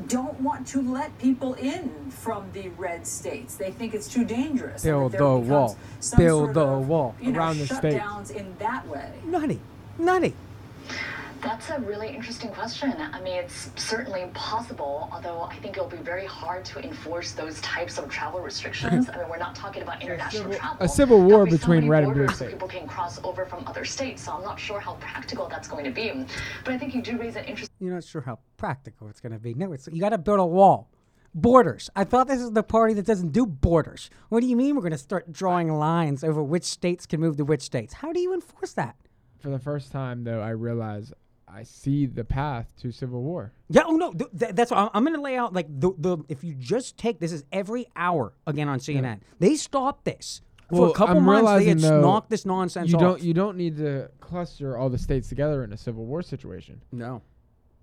don't 0.07 0.39
want 0.41 0.67
to 0.67 0.81
let 0.81 1.17
people 1.19 1.53
in 1.55 2.11
from 2.11 2.51
the 2.53 2.69
red 2.69 3.07
states. 3.07 3.55
They 3.55 3.71
think 3.71 3.93
it's 3.93 4.07
too 4.07 4.25
dangerous. 4.25 4.83
Build 4.83 5.13
the 5.13 5.37
wall. 5.37 5.77
Build 6.17 6.53
the 6.53 6.61
of, 6.61 6.87
wall. 6.87 7.15
You 7.21 7.31
know, 7.31 7.39
Around 7.39 7.59
the 7.59 7.65
states. 7.67 7.95
shutdowns 7.95 8.31
in 8.31 8.55
that 8.59 8.87
way. 8.87 9.11
Nutty, 9.25 9.59
nutty. 9.97 10.33
That's 11.41 11.69
a 11.69 11.79
really 11.79 12.09
interesting 12.09 12.49
question. 12.49 12.93
I 12.99 13.21
mean, 13.21 13.35
it's 13.35 13.69
certainly 13.77 14.29
possible, 14.33 15.09
although 15.11 15.43
I 15.43 15.55
think 15.55 15.77
it'll 15.77 15.87
be 15.87 15.97
very 15.97 16.25
hard 16.25 16.65
to 16.65 16.79
enforce 16.83 17.31
those 17.31 17.61
types 17.61 17.97
of 17.97 18.09
travel 18.09 18.41
restrictions. 18.41 19.07
I 19.13 19.17
mean, 19.17 19.29
we're 19.29 19.37
not 19.37 19.55
talking 19.55 19.81
about 19.81 20.01
international 20.01 20.43
civil- 20.43 20.57
travel. 20.57 20.85
a 20.85 20.89
civil 20.89 21.21
war 21.21 21.45
be 21.45 21.51
between 21.51 21.79
many 21.81 21.89
red 21.89 22.03
and 22.03 22.13
blue 22.13 22.27
states. 22.27 22.51
People 22.51 22.67
can 22.67 22.87
cross 22.87 23.21
over 23.23 23.45
from 23.45 23.65
other 23.67 23.85
states, 23.85 24.23
so 24.23 24.33
I'm 24.33 24.43
not 24.43 24.59
sure 24.59 24.81
how 24.81 24.95
practical 24.95 25.47
that's 25.47 25.67
going 25.69 25.85
to 25.85 25.91
be. 25.91 26.11
But 26.65 26.73
I 26.73 26.77
think 26.77 26.93
you 26.93 27.01
do 27.01 27.17
raise 27.17 27.37
an 27.37 27.45
interesting. 27.45 27.75
You're 27.79 27.93
not 27.93 28.03
sure 28.03 28.21
how 28.21 28.39
practical 28.57 29.07
it's 29.07 29.21
going 29.21 29.33
to 29.33 29.39
be. 29.39 29.53
No, 29.53 29.71
it's 29.71 29.87
you 29.91 30.01
got 30.01 30.09
to 30.09 30.17
build 30.17 30.39
a 30.39 30.45
wall. 30.45 30.89
Borders. 31.33 31.89
I 31.95 32.03
thought 32.03 32.27
this 32.27 32.41
is 32.41 32.51
the 32.51 32.63
party 32.63 32.95
that 32.95 33.05
doesn't 33.05 33.31
do 33.31 33.45
borders. 33.45 34.09
What 34.29 34.41
do 34.41 34.47
you 34.47 34.57
mean 34.57 34.75
we're 34.75 34.81
going 34.81 34.91
to 34.91 34.97
start 34.97 35.31
drawing 35.31 35.71
lines 35.71 36.23
over 36.23 36.43
which 36.43 36.63
states 36.65 37.05
can 37.05 37.21
move 37.21 37.37
to 37.37 37.45
which 37.45 37.61
states? 37.61 37.93
How 37.93 38.11
do 38.11 38.19
you 38.19 38.33
enforce 38.33 38.73
that? 38.73 38.95
For 39.39 39.49
the 39.49 39.59
first 39.59 39.91
time, 39.91 40.23
though, 40.25 40.41
I 40.41 40.49
realize 40.49 41.13
I 41.51 41.63
see 41.63 42.05
the 42.05 42.23
path 42.23 42.71
to 42.81 42.91
civil 42.91 43.21
war. 43.23 43.51
Yeah. 43.69 43.83
Oh 43.85 43.95
no. 43.97 44.13
Th- 44.13 44.29
th- 44.37 44.51
that's 44.53 44.71
what 44.71 44.77
I'm, 44.79 44.89
I'm 44.93 45.03
going 45.03 45.15
to 45.15 45.21
lay 45.21 45.35
out. 45.35 45.53
Like 45.53 45.67
the 45.69 45.91
the 45.97 46.17
if 46.29 46.43
you 46.43 46.53
just 46.53 46.97
take 46.97 47.19
this 47.19 47.31
is 47.31 47.43
every 47.51 47.87
hour 47.95 48.33
again 48.47 48.67
on 48.69 48.79
CNN. 48.79 49.19
They 49.39 49.55
stopped 49.55 50.05
this 50.05 50.41
for 50.69 50.81
Well, 50.81 50.91
a 50.91 50.93
couple 50.93 51.17
I'm 51.17 51.23
months. 51.25 51.51
They 51.59 51.65
had 51.69 51.79
though, 51.79 52.01
knocked 52.01 52.29
this 52.29 52.45
nonsense 52.45 52.89
You 52.89 52.95
off. 52.97 53.01
don't 53.01 53.21
you 53.21 53.33
don't 53.33 53.57
need 53.57 53.77
to 53.77 54.09
cluster 54.19 54.77
all 54.77 54.89
the 54.89 54.97
states 54.99 55.27
together 55.29 55.63
in 55.63 55.73
a 55.73 55.77
civil 55.77 56.05
war 56.05 56.21
situation. 56.21 56.81
no. 56.91 57.21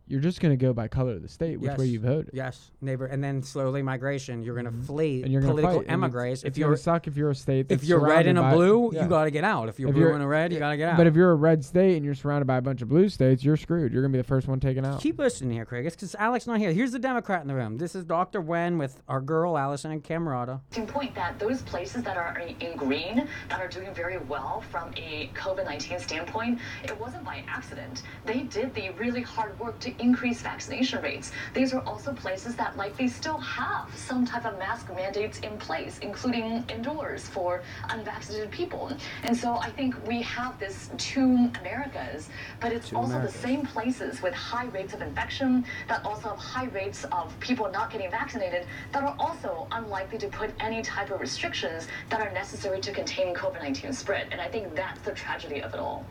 You're 0.09 0.21
just 0.21 0.40
going 0.40 0.57
to 0.57 0.62
go 0.62 0.73
by 0.73 0.87
color 0.88 1.12
of 1.14 1.23
the 1.23 1.29
state, 1.29 1.59
which 1.61 1.71
Yes. 1.71 1.79
way 1.79 1.87
you 1.87 1.99
voted. 1.99 2.31
Yes, 2.33 2.71
neighbor, 2.81 3.07
and 3.07 3.23
then 3.25 3.42
slowly 3.42 3.83
migration. 3.83 4.42
You're 4.42 4.55
going 4.55 4.66
to 4.66 4.87
flee 4.87 5.16
Mm-hmm. 5.16 5.25
And 5.25 5.33
you're 5.33 5.42
going 5.42 5.57
to 5.57 5.62
political 5.62 5.81
fight. 5.81 5.85
it's- 5.87 5.92
emigres. 5.95 6.45
It's, 6.45 6.57
If 6.57 6.61
gonna 6.62 6.71
you're 6.71 6.77
suck 6.77 7.07
if 7.09 7.16
you're 7.16 7.31
a 7.31 7.35
state. 7.35 7.66
if 7.71 7.83
you're 7.85 7.99
red 8.01 8.27
and 8.27 8.38
a 8.38 8.51
blue, 8.53 8.90
yeah. 8.92 9.03
you 9.03 9.09
got 9.09 9.25
to 9.25 9.31
get 9.31 9.42
out. 9.45 9.69
If 9.69 9.81
you're 9.81 9.88
If 9.88 9.95
blue 9.95 10.03
you're- 10.05 10.14
and 10.14 10.23
a 10.23 10.27
red, 10.27 10.53
you 10.53 10.59
got 10.59 10.71
to 10.71 10.77
get 10.77 10.90
out. 10.90 10.97
But 10.97 11.07
if 11.09 11.14
you're 11.16 11.33
a 11.33 11.35
red 11.35 11.64
state 11.64 11.97
and 11.97 12.05
you're 12.05 12.14
surrounded 12.14 12.47
by 12.47 12.57
a 12.57 12.62
bunch 12.62 12.83
of 12.83 12.88
blue 12.88 13.09
states, 13.09 13.45
you're 13.45 13.57
screwed. 13.57 13.92
You're 13.92 14.03
gonna 14.03 14.12
be 14.12 14.19
the 14.19 14.25
first 14.25 14.47
one 14.47 14.61
taken 14.61 14.85
out. 14.85 15.01
Keep 15.01 15.19
listening 15.19 15.51
here, 15.53 15.64
Craig. 15.64 15.87
It's 15.87 15.97
because 15.97 16.14
Alex 16.16 16.47
not 16.47 16.59
here. 16.59 16.73
Here's 16.73 16.92
the 16.92 16.99
Democrat 16.99 17.42
in 17.42 17.49
the 17.49 17.55
room. 17.55 17.77
This 17.79 17.95
is 17.97 18.05
Dr. 18.05 18.40
Wen 18.40 18.79
with 18.79 19.03
our 19.09 19.21
girl 19.21 19.55
Alisyn 19.55 19.90
and 19.90 20.05
Camerota. 20.05 20.61
point 20.88 21.14
that 21.16 21.38
those 21.38 21.62
places 21.62 22.03
that 22.05 22.16
are 22.16 22.38
in 22.61 22.77
green 22.77 23.27
that 23.49 23.61
are 23.61 23.69
doing 23.69 23.92
very 23.95 24.19
well 24.19 24.62
from 24.71 24.90
a 24.97 25.31
COVID-19 25.35 26.01
standpoint, 26.01 26.59
it 26.85 26.99
wasn't 27.01 27.25
by 27.25 27.42
accident. 27.49 28.03
They 28.25 28.42
did 28.42 28.73
the 28.75 28.90
really 28.90 29.23
hard 29.23 29.59
work 29.59 29.79
to 29.81 29.96
increase 29.99 30.41
vaccination 30.41 31.03
rates. 31.03 31.33
These 31.55 31.73
are 31.75 31.81
also 31.83 32.13
places 32.13 32.55
that 32.57 32.77
likely 32.77 33.09
still 33.09 33.39
have 33.39 33.95
some 33.97 34.25
type 34.27 34.45
of 34.45 34.59
mask 34.59 34.89
mandates 34.95 35.39
in 35.41 35.57
place, 35.59 35.99
including 36.01 36.65
indoors 36.69 37.29
for 37.29 37.63
unvaccinated 37.91 38.51
people. 38.51 38.93
And 39.23 39.37
so 39.37 39.57
I 39.57 39.71
think 39.71 39.95
we 40.07 40.23
have 40.23 40.59
this 40.59 40.91
two 40.99 41.51
Americas, 41.61 42.29
but 42.61 42.73
it's 42.73 42.91
Two 42.91 42.97
also 42.97 43.15
Americas. 43.15 43.35
the 43.35 43.39
same 43.39 43.67
places 43.67 44.23
with 44.23 44.35
high 44.35 44.67
rates 44.67 44.95
of 44.95 45.03
infection 45.03 45.65
that 45.89 46.05
also 46.05 46.31
have 46.31 46.39
high 46.39 46.67
rates 46.67 47.05
of 47.13 47.39
people 47.41 47.71
not 47.71 47.91
getting 47.91 48.11
vaccinated 48.11 48.67
that 48.93 49.03
are 49.03 49.17
also 49.19 49.67
unlikely 49.73 50.19
to 50.19 50.29
put 50.29 50.51
any 50.61 50.83
type 50.83 51.11
of 51.11 51.21
restrictions 51.21 51.89
that 52.11 52.21
are 52.21 52.33
necessary 52.33 52.81
to 52.81 52.93
contain 52.93 53.35
COVID 53.35 53.63
19 53.63 53.93
spread. 53.93 54.29
And 54.31 54.41
I 54.41 54.49
think 54.49 54.75
that's 54.75 55.01
the 55.01 55.13
tragedy 55.13 55.61
of 55.63 55.75
it 55.75 55.81
all. 55.81 56.05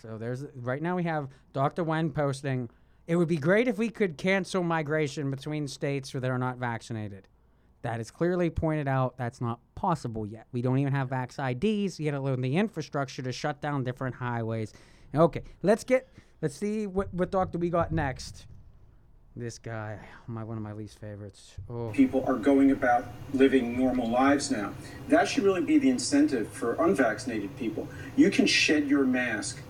So 0.00 0.18
there's 0.18 0.44
right 0.54 0.82
now 0.82 0.96
we 0.96 1.04
have 1.04 1.28
Dr. 1.52 1.84
Wen 1.84 2.10
posting. 2.10 2.70
It 3.06 3.16
would 3.16 3.28
be 3.28 3.36
great 3.36 3.68
if 3.68 3.78
we 3.78 3.88
could 3.88 4.18
cancel 4.18 4.62
migration 4.62 5.30
between 5.30 5.66
states 5.66 6.12
that 6.12 6.24
are 6.24 6.38
not 6.38 6.58
vaccinated. 6.58 7.26
That 7.82 8.00
is 8.00 8.10
clearly 8.10 8.50
pointed 8.50 8.88
out. 8.88 9.16
That's 9.16 9.40
not 9.40 9.60
possible 9.74 10.26
yet. 10.26 10.46
We 10.52 10.62
don't 10.62 10.78
even 10.78 10.92
have 10.92 11.10
vax 11.10 11.38
IDs. 11.38 11.96
To 11.96 12.20
learn 12.20 12.40
the 12.40 12.56
infrastructure 12.56 13.22
to 13.22 13.32
shut 13.32 13.60
down 13.60 13.84
different 13.84 14.16
highways. 14.16 14.72
Okay, 15.14 15.42
let's 15.62 15.84
get 15.84 16.08
let's 16.42 16.56
see 16.56 16.86
what 16.86 17.12
what 17.14 17.30
doctor 17.30 17.58
we 17.58 17.70
got 17.70 17.92
next. 17.92 18.46
This 19.36 19.56
guy, 19.56 20.00
my 20.26 20.42
one 20.42 20.56
of 20.56 20.64
my 20.64 20.72
least 20.72 20.98
favorites. 20.98 21.54
Oh, 21.70 21.90
people 21.94 22.24
are 22.26 22.34
going 22.34 22.72
about 22.72 23.06
living 23.32 23.78
normal 23.78 24.10
lives 24.10 24.50
now. 24.50 24.74
That 25.08 25.28
should 25.28 25.44
really 25.44 25.62
be 25.62 25.78
the 25.78 25.90
incentive 25.90 26.48
for 26.48 26.74
unvaccinated 26.74 27.56
people. 27.56 27.86
You 28.16 28.30
can 28.30 28.46
shed 28.46 28.88
your 28.88 29.04
mask 29.04 29.62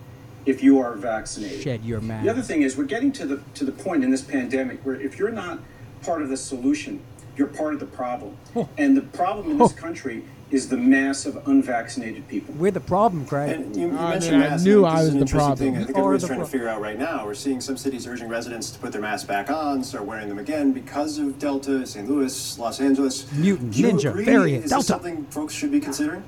if 0.46 0.62
you 0.62 0.79
are 0.81 0.94
vaccinated. 0.94 1.61
shed 1.62 1.85
your 1.85 2.01
mask. 2.01 2.24
The 2.24 2.31
other 2.31 2.42
thing 2.42 2.62
is 2.62 2.77
we're 2.77 2.85
getting 2.85 3.12
to 3.12 3.27
the 3.27 3.42
to 3.55 3.64
the 3.64 3.72
point 3.72 4.05
in 4.05 4.11
this 4.11 4.22
pandemic 4.22 4.81
where 4.85 5.01
if 5.01 5.18
you're 5.18 5.31
not 5.31 5.59
part 6.03 6.22
of 6.22 6.29
the 6.29 6.37
solution, 6.37 7.01
you're 7.37 7.48
part 7.48 7.74
of 7.74 7.81
the 7.81 7.87
problem. 7.87 8.37
Oh. 8.57 8.68
And 8.79 8.96
the 8.96 9.03
problem 9.03 9.51
in 9.53 9.59
this 9.59 9.72
oh. 9.72 9.76
country 9.80 10.24
is 10.51 10.70
the 10.70 10.76
mass 10.78 11.26
of 11.26 11.47
unvaccinated 11.47 12.26
people. 12.26 12.55
We're 12.55 12.70
the 12.70 12.80
problem, 12.80 13.26
Craig. 13.26 13.51
And 13.51 13.76
you, 13.76 13.89
you 13.91 13.99
I 13.99 14.11
mentioned 14.12 14.41
mean, 14.41 14.51
I 14.51 14.57
knew 14.57 14.84
I 14.86 14.91
I 14.93 14.95
was 15.01 15.09
is 15.09 15.14
an 15.14 15.20
the 15.20 15.26
problem. 15.26 15.59
thing. 15.59 15.76
I 15.76 15.84
think 15.84 15.99
Or 15.99 16.01
everyone's 16.14 16.22
the 16.22 16.26
trying 16.28 16.39
pro- 16.39 16.47
to 16.47 16.51
figure 16.53 16.68
out 16.68 16.80
right 16.80 16.99
now. 16.99 17.26
We're 17.26 17.34
seeing 17.34 17.61
some 17.61 17.76
cities 17.76 18.07
urging 18.07 18.28
residents 18.30 18.70
to 18.70 18.78
put 18.78 18.93
their 18.93 19.03
masks 19.03 19.26
back 19.28 19.51
on, 19.51 19.84
start 19.84 20.07
wearing 20.07 20.26
them 20.30 20.39
again 20.39 20.72
because 20.72 21.18
of 21.18 21.39
Delta, 21.39 21.86
St. 21.86 22.09
Louis, 22.09 22.59
Los 22.59 22.80
Angeles. 22.80 23.30
Mutant, 23.32 23.74
Do 23.74 23.80
you 23.82 23.89
ninja, 23.89 24.09
agree? 24.09 24.24
variant, 24.24 24.64
Is 24.64 24.70
Delta. 24.70 24.80
this 24.80 24.86
something 24.89 25.26
folks 25.26 25.53
should 25.53 25.70
be 25.70 25.80
considering? 25.80 26.22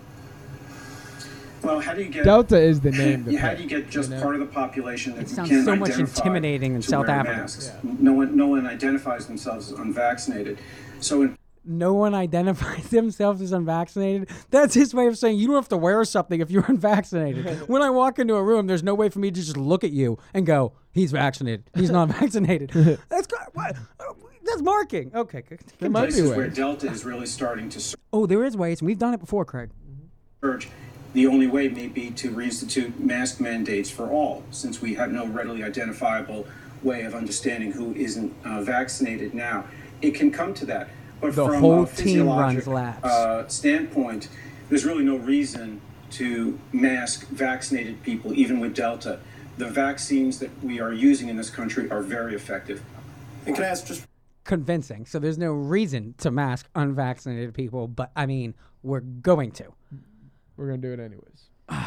Well, 1.63 1.81
how 1.81 1.95
do 1.95 2.03
you 2.03 2.09
get 2.09 2.25
Delta 2.25 2.59
is 2.59 2.81
the 2.81 2.91
name. 2.91 3.25
to 3.25 3.33
Yeah, 3.33 3.41
how 3.41 3.55
do 3.55 3.63
you 3.63 3.69
get 3.69 3.91
just 3.91 4.11
you 4.11 4.17
know? 4.17 4.23
part 4.23 4.35
of 4.35 4.41
the 4.41 4.47
population 4.47 5.15
that 5.17 5.23
It 5.23 5.29
sounds 5.29 5.49
can 5.49 5.65
so 5.65 5.77
much 5.77 5.99
intimidating 5.99 6.75
in 6.75 6.83
South 6.83 7.09
Africa. 7.09 7.37
masks? 7.41 7.71
No 7.83 8.13
one, 8.13 8.37
no 8.37 8.47
one 8.49 8.67
identifies 8.67 9.27
themselves 9.27 9.71
as 9.73 9.79
unvaccinated. 9.79 10.59
So 11.01 11.23
in 11.23 11.37
no 11.63 11.93
one 11.93 12.15
identifies 12.15 12.89
themselves 12.91 13.43
as 13.43 13.53
unvaccinated. 13.53 14.31
That's 14.51 14.73
his 14.73 14.95
way 14.95 15.07
of 15.07 15.19
saying 15.19 15.39
you 15.39 15.47
don't 15.47 15.57
have 15.57 15.69
to 15.69 15.77
wear 15.77 16.03
something 16.07 16.41
if 16.41 16.51
you're 16.51 16.65
unvaccinated. 16.69 17.69
when 17.69 17.83
I 17.83 17.91
walk 17.91 18.19
into 18.19 18.35
a 18.35 18.43
room, 18.43 18.67
there's 18.67 18.83
no 18.83 18.95
way 18.95 19.11
for 19.11 19.19
me 19.19 19.31
to 19.31 19.41
just 19.41 19.57
look 19.59 19.85
at 19.85 19.91
you 19.93 20.19
and 20.33 20.47
go, 20.47 20.73
"He's 20.93 21.13
vaccinated. 21.13 21.65
He's 21.75 21.91
not 21.91 22.09
vaccinated." 22.19 22.71
That's 23.11 23.29
what? 23.53 23.77
Uh, 24.01 24.05
That's 24.45 24.63
marking. 24.63 25.13
Okay. 25.15 25.43
c- 25.49 25.57
c- 25.57 25.67
There 25.79 25.91
might 25.91 26.07
be 26.07 26.13
Places 26.13 26.31
where. 26.31 26.49
Delta 26.49 26.91
is 26.91 27.05
really 27.05 27.27
starting 27.27 27.69
to 27.69 27.97
Oh, 28.13 28.25
there 28.25 28.43
is 28.43 28.57
ways, 28.57 28.81
and 28.81 28.87
we've 28.87 28.99
done 28.99 29.13
it 29.13 29.21
before, 29.21 29.45
Craig. 29.45 29.69
surge. 30.41 30.69
The 31.13 31.27
only 31.27 31.47
way 31.49 31.69
may 31.69 31.89
be 31.89 32.11
to 32.13 32.31
reinstitute 32.31 32.99
mask 32.99 33.41
mandates 33.41 33.91
for 33.91 34.11
all, 34.11 34.45
since 34.51 34.81
we 34.81 34.95
have 34.95 35.11
no 35.11 35.27
readily 35.27 35.65
identifiable 35.65 36.47
way 36.83 37.03
of 37.03 37.15
understanding 37.15 37.73
who 37.73 37.93
isn't 37.95 38.33
uh, 38.45 38.63
vaccinated 38.63 39.35
now. 39.35 39.65
It 40.03 40.15
can 40.15 40.31
come 40.31 40.55
to 40.55 40.67
that. 40.67 40.89
But 41.21 41.35
The 41.35 41.47
from 41.47 41.61
whole 41.61 41.83
a 41.83 41.87
team 41.87 42.27
runs 42.29 42.55
physiologic 42.65 42.67
laps. 42.67 43.05
uh, 43.05 43.49
standpoint, 43.49 44.29
there's 44.69 44.85
really 44.85 45.05
no 45.05 45.17
reason 45.17 45.81
to 46.13 46.59
mask 46.73 47.27
vaccinated 47.29 48.03
people, 48.03 48.33
even 48.35 48.61
with 48.61 48.75
Delta. 48.75 49.21
The 49.59 49.69
vaccines 49.69 50.39
that 50.39 50.51
we 50.63 50.81
are 50.81 50.93
using 50.93 51.29
in 51.29 51.37
this 51.37 51.51
country 51.51 51.91
are 51.91 52.01
very 52.03 52.35
effective. 52.35 52.83
And 53.47 53.55
can 53.55 53.65
I 53.65 53.69
ask 53.69 53.87
just 53.87 54.07
Convincing. 54.45 55.05
So 55.07 55.19
there's 55.19 55.39
no 55.39 55.53
reason 55.53 56.15
to 56.19 56.31
mask 56.31 56.69
unvaccinated 56.75 57.53
people, 57.55 57.87
but 57.87 58.11
I 58.17 58.27
mean, 58.27 58.55
we're 58.83 59.01
going 59.01 59.51
to. 59.53 59.75
We're 60.61 60.67
gonna 60.67 60.79
do 60.79 60.93
it 60.93 61.01
anyways. 61.01 61.49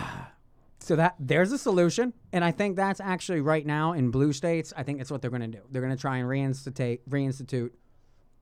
So 0.80 0.98
that 0.98 1.16
there's 1.18 1.54
a 1.54 1.58
solution, 1.58 2.12
and 2.34 2.44
I 2.44 2.52
think 2.52 2.76
that's 2.76 3.00
actually 3.00 3.40
right 3.40 3.66
now 3.66 3.94
in 3.94 4.12
blue 4.12 4.34
states. 4.34 4.74
I 4.76 4.84
think 4.84 4.98
that's 4.98 5.10
what 5.10 5.22
they're 5.22 5.32
going 5.32 5.50
to 5.50 5.60
do. 5.60 5.62
They're 5.72 5.82
going 5.82 5.96
to 5.96 6.02
try 6.02 6.18
and 6.18 6.28
reinstitute 6.28 7.00
reinstitute 7.10 7.70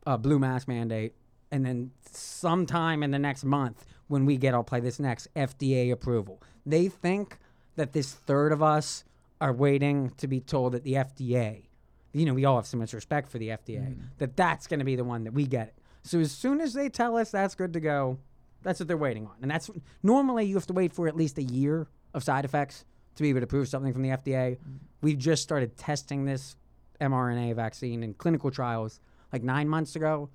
a 0.07 0.17
blue 0.17 0.39
mask 0.39 0.67
mandate, 0.67 1.13
and 1.51 1.63
then 1.63 1.91
sometime 2.09 3.03
in 3.03 3.11
the 3.11 3.19
next 3.19 3.43
month, 3.43 3.85
when 4.07 4.25
we 4.25 4.37
get, 4.37 4.55
I'll 4.55 4.63
play 4.63 4.79
this 4.79 4.99
next 4.99 5.27
FDA 5.35 5.91
approval. 5.91 6.41
They 6.65 6.87
think 6.87 7.37
that 7.75 7.93
this 7.93 8.11
third 8.11 8.51
of 8.51 8.63
us 8.63 9.03
are 9.39 9.53
waiting 9.53 10.09
to 10.17 10.27
be 10.27 10.39
told 10.39 10.73
that 10.73 10.83
the 10.83 10.93
FDA, 10.93 11.65
you 12.11 12.25
know, 12.25 12.33
we 12.33 12.45
all 12.45 12.55
have 12.55 12.65
so 12.65 12.77
much 12.77 12.93
respect 12.93 13.29
for 13.29 13.37
the 13.37 13.49
FDA, 13.49 13.93
mm. 13.93 13.99
that 14.17 14.35
that's 14.35 14.65
going 14.65 14.79
to 14.79 14.85
be 14.85 14.95
the 14.95 15.03
one 15.03 15.25
that 15.25 15.33
we 15.33 15.45
get 15.45 15.67
it. 15.67 15.75
So 16.01 16.19
as 16.19 16.31
soon 16.31 16.59
as 16.59 16.73
they 16.73 16.89
tell 16.89 17.17
us 17.17 17.29
that's 17.29 17.53
good 17.53 17.73
to 17.73 17.79
go, 17.79 18.17
that's 18.63 18.79
what 18.79 18.87
they're 18.87 18.97
waiting 18.97 19.25
on. 19.25 19.33
And 19.41 19.49
that's 19.49 19.69
normally 20.03 20.45
you 20.45 20.55
have 20.55 20.67
to 20.67 20.73
wait 20.73 20.93
for 20.93 21.07
at 21.07 21.15
least 21.15 21.37
a 21.37 21.43
year 21.43 21.87
of 22.13 22.23
side 22.23 22.45
effects 22.45 22.85
to 23.15 23.23
be 23.23 23.29
able 23.29 23.41
to 23.41 23.47
prove 23.47 23.67
something 23.67 23.93
from 23.93 24.01
the 24.03 24.09
FDA. 24.09 24.57
Mm-hmm. 24.57 24.75
We've 25.01 25.17
just 25.17 25.43
started 25.43 25.77
testing 25.77 26.25
this 26.25 26.55
mRNA 26.99 27.55
vaccine 27.55 28.03
in 28.03 28.13
clinical 28.13 28.51
trials 28.51 28.99
like 29.33 29.43
nine 29.43 29.67
months 29.67 29.95
ago. 29.95 30.29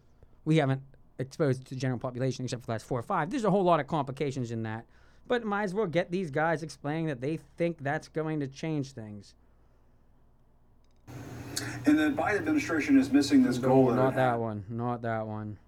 We 0.44 0.56
haven't 0.56 0.82
exposed 1.18 1.62
it 1.62 1.64
to 1.68 1.74
the 1.74 1.80
general 1.80 1.98
population 1.98 2.44
except 2.44 2.62
for 2.62 2.66
the 2.66 2.72
last 2.72 2.86
four 2.86 2.98
or 2.98 3.04
five. 3.04 3.30
There's 3.30 3.44
a 3.44 3.50
whole 3.50 3.64
lot 3.64 3.80
of 3.80 3.86
complications 3.86 4.50
in 4.50 4.62
that. 4.64 4.86
But 5.28 5.44
might 5.44 5.64
as 5.64 5.74
well 5.74 5.86
get 5.86 6.10
these 6.10 6.30
guys 6.30 6.62
explaining 6.62 7.06
that 7.06 7.20
they 7.20 7.38
think 7.56 7.78
that's 7.82 8.08
going 8.08 8.40
to 8.40 8.46
change 8.46 8.92
things. 8.92 9.34
And 11.84 11.98
the 11.98 12.10
Biden 12.10 12.36
administration 12.36 12.98
is 12.98 13.10
missing 13.10 13.42
this 13.42 13.58
goal. 13.58 13.88
No, 13.88 13.94
not 13.94 14.14
that 14.14 14.38
one. 14.38 14.64
Not 14.68 15.02
that 15.02 15.26
one. 15.26 15.58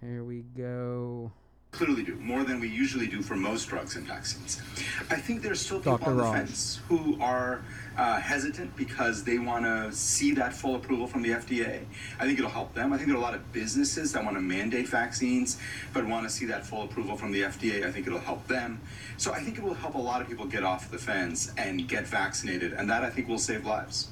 Here 0.00 0.24
we 0.24 0.42
go. 0.42 1.32
Clearly 1.76 2.02
do 2.02 2.14
more 2.16 2.42
than 2.42 2.58
we 2.58 2.68
usually 2.68 3.06
do 3.06 3.20
for 3.20 3.36
most 3.36 3.68
drugs 3.68 3.96
and 3.96 4.06
vaccines. 4.06 4.62
I 5.10 5.16
think 5.16 5.42
there's 5.42 5.60
still 5.60 5.78
people 5.78 5.98
Dr. 5.98 6.10
on 6.10 6.16
the 6.16 6.32
fence 6.32 6.80
who 6.88 7.20
are 7.20 7.62
uh, 7.98 8.18
hesitant 8.18 8.74
because 8.76 9.24
they 9.24 9.38
want 9.38 9.64
to 9.64 9.92
see 9.92 10.32
that 10.32 10.54
full 10.54 10.74
approval 10.76 11.06
from 11.06 11.20
the 11.20 11.30
FDA. 11.30 11.84
I 12.18 12.24
think 12.24 12.38
it'll 12.38 12.50
help 12.50 12.72
them. 12.74 12.92
I 12.92 12.96
think 12.96 13.08
there 13.08 13.16
are 13.16 13.20
a 13.20 13.22
lot 13.22 13.34
of 13.34 13.52
businesses 13.52 14.12
that 14.12 14.24
want 14.24 14.36
to 14.36 14.40
mandate 14.40 14.88
vaccines 14.88 15.58
but 15.92 16.06
want 16.06 16.26
to 16.26 16.30
see 16.30 16.46
that 16.46 16.64
full 16.64 16.82
approval 16.82 17.14
from 17.16 17.30
the 17.30 17.42
FDA. 17.42 17.84
I 17.84 17.92
think 17.92 18.06
it'll 18.06 18.18
help 18.20 18.46
them. 18.48 18.80
So 19.18 19.32
I 19.32 19.40
think 19.40 19.58
it 19.58 19.62
will 19.62 19.74
help 19.74 19.94
a 19.94 19.98
lot 19.98 20.22
of 20.22 20.28
people 20.28 20.46
get 20.46 20.64
off 20.64 20.90
the 20.90 20.98
fence 20.98 21.52
and 21.58 21.86
get 21.86 22.06
vaccinated, 22.06 22.72
and 22.72 22.88
that 22.88 23.04
I 23.04 23.10
think 23.10 23.28
will 23.28 23.38
save 23.38 23.66
lives. 23.66 24.08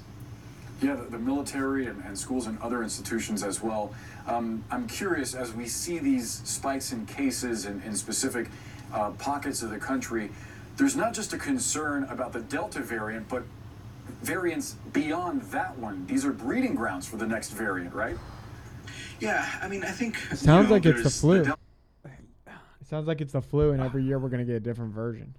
Yeah, 0.83 0.97
the, 0.97 1.05
the 1.05 1.19
military 1.19 1.87
and, 1.87 2.03
and 2.05 2.19
schools 2.19 2.47
and 2.47 2.59
other 2.61 2.83
institutions 2.83 3.43
as 3.43 3.63
well. 3.63 3.95
Um, 4.27 4.65
I'm 4.71 4.87
curious 4.89 5.35
as 5.35 5.53
we 5.53 5.67
see 5.67 5.99
these 5.99 6.41
spikes 6.45 6.93
in 6.93 7.05
cases 7.07 7.67
in, 7.67 7.83
in 7.83 7.95
specific 7.95 8.49
uh, 8.93 9.11
pockets 9.11 9.63
of 9.63 9.71
the 9.71 9.79
country, 9.79 10.31
there's 10.77 10.97
not 10.97 11.13
just 11.13 11.33
a 11.33 11.39
concern 11.39 12.05
about 12.05 12.33
the 12.33 12.41
Delta 12.41 12.81
variant, 12.81 13.29
but 13.29 13.43
variants 14.23 14.77
beyond 14.93 15.43
that 15.43 15.77
one. 15.79 16.07
These 16.07 16.25
are 16.25 16.33
breeding 16.33 16.75
grounds 16.75 17.07
for 17.07 17.17
the 17.17 17.27
next 17.27 17.51
variant, 17.51 17.95
right? 17.95 18.17
Yeah, 19.21 19.47
I 19.63 19.69
mean, 19.69 19.85
I 19.85 19.91
think. 19.91 20.17
It 20.31 20.39
sounds 20.39 20.65
you 20.65 20.69
know, 20.69 20.75
like 20.75 20.87
it's 20.87 20.99
the 20.99 21.03
there's 21.05 21.21
flu. 21.21 21.45
Del- 21.45 21.59
It 22.81 22.87
sounds 22.89 23.07
like 23.07 23.21
it's 23.21 23.33
the 23.33 23.43
flu, 23.43 23.73
and 23.73 23.83
every 23.83 24.03
year 24.05 24.19
we're 24.19 24.29
gonna 24.29 24.45
get 24.45 24.57
a 24.57 24.61
different 24.61 24.95
version. 24.95 25.35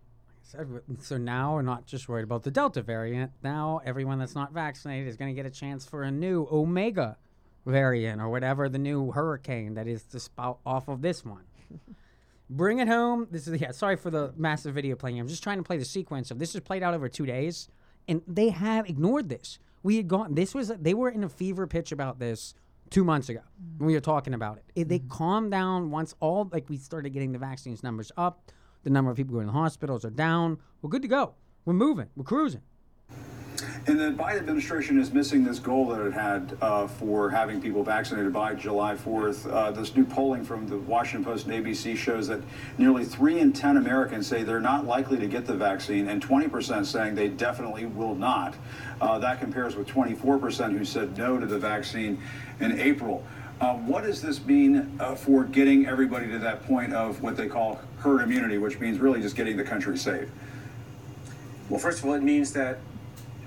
So 1.00 1.18
now 1.18 1.54
we're 1.54 1.64
not 1.64 1.86
just 1.86 2.08
worried 2.08 2.24
about 2.24 2.44
the 2.44 2.52
Delta 2.52 2.82
variant. 2.82 3.32
Now 3.44 3.82
everyone 3.84 4.20
that's 4.20 4.36
not 4.36 4.54
vaccinated 4.54 5.08
is 5.08 5.18
going 5.18 5.30
to 5.30 5.36
get 5.36 5.46
a 5.46 5.50
chance 5.54 5.86
for 5.86 6.04
a 6.04 6.12
new 6.12 6.48
Omega 6.50 7.18
variant 7.66 8.22
or 8.22 8.30
whatever 8.30 8.70
the 8.70 8.78
new 8.78 9.12
hurricane 9.12 9.74
that 9.74 9.88
is 9.88 10.04
to 10.04 10.20
spout 10.20 10.60
off 10.66 10.88
of 10.88 11.02
this 11.02 11.26
one. 11.26 11.44
Bring 12.50 12.80
it 12.80 12.88
home. 12.88 13.28
This 13.32 13.48
is 13.48 13.60
yeah. 13.60 13.72
Sorry 13.72 13.96
for 13.96 14.12
the 14.12 14.34
massive 14.38 14.76
video 14.76 14.96
playing. 14.96 15.20
I'm 15.20 15.28
just 15.28 15.42
trying 15.42 15.58
to 15.58 15.64
play 15.64 15.78
the 15.78 15.86
sequence 15.86 16.30
of 16.30 16.38
this 16.38 16.54
is 16.54 16.62
played 16.62 16.84
out 16.84 16.94
over 16.94 17.10
two 17.10 17.26
days, 17.26 17.70
and 18.08 18.22
they 18.28 18.50
have 18.50 18.88
ignored 18.88 19.30
this. 19.30 19.58
We 19.82 19.98
had 19.98 20.08
gone. 20.08 20.36
This 20.36 20.54
was 20.54 20.68
they 20.68 20.94
were 20.94 21.10
in 21.10 21.24
a 21.24 21.30
fever 21.30 21.66
pitch 21.66 21.92
about 21.92 22.20
this 22.20 22.54
two 22.92 23.04
months 23.04 23.30
ago 23.30 23.42
when 23.78 23.88
we 23.88 23.94
were 23.94 24.00
talking 24.00 24.36
about 24.36 24.58
it. 24.58 24.64
it 24.76 24.90
they 24.90 25.00
mm-hmm. 25.00 25.08
calmed 25.10 25.52
down 25.52 25.90
once 25.90 26.14
all 26.20 26.48
like 26.52 26.70
we 26.70 26.78
started 26.78 27.10
getting 27.10 27.32
the 27.32 27.40
vaccines 27.40 27.82
numbers 27.82 28.12
up. 28.16 28.52
The 28.84 28.92
number 28.92 29.10
of 29.10 29.18
people 29.18 29.34
going 29.34 29.48
to 29.48 29.52
the 29.52 29.58
hospitals 29.58 30.06
are 30.06 30.12
down. 30.12 30.60
We're 30.84 30.92
good 30.92 31.02
to 31.02 31.08
go. 31.08 31.34
We're 31.66 31.74
moving. 31.74 32.10
We're 32.16 32.26
cruising. 32.26 32.62
And 33.88 34.00
the 34.00 34.10
Biden 34.10 34.38
administration 34.38 35.00
is 35.00 35.14
missing 35.14 35.44
this 35.44 35.60
goal 35.60 35.86
that 35.90 36.04
it 36.08 36.12
had 36.12 36.58
uh, 36.60 36.88
for 36.88 37.30
having 37.30 37.62
people 37.62 37.84
vaccinated 37.84 38.34
by 38.34 38.56
July 38.56 38.96
4th. 38.96 39.52
Uh, 39.52 39.70
this 39.70 39.96
new 39.96 40.04
polling 40.04 40.44
from 40.44 40.68
the 40.68 40.78
Washington 40.78 41.24
Post 41.24 41.46
and 41.46 41.64
ABC 41.64 41.96
shows 41.96 42.28
that 42.28 42.42
nearly 42.80 43.06
3 43.06 43.40
in 43.40 43.54
10 43.54 43.78
Americans 43.78 44.26
say 44.26 44.42
they're 44.42 44.60
not 44.60 44.88
likely 44.88 45.20
to 45.20 45.28
get 45.28 45.46
the 45.46 45.54
vaccine, 45.54 46.10
and 46.10 46.20
20% 46.20 46.84
saying 46.84 47.14
they 47.14 47.28
definitely 47.28 47.86
will 47.86 48.16
not. 48.16 48.56
Uh, 49.00 49.20
that 49.20 49.40
compares 49.40 49.76
with 49.76 49.88
24% 49.88 50.76
who 50.76 50.84
said 50.84 51.16
no 51.16 51.38
to 51.38 51.46
the 51.46 51.60
vaccine 51.60 52.20
in 52.60 52.80
April. 52.80 53.24
Uh, 53.62 53.76
what 53.76 54.04
does 54.04 54.20
this 54.20 54.44
mean 54.46 54.98
uh, 55.00 55.14
for 55.14 55.44
getting 55.44 55.86
everybody 55.86 56.28
to 56.28 56.40
that 56.40 56.66
point 56.66 56.92
of 56.92 57.22
what 57.22 57.38
they 57.38 57.48
call 57.48 57.80
herd 58.00 58.22
immunity, 58.22 58.58
which 58.58 58.80
means 58.80 58.98
really 58.98 59.22
just 59.22 59.36
getting 59.36 59.56
the 59.56 59.64
country 59.64 59.96
safe? 59.96 60.28
Well, 61.70 61.80
first 61.80 62.00
of 62.00 62.06
all, 62.06 62.16
it 62.16 62.24
means 62.24 62.52
that 62.54 62.80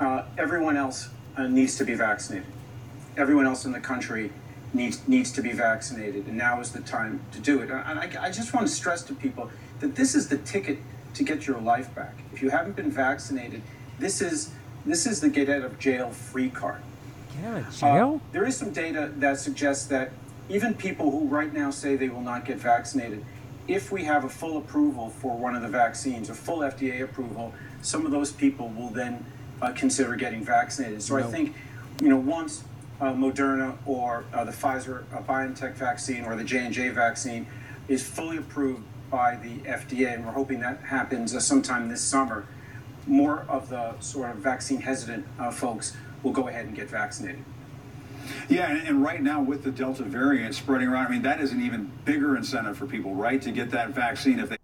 uh, 0.01 0.25
everyone 0.37 0.77
else 0.77 1.09
uh, 1.37 1.47
needs 1.47 1.77
to 1.79 1.85
be 1.85 1.95
vaccinated. 1.95 2.47
Everyone 3.17 3.47
else 3.47 3.65
in 3.65 3.73
the 3.73 3.81
country 3.81 4.31
needs 4.73 5.07
needs 5.09 5.33
to 5.33 5.43
be 5.43 5.53
vaccinated, 5.53 6.27
and 6.27 6.37
now 6.37 6.61
is 6.61 6.73
the 6.73 6.81
time 6.81 7.21
to 7.33 7.41
do 7.41 7.61
it. 7.61 7.71
And 7.71 7.99
I, 7.99 8.11
I 8.21 8.31
just 8.31 8.55
want 8.55 8.67
to 8.67 8.73
stress 8.73 9.03
to 9.05 9.15
people 9.15 9.51
that 9.81 9.95
this 9.97 10.15
is 10.15 10.29
the 10.29 10.39
ticket 10.39 10.79
to 11.15 11.25
get 11.25 11.47
your 11.47 11.61
life 11.61 11.93
back. 11.95 12.15
If 12.33 12.43
you 12.43 12.51
haven't 12.51 12.77
been 12.77 12.91
vaccinated, 12.91 13.63
this 13.99 14.21
is 14.21 14.51
this 14.87 15.07
is 15.07 15.21
the 15.21 15.29
get 15.29 15.49
out 15.49 15.63
of 15.63 15.79
jail 15.79 16.11
free 16.11 16.51
card. 16.51 16.81
Get 17.35 17.45
out 17.51 17.57
of 17.61 17.67
Uh, 17.69 17.71
jail. 17.71 18.21
there 18.33 18.47
is 18.47 18.57
some 18.57 18.71
data 18.73 19.11
that 19.17 19.39
suggests 19.39 19.87
that 19.87 20.13
even 20.49 20.75
people 20.75 21.11
who 21.11 21.27
right 21.27 21.53
now 21.53 21.71
say 21.71 21.97
they 21.97 22.09
will 22.09 22.23
not 22.23 22.45
get 22.45 22.59
vaccinated, 22.59 23.25
if 23.67 23.91
we 23.93 24.05
have 24.05 24.25
a 24.25 24.29
full 24.29 24.57
approval 24.57 25.11
for 25.11 25.37
one 25.37 25.55
of 25.55 25.63
the 25.63 25.69
vaccines, 25.69 26.31
a 26.31 26.35
full 26.35 26.61
FDA 26.61 27.03
approval, 27.03 27.53
some 27.83 28.07
of 28.07 28.13
those 28.13 28.33
people 28.33 28.69
will 28.71 28.89
then 28.91 29.25
uh, 29.61 29.73
consider 29.73 30.17
getting 30.17 30.45
vaccinated. 30.45 31.03
So 31.03 31.17
I 31.17 31.23
think, 31.23 31.55
you 32.01 32.09
know, 32.09 32.17
once 32.17 32.65
uh, 33.01 33.13
Moderna 33.13 33.77
or 33.87 34.25
uh, 34.33 34.45
the 34.45 34.53
Pfizer 34.53 35.05
uh, 35.13 35.23
BioNTech 35.23 35.75
vaccine 35.75 36.25
or 36.25 36.37
the 36.37 36.45
J 36.45 36.59
and 36.59 36.75
J 36.75 36.89
vaccine 36.89 37.47
is 37.89 38.07
fully 38.07 38.37
approved 38.37 38.83
by 39.11 39.37
the 39.37 39.59
FDA, 39.69 40.15
and 40.15 40.25
we're 40.27 40.33
hoping 40.33 40.61
that 40.61 40.81
happens 40.81 41.35
uh, 41.35 41.41
sometime 41.41 41.89
this 41.89 42.03
summer, 42.03 42.47
more 43.07 43.47
of 43.49 43.69
the 43.71 43.99
sort 44.01 44.31
of 44.31 44.37
vaccine 44.37 44.81
hesitant 44.81 45.27
uh, 45.39 45.51
folks 45.51 45.97
will 46.23 46.33
go 46.33 46.49
ahead 46.49 46.67
and 46.67 46.75
get 46.75 46.91
vaccinated. 46.91 47.43
Yeah, 48.49 48.71
and, 48.71 48.87
and 48.87 49.03
right 49.03 49.23
now 49.23 49.41
with 49.41 49.65
the 49.65 49.71
Delta 49.71 50.03
variant 50.03 50.55
spreading 50.55 50.89
around, 50.89 51.07
I 51.07 51.11
mean, 51.11 51.23
that 51.23 51.41
is 51.41 51.53
an 51.53 51.63
even 51.63 51.91
bigger 52.05 52.37
incentive 52.37 52.77
for 52.77 52.87
people, 52.87 53.15
right, 53.15 53.41
to 53.41 53.51
get 53.51 53.71
that 53.71 53.91
vaccine 53.91 54.39
if 54.39 54.51
they 54.51 54.58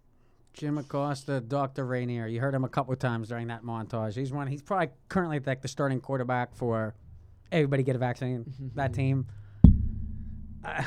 Jim 0.55 0.79
Acosta, 0.79 1.41
Dr. 1.41 1.85
Reiner. 1.85 2.31
You 2.31 2.41
heard 2.41 2.55
him 2.55 2.65
a 2.65 2.69
couple 2.69 2.93
of 2.93 3.01
times 3.01 3.29
during 3.29 3.49
that 3.49 3.65
montage. 3.65 4.15
He's 4.15 4.33
one. 4.33 4.47
He's 4.47 4.63
probably 4.63 4.89
currently 5.09 5.41
like 5.45 5.61
the 5.61 5.69
starting 5.69 6.01
quarterback 6.01 6.55
for 6.55 6.95
everybody 7.53 7.83
get 7.83 7.97
a 7.97 7.99
vaccine. 7.99 8.53
that 8.75 8.95
team. 8.95 9.27
Uh, 10.65 10.83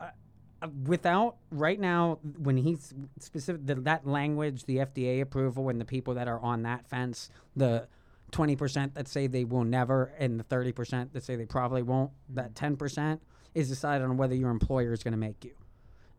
uh, 0.00 0.68
without 0.84 1.36
right 1.50 1.78
now, 1.78 2.18
when 2.38 2.56
he's 2.56 2.94
specific 3.18 3.66
the, 3.66 3.74
that 3.74 4.06
language, 4.06 4.64
the 4.64 4.78
FDA 4.78 5.20
approval, 5.20 5.68
and 5.68 5.80
the 5.80 5.84
people 5.84 6.14
that 6.14 6.28
are 6.28 6.40
on 6.40 6.62
that 6.62 6.88
fence, 6.88 7.30
the 7.56 7.88
twenty 8.30 8.56
percent 8.56 8.94
that 8.94 9.08
say 9.08 9.26
they 9.26 9.44
will 9.44 9.64
never, 9.64 10.12
and 10.18 10.38
the 10.38 10.44
thirty 10.44 10.72
percent 10.72 11.12
that 11.12 11.24
say 11.24 11.36
they 11.36 11.44
probably 11.44 11.82
won't, 11.82 12.12
that 12.30 12.54
ten 12.54 12.76
percent. 12.76 13.20
is 13.54 13.68
decided 13.68 14.04
on 14.04 14.16
whether 14.16 14.34
your 14.34 14.50
employer 14.50 14.92
is 14.92 15.02
going 15.02 15.12
to 15.12 15.18
make 15.18 15.44
you. 15.44 15.54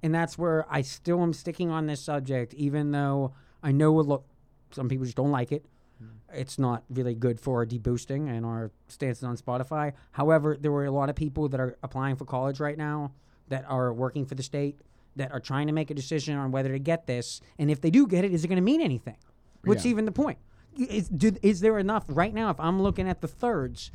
And 0.01 0.13
that's 0.15 0.37
where 0.37 0.65
I 0.69 0.81
still 0.81 1.21
am 1.21 1.33
sticking 1.33 1.69
on 1.69 1.87
this 1.87 2.01
subject, 2.01 2.53
even 2.53 2.91
though 2.91 3.33
I 3.61 3.71
know 3.71 3.99
a 3.99 4.01
lot, 4.01 4.23
some 4.71 4.87
people 4.87 5.05
just 5.05 5.17
don't 5.17 5.31
like 5.31 5.51
it. 5.51 5.65
Mm-hmm. 6.01 6.39
It's 6.39 6.57
not 6.57 6.83
really 6.89 7.15
good 7.15 7.39
for 7.39 7.59
our 7.59 7.65
deboosting 7.65 8.29
and 8.29 8.45
our 8.45 8.71
stances 8.87 9.23
on 9.23 9.35
Spotify. 9.37 9.93
However, 10.11 10.55
there 10.59 10.71
were 10.71 10.85
a 10.85 10.91
lot 10.91 11.09
of 11.09 11.15
people 11.15 11.49
that 11.49 11.59
are 11.59 11.77
applying 11.83 12.15
for 12.15 12.25
college 12.25 12.59
right 12.59 12.77
now 12.77 13.11
that 13.49 13.65
are 13.67 13.91
working 13.91 14.25
for 14.25 14.35
the 14.35 14.43
state 14.43 14.79
that 15.15 15.31
are 15.33 15.39
trying 15.39 15.67
to 15.67 15.73
make 15.73 15.91
a 15.91 15.93
decision 15.93 16.37
on 16.37 16.51
whether 16.51 16.69
to 16.71 16.79
get 16.79 17.05
this. 17.07 17.41
And 17.57 17.69
if 17.69 17.81
they 17.81 17.89
do 17.89 18.07
get 18.07 18.23
it, 18.23 18.31
is 18.33 18.45
it 18.45 18.47
going 18.47 18.55
to 18.57 18.61
mean 18.61 18.79
anything? 18.79 19.17
What's 19.65 19.83
Yeah. 19.83 19.91
even 19.91 20.05
the 20.05 20.11
point? 20.13 20.37
Is, 20.77 21.09
do, 21.09 21.35
is 21.41 21.59
there 21.59 21.77
enough 21.77 22.05
right 22.07 22.33
now? 22.33 22.49
If 22.51 22.59
I'm 22.59 22.81
looking 22.81 23.09
at 23.09 23.19
the 23.19 23.27
thirds, 23.27 23.91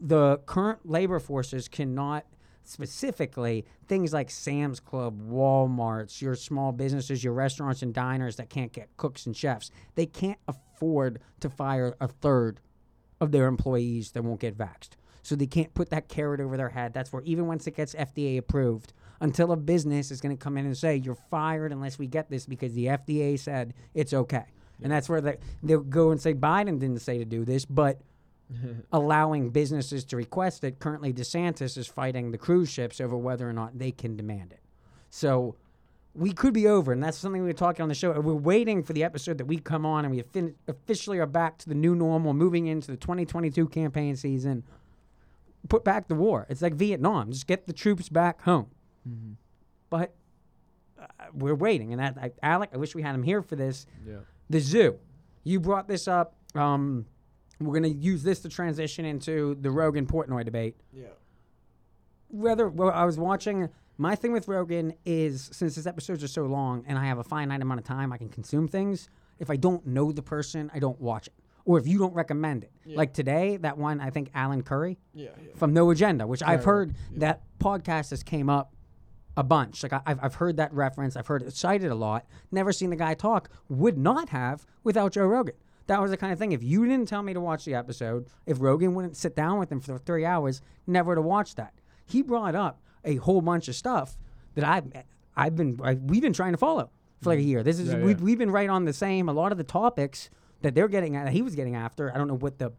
the 0.00 0.38
current 0.46 0.88
labor 0.88 1.18
forces 1.18 1.68
cannot 1.68 2.24
specifically 2.68 3.64
things 3.86 4.12
like 4.12 4.30
Sam's 4.30 4.80
Club, 4.80 5.20
Walmart's, 5.20 6.20
your 6.20 6.34
small 6.34 6.72
businesses, 6.72 7.22
your 7.22 7.32
restaurants 7.32 7.82
and 7.82 7.94
diners 7.94 8.36
that 8.36 8.50
can't 8.50 8.72
get 8.72 8.96
cooks 8.96 9.26
and 9.26 9.36
chefs. 9.36 9.70
They 9.94 10.06
can't 10.06 10.38
afford 10.48 11.20
to 11.40 11.50
fire 11.50 11.96
a 12.00 12.08
third 12.08 12.60
of 13.20 13.32
their 13.32 13.46
employees 13.46 14.12
that 14.12 14.22
won't 14.22 14.40
get 14.40 14.56
vaxxed. 14.56 14.90
So 15.22 15.34
they 15.34 15.46
can't 15.46 15.74
put 15.74 15.90
that 15.90 16.08
carrot 16.08 16.40
over 16.40 16.56
their 16.56 16.68
head. 16.68 16.94
That's 16.94 17.12
where 17.12 17.22
even 17.22 17.46
once 17.46 17.66
it 17.66 17.74
gets 17.74 17.94
FDA 17.94 18.38
approved, 18.38 18.92
until 19.20 19.52
a 19.52 19.56
business 19.56 20.10
is 20.10 20.20
going 20.20 20.36
to 20.36 20.42
come 20.42 20.56
in 20.56 20.66
and 20.66 20.76
say 20.76 20.96
you're 20.96 21.16
fired 21.30 21.72
unless 21.72 21.98
we 21.98 22.06
get 22.06 22.30
this 22.30 22.46
because 22.46 22.74
the 22.74 22.86
FDA 22.86 23.38
said 23.38 23.74
it's 23.94 24.12
okay. 24.12 24.44
And 24.82 24.92
that's 24.92 25.08
where 25.08 25.20
they, 25.20 25.38
they'll 25.62 25.80
go 25.80 26.10
and 26.10 26.20
say 26.20 26.34
Biden 26.34 26.78
didn't 26.78 27.00
say 27.00 27.18
to 27.18 27.24
do 27.24 27.44
this, 27.44 27.64
but 27.64 28.00
allowing 28.92 29.50
businesses 29.50 30.04
to 30.04 30.16
request 30.16 30.64
it. 30.64 30.78
Currently, 30.78 31.12
DeSantis 31.12 31.76
is 31.76 31.86
fighting 31.86 32.30
the 32.30 32.38
cruise 32.38 32.70
ships 32.70 33.00
over 33.00 33.16
whether 33.16 33.48
or 33.48 33.52
not 33.52 33.78
they 33.78 33.90
can 33.90 34.16
demand 34.16 34.52
it. 34.52 34.60
So 35.10 35.56
we 36.14 36.32
could 36.32 36.54
be 36.54 36.66
over, 36.66 36.92
and 36.92 37.02
that's 37.02 37.18
something 37.18 37.42
we 37.42 37.48
were 37.48 37.52
talking 37.52 37.82
on 37.82 37.88
the 37.88 37.94
show. 37.94 38.18
We're 38.20 38.34
waiting 38.34 38.82
for 38.82 38.92
the 38.92 39.04
episode 39.04 39.38
that 39.38 39.44
we 39.44 39.58
come 39.58 39.84
on, 39.84 40.04
and 40.04 40.14
we 40.14 40.22
fin- 40.22 40.54
officially 40.66 41.18
are 41.18 41.26
back 41.26 41.58
to 41.58 41.68
the 41.68 41.74
new 41.74 41.94
normal, 41.94 42.32
moving 42.32 42.66
into 42.66 42.90
the 42.90 42.96
2022 42.96 43.68
campaign 43.68 44.16
season. 44.16 44.64
Put 45.68 45.84
back 45.84 46.08
the 46.08 46.14
war. 46.14 46.46
It's 46.48 46.62
like 46.62 46.74
Vietnam. 46.74 47.32
Just 47.32 47.46
get 47.46 47.66
the 47.66 47.72
troops 47.72 48.08
back 48.08 48.42
home. 48.42 48.68
But 49.90 50.14
uh, 50.98 51.06
we're 51.34 51.54
waiting, 51.54 51.92
and 51.92 52.00
that 52.00 52.16
I, 52.20 52.32
Alec, 52.42 52.70
I 52.72 52.76
wish 52.76 52.94
we 52.94 53.02
had 53.02 53.14
him 53.14 53.22
here 53.22 53.42
for 53.42 53.56
this. 53.56 53.86
Yeah. 54.06 54.16
The 54.48 54.60
zoo. 54.60 54.98
You 55.44 55.60
brought 55.60 55.86
this 55.88 56.08
up. 56.08 56.34
Um, 56.54 57.06
we're 57.60 57.78
going 57.78 57.94
to 57.94 57.98
use 57.98 58.22
this 58.22 58.40
to 58.40 58.48
transition 58.48 59.04
into 59.04 59.56
the 59.60 59.70
Rogan 59.70 60.06
Portnoy 60.06 60.44
debate. 60.44 60.76
Yeah. 60.92 61.06
Whether 62.28 62.68
well, 62.68 62.90
I 62.90 63.04
was 63.04 63.18
watching, 63.18 63.68
my 63.98 64.14
thing 64.14 64.32
with 64.32 64.48
Rogan 64.48 64.92
is 65.04 65.48
since 65.52 65.74
his 65.76 65.86
episodes 65.86 66.22
are 66.22 66.28
so 66.28 66.44
long 66.44 66.84
and 66.86 66.98
I 66.98 67.06
have 67.06 67.18
a 67.18 67.24
finite 67.24 67.62
amount 67.62 67.80
of 67.80 67.86
time 67.86 68.12
I 68.12 68.18
can 68.18 68.28
consume 68.28 68.68
things. 68.68 69.08
If 69.38 69.48
I 69.50 69.56
don't 69.56 69.86
know 69.86 70.12
the 70.12 70.22
person, 70.22 70.70
I 70.74 70.78
don't 70.78 71.00
watch 71.00 71.28
it. 71.28 71.34
Or 71.64 71.78
if 71.78 71.86
you 71.86 71.98
don't 71.98 72.14
recommend 72.14 72.62
it, 72.62 72.70
like 72.86 73.12
today, 73.12 73.56
that 73.56 73.76
one 73.76 74.00
I 74.00 74.10
think 74.10 74.30
Adam 74.34 74.62
Curry 74.62 74.98
Yeah, 75.12 75.30
yeah. 75.42 75.50
from 75.56 75.72
No 75.72 75.90
Agenda, 75.90 76.24
which 76.24 76.42
I've 76.42 76.64
heard 76.64 76.94
that 77.16 77.42
podcast 77.58 78.10
has 78.10 78.22
came 78.22 78.48
up 78.48 78.72
a 79.36 79.42
bunch. 79.42 79.82
Like 79.82 79.92
I, 79.92 80.00
I've, 80.06 80.18
I've 80.22 80.34
heard 80.36 80.56
that 80.58 80.72
reference. 80.72 81.16
I've 81.16 81.26
heard 81.26 81.42
it 81.42 81.52
cited 81.52 81.90
a 81.90 81.94
lot. 81.94 82.24
Never 82.52 82.72
seen 82.72 82.90
the 82.90 82.96
guy 82.96 83.14
talk. 83.14 83.50
Would 83.68 83.98
not 83.98 84.28
have 84.28 84.64
without 84.84 85.12
Joe 85.12 85.26
Rogan. 85.26 85.54
That 85.88 86.00
was 86.02 86.10
the 86.10 86.16
kind 86.16 86.32
of 86.32 86.38
thing. 86.38 86.52
If 86.52 86.62
you 86.64 86.84
didn't 86.86 87.08
tell 87.08 87.22
me 87.22 87.32
to 87.34 87.40
watch 87.40 87.64
the 87.64 87.74
episode, 87.74 88.26
if 88.44 88.60
Rogan 88.60 88.94
wouldn't 88.94 89.16
sit 89.16 89.36
down 89.36 89.58
with 89.58 89.70
him 89.70 89.80
for 89.80 89.98
three 89.98 90.24
hours, 90.24 90.60
never 90.86 91.14
to 91.14 91.22
watch 91.22 91.54
that. 91.54 91.74
He 92.04 92.22
brought 92.22 92.54
up 92.54 92.80
a 93.04 93.16
whole 93.16 93.40
bunch 93.40 93.68
of 93.68 93.74
stuff 93.76 94.16
that 94.54 94.64
I've 94.64 94.84
I've 95.36 95.54
been 95.54 95.78
I, 95.82 95.94
we've 95.94 96.22
been 96.22 96.32
trying 96.32 96.52
to 96.52 96.58
follow 96.58 96.90
for 97.22 97.30
like 97.30 97.38
a 97.38 97.42
year. 97.42 97.62
This 97.62 97.78
is 97.78 97.88
Yeah, 97.92 97.98
yeah. 98.04 98.14
we've 98.14 98.38
been 98.38 98.50
right 98.50 98.68
on 98.68 98.84
the 98.84 98.92
same. 98.92 99.28
A 99.28 99.32
lot 99.32 99.52
of 99.52 99.58
the 99.58 99.64
topics 99.64 100.28
that 100.62 100.74
they're 100.74 100.88
getting 100.88 101.14
at, 101.16 101.28
he 101.28 101.42
was 101.42 101.54
getting 101.54 101.76
after. 101.76 102.12
I 102.12 102.18
don't 102.18 102.28
know 102.28 102.36
what 102.36 102.58
the 102.58 102.72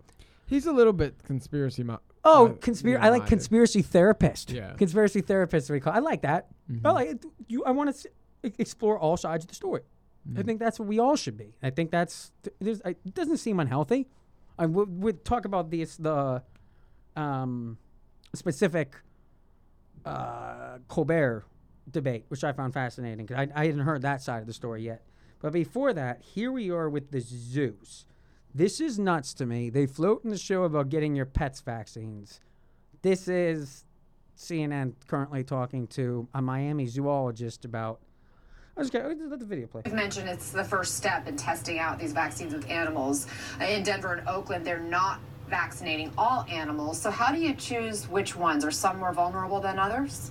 He's 0.48 0.66
a 0.66 0.72
little 0.72 0.94
bit 0.94 1.24
conspiracy. 1.24 1.84
Mo- 1.84 2.00
Oh, 2.30 2.48
uh, 2.48 2.54
conspiracy! 2.56 3.02
I 3.02 3.10
like 3.10 3.26
conspiracy 3.28 3.82
therapist. 3.82 4.52
Yeah. 4.52 4.74
conspiracy 4.74 5.22
therapist. 5.22 5.70
We 5.70 5.80
call. 5.80 5.94
I 5.94 6.00
like 6.00 6.24
that. 6.24 6.48
I 6.84 6.92
like 6.92 7.10
it. 7.10 7.26
You. 7.48 7.64
I 7.64 7.72
want 7.72 7.96
to 7.96 8.10
explore 8.58 9.00
all 9.00 9.16
sides 9.16 9.46
of 9.46 9.50
the 9.50 9.56
story. 9.56 9.82
I 10.36 10.44
think 10.44 10.60
that's 10.60 10.80
what 10.80 10.88
we 10.88 11.00
all 11.00 11.16
should 11.16 11.38
be. 11.38 11.56
I 11.64 11.70
think 11.70 11.92
that's. 11.92 12.32
There's, 12.60 12.82
it 12.82 13.14
doesn't 13.14 13.38
seem 13.38 13.60
unhealthy. 13.60 14.08
I 14.60 14.66
would 14.66 15.02
would 15.02 15.24
talk 15.24 15.46
about 15.46 15.70
this 15.70 15.98
the, 15.98 16.42
um, 17.16 17.78
specific, 18.34 18.96
uh, 20.06 20.80
Colbert 20.88 21.46
debate, 21.90 22.26
which 22.30 22.44
I 22.44 22.52
found 22.52 22.74
fascinating 22.74 23.26
because 23.26 23.48
I, 23.56 23.62
I 23.62 23.66
hadn't 23.68 23.82
heard 23.82 24.02
that 24.02 24.22
side 24.22 24.42
of 24.42 24.48
the 24.48 24.54
story 24.54 24.84
yet. 24.84 25.04
But 25.40 25.54
before 25.54 25.94
that, 25.94 26.22
here 26.22 26.52
we 26.52 26.72
are 26.72 26.90
with 26.90 27.12
the 27.12 27.20
zoos. 27.22 28.06
This 28.54 28.82
is 28.82 28.98
nuts 28.98 29.34
to 29.36 29.46
me. 29.46 29.70
They 29.70 29.86
float 29.86 30.24
in 30.24 30.32
the 30.32 30.38
show 30.38 30.64
about 30.64 30.90
getting 30.90 31.16
your 31.16 31.26
pets 31.26 31.62
vaccines. 31.62 32.40
This 33.02 33.28
is 33.28 33.86
CNN 34.38 34.94
currently 35.08 35.44
talking 35.44 35.88
to 35.88 36.28
a 36.34 36.42
Miami 36.42 36.88
zoologist 36.88 37.66
about. 37.66 38.02
I 38.78 38.82
was 38.82 38.92
going 38.92 39.30
let 39.30 39.40
the 39.40 39.46
video 39.46 39.66
play. 39.66 39.82
You've 39.86 39.96
mentioned 39.96 40.30
it's 40.30 40.52
the 40.52 40.64
first 40.64 40.96
step 40.96 41.28
in 41.28 41.36
testing 41.36 41.80
out 41.80 41.98
these 41.98 42.14
vaccines 42.14 42.54
with 42.54 42.70
animals. 42.70 43.26
Uh, 43.60 43.66
In 43.66 43.82
Denver 43.82 44.14
and 44.14 44.28
Oakland, 44.28 44.64
they're 44.66 44.80
not 44.80 45.20
vaccinating 45.50 46.12
all 46.16 46.46
animals. 46.48 47.02
So, 47.02 47.10
how 47.10 47.34
do 47.34 47.40
you 47.40 47.56
choose 47.56 48.08
which 48.08 48.36
ones? 48.36 48.64
Are 48.64 48.70
some 48.70 49.00
more 49.00 49.14
vulnerable 49.14 49.60
than 49.60 49.80
others? 49.80 50.30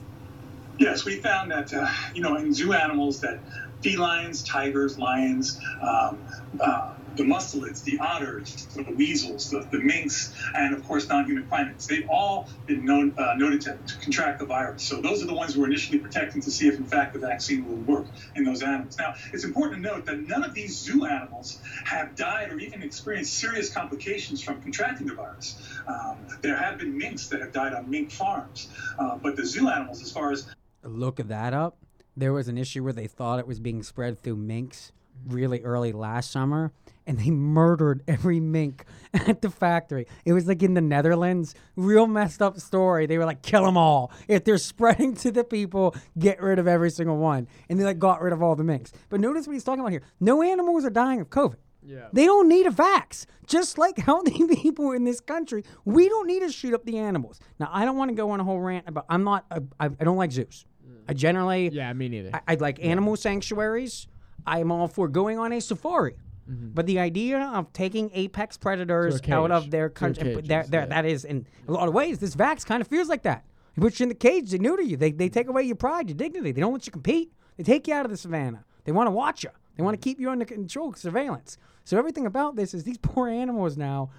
Yes, 0.78 1.04
we 1.04 1.16
found 1.16 1.50
that 1.50 1.74
uh, 1.74 1.88
you 2.14 2.22
know 2.22 2.36
in 2.36 2.54
zoo 2.54 2.72
animals 2.72 3.20
that 3.20 3.40
felines, 3.82 4.44
tigers, 4.44 4.96
lions, 4.96 5.60
um, 5.82 6.18
uh, 6.60 6.92
the 7.16 7.22
mustelids, 7.22 7.82
the 7.84 7.98
otters, 7.98 8.66
the 8.74 8.82
weasels, 8.82 9.50
the, 9.50 9.66
the 9.70 9.78
minks, 9.78 10.34
and 10.54 10.74
of 10.74 10.84
course 10.86 11.08
non-human 11.08 11.46
primates. 11.46 11.86
They've 11.86 12.08
all 12.08 12.48
been 12.66 12.84
known, 12.84 13.14
uh, 13.18 13.34
noted 13.36 13.62
to, 13.62 13.78
to 13.86 13.98
contract 13.98 14.38
the 14.38 14.46
virus. 14.46 14.82
So 14.82 15.00
those 15.00 15.22
are 15.22 15.26
the 15.26 15.34
ones 15.34 15.56
we're 15.56 15.66
initially 15.66 15.98
protecting 15.98 16.42
to 16.42 16.50
see 16.50 16.68
if 16.68 16.76
in 16.76 16.84
fact 16.84 17.12
the 17.12 17.18
vaccine 17.18 17.66
will 17.66 17.76
work 17.76 18.06
in 18.34 18.44
those 18.44 18.62
animals. 18.62 18.98
Now 18.98 19.14
it's 19.32 19.44
important 19.44 19.82
to 19.82 19.88
note 19.88 20.06
that 20.06 20.20
none 20.20 20.44
of 20.44 20.54
these 20.54 20.76
zoo 20.76 21.06
animals 21.06 21.60
have 21.84 22.14
died 22.16 22.52
or 22.52 22.58
even 22.58 22.82
experienced 22.82 23.34
serious 23.34 23.72
complications 23.72 24.42
from 24.42 24.60
contracting 24.62 25.06
the 25.06 25.14
virus. 25.14 25.60
Um, 25.86 26.18
there 26.42 26.56
have 26.56 26.78
been 26.78 26.96
minks 26.96 27.28
that 27.28 27.40
have 27.40 27.52
died 27.52 27.72
on 27.72 27.90
mink 27.90 28.10
farms, 28.10 28.68
uh, 28.98 29.16
but 29.16 29.36
the 29.36 29.46
zoo 29.46 29.68
animals, 29.68 30.02
as 30.02 30.12
far 30.12 30.32
as 30.32 30.46
Look 30.82 31.16
that 31.16 31.52
up. 31.52 31.76
There 32.16 32.32
was 32.32 32.48
an 32.48 32.56
issue 32.56 32.82
where 32.82 32.92
they 32.92 33.06
thought 33.06 33.38
it 33.38 33.46
was 33.46 33.58
being 33.58 33.82
spread 33.82 34.18
through 34.18 34.36
minks 34.36 34.92
really 35.26 35.62
early 35.62 35.92
last 35.92 36.30
summer, 36.30 36.72
and 37.06 37.18
they 37.18 37.30
murdered 37.30 38.02
every 38.08 38.40
mink 38.40 38.84
at 39.14 39.42
the 39.42 39.50
factory. 39.50 40.06
It 40.24 40.32
was 40.32 40.46
like 40.46 40.62
in 40.62 40.74
the 40.74 40.80
Netherlands. 40.80 41.54
Real 41.76 42.06
messed 42.06 42.42
up 42.42 42.58
story. 42.58 43.06
They 43.06 43.18
were 43.18 43.24
like, 43.24 43.42
kill 43.42 43.64
them 43.64 43.76
all. 43.76 44.12
If 44.28 44.44
they're 44.44 44.58
spreading 44.58 45.14
to 45.16 45.30
the 45.30 45.44
people, 45.44 45.94
get 46.18 46.42
rid 46.42 46.58
of 46.58 46.66
every 46.66 46.90
single 46.90 47.16
one. 47.16 47.48
And 47.68 47.78
they 47.78 47.84
like 47.84 47.98
got 47.98 48.20
rid 48.20 48.32
of 48.32 48.42
all 48.42 48.56
the 48.56 48.64
minks. 48.64 48.92
But 49.08 49.20
notice 49.20 49.46
what 49.46 49.54
he's 49.54 49.64
talking 49.64 49.80
about 49.80 49.92
here. 49.92 50.02
No 50.20 50.42
animals 50.42 50.84
are 50.84 50.90
dying 50.90 51.20
of 51.20 51.30
COVID. 51.30 51.56
Yeah. 51.86 52.08
They 52.12 52.24
don't 52.24 52.48
need 52.48 52.66
a 52.66 52.70
vax. 52.70 53.26
Just 53.46 53.78
like 53.78 53.96
healthy 53.98 54.46
people 54.56 54.90
in 54.92 55.04
this 55.04 55.20
country, 55.20 55.64
we 55.84 56.08
don't 56.08 56.26
need 56.26 56.40
to 56.40 56.50
shoot 56.50 56.74
up 56.74 56.84
the 56.84 56.98
animals. 56.98 57.38
Now, 57.60 57.70
I 57.72 57.84
don't 57.84 57.96
want 57.96 58.10
to 58.10 58.14
go 58.14 58.30
on 58.30 58.40
a 58.40 58.44
whole 58.44 58.58
rant 58.58 58.88
about. 58.88 59.06
I'm 59.08 59.22
not. 59.22 59.46
I, 59.78 59.88
don't 59.88 60.16
like 60.16 60.32
zoos. 60.32 60.66
I 61.08 61.12
generally. 61.12 61.68
Yeah, 61.68 61.92
me 61.92 62.08
neither. 62.08 62.30
I, 62.34 62.40
I 62.48 62.54
like 62.56 62.84
animal 62.84 63.16
sanctuaries. 63.16 64.08
I'm 64.46 64.70
all 64.70 64.88
for 64.88 65.08
going 65.08 65.38
on 65.38 65.52
a 65.52 65.60
safari. 65.60 66.16
But 66.48 66.86
the 66.86 66.98
idea 67.00 67.40
of 67.40 67.72
taking 67.72 68.10
apex 68.14 68.56
predators 68.56 69.20
out 69.28 69.50
of 69.50 69.70
their 69.70 69.88
country, 69.88 70.24
cage, 70.24 70.34
but 70.34 70.48
there, 70.48 70.60
yes, 70.60 70.68
there, 70.68 70.80
yeah. 70.82 70.86
that 70.86 71.04
is 71.04 71.24
in 71.24 71.46
a 71.66 71.72
lot 71.72 71.88
of 71.88 71.94
ways. 71.94 72.18
This 72.18 72.36
vax 72.36 72.64
kind 72.64 72.80
of 72.80 72.86
feels 72.88 73.08
like 73.08 73.22
that. 73.22 73.44
They 73.74 73.82
put 73.82 73.98
you 73.98 74.04
in 74.04 74.08
the 74.08 74.14
cage. 74.14 74.50
They 74.50 74.58
neuter 74.58 74.82
you. 74.82 74.96
They, 74.96 75.10
they 75.10 75.28
take 75.28 75.48
away 75.48 75.64
your 75.64 75.76
pride, 75.76 76.08
your 76.08 76.16
dignity. 76.16 76.52
They 76.52 76.60
don't 76.60 76.72
let 76.72 76.86
you 76.86 76.92
compete. 76.92 77.32
They 77.56 77.64
take 77.64 77.88
you 77.88 77.94
out 77.94 78.04
of 78.04 78.10
the 78.10 78.16
savannah. 78.16 78.64
They 78.84 78.92
want 78.92 79.08
to 79.08 79.10
watch 79.10 79.44
you. 79.44 79.50
They 79.76 79.82
want 79.82 80.00
to 80.00 80.04
keep 80.04 80.20
you 80.20 80.30
under 80.30 80.44
control, 80.44 80.94
surveillance. 80.94 81.58
So 81.84 81.98
everything 81.98 82.26
about 82.26 82.56
this 82.56 82.74
is 82.74 82.84
these 82.84 82.98
poor 83.02 83.28
animals 83.28 83.76
now. 83.76 84.10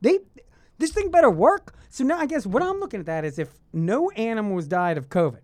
They 0.00 0.18
this 0.78 0.92
thing 0.92 1.10
better 1.10 1.30
work. 1.30 1.74
So 1.90 2.04
now 2.04 2.18
I 2.18 2.26
guess 2.26 2.46
what 2.46 2.62
I'm 2.62 2.78
looking 2.78 3.00
at 3.00 3.06
that 3.06 3.24
is 3.24 3.38
if 3.38 3.48
no 3.72 4.10
animals 4.10 4.66
died 4.66 4.98
of 4.98 5.08
COVID, 5.08 5.40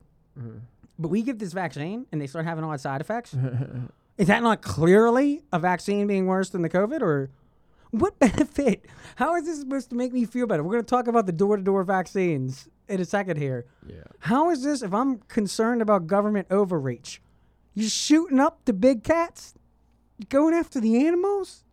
but 0.99 1.09
we 1.09 1.23
give 1.23 1.39
this 1.39 1.53
vaccine 1.53 2.07
and 2.13 2.21
they 2.21 2.27
start 2.27 2.45
having 2.45 2.65
odd 2.65 2.81
side 2.81 3.01
effects, 3.01 3.35
is 4.19 4.29
that 4.29 4.43
not 4.43 4.63
clearly 4.63 5.43
a 5.53 5.59
vaccine 5.59 6.07
being 6.07 6.27
worse 6.27 6.51
than 6.51 6.63
the 6.63 6.71
COVID 6.71 7.01
or 7.01 7.31
what 7.91 8.19
benefit? 8.19 8.87
How 9.17 9.35
is 9.37 9.45
this 9.45 9.61
supposed 9.61 9.91
to 9.91 9.97
make 9.97 10.13
me 10.13 10.25
feel 10.25 10.47
better? 10.47 10.63
We're 10.63 10.73
going 10.73 10.85
to 10.85 10.91
talk 10.91 11.07
about 11.07 11.27
the 11.27 11.33
door 11.33 11.57
to 11.57 11.63
door 11.63 11.83
vaccines 11.85 12.69
in 12.89 13.01
a 13.01 13.05
second 13.05 13.39
here. 13.39 13.67
Yeah. 13.87 14.03
How 14.21 14.51
is 14.51 14.63
this, 14.63 14.83
if 14.83 14.93
I'm 14.93 15.19
concerned 15.29 15.83
about 15.83 16.07
government 16.07 16.49
overreach, 16.51 17.21
you 17.75 17.89
shooting 17.89 18.41
up 18.41 18.65
the 18.65 18.73
big 18.73 19.03
cats? 19.03 19.55
Going 20.29 20.55
after 20.55 20.81
the 20.81 21.07
animals? 21.07 21.65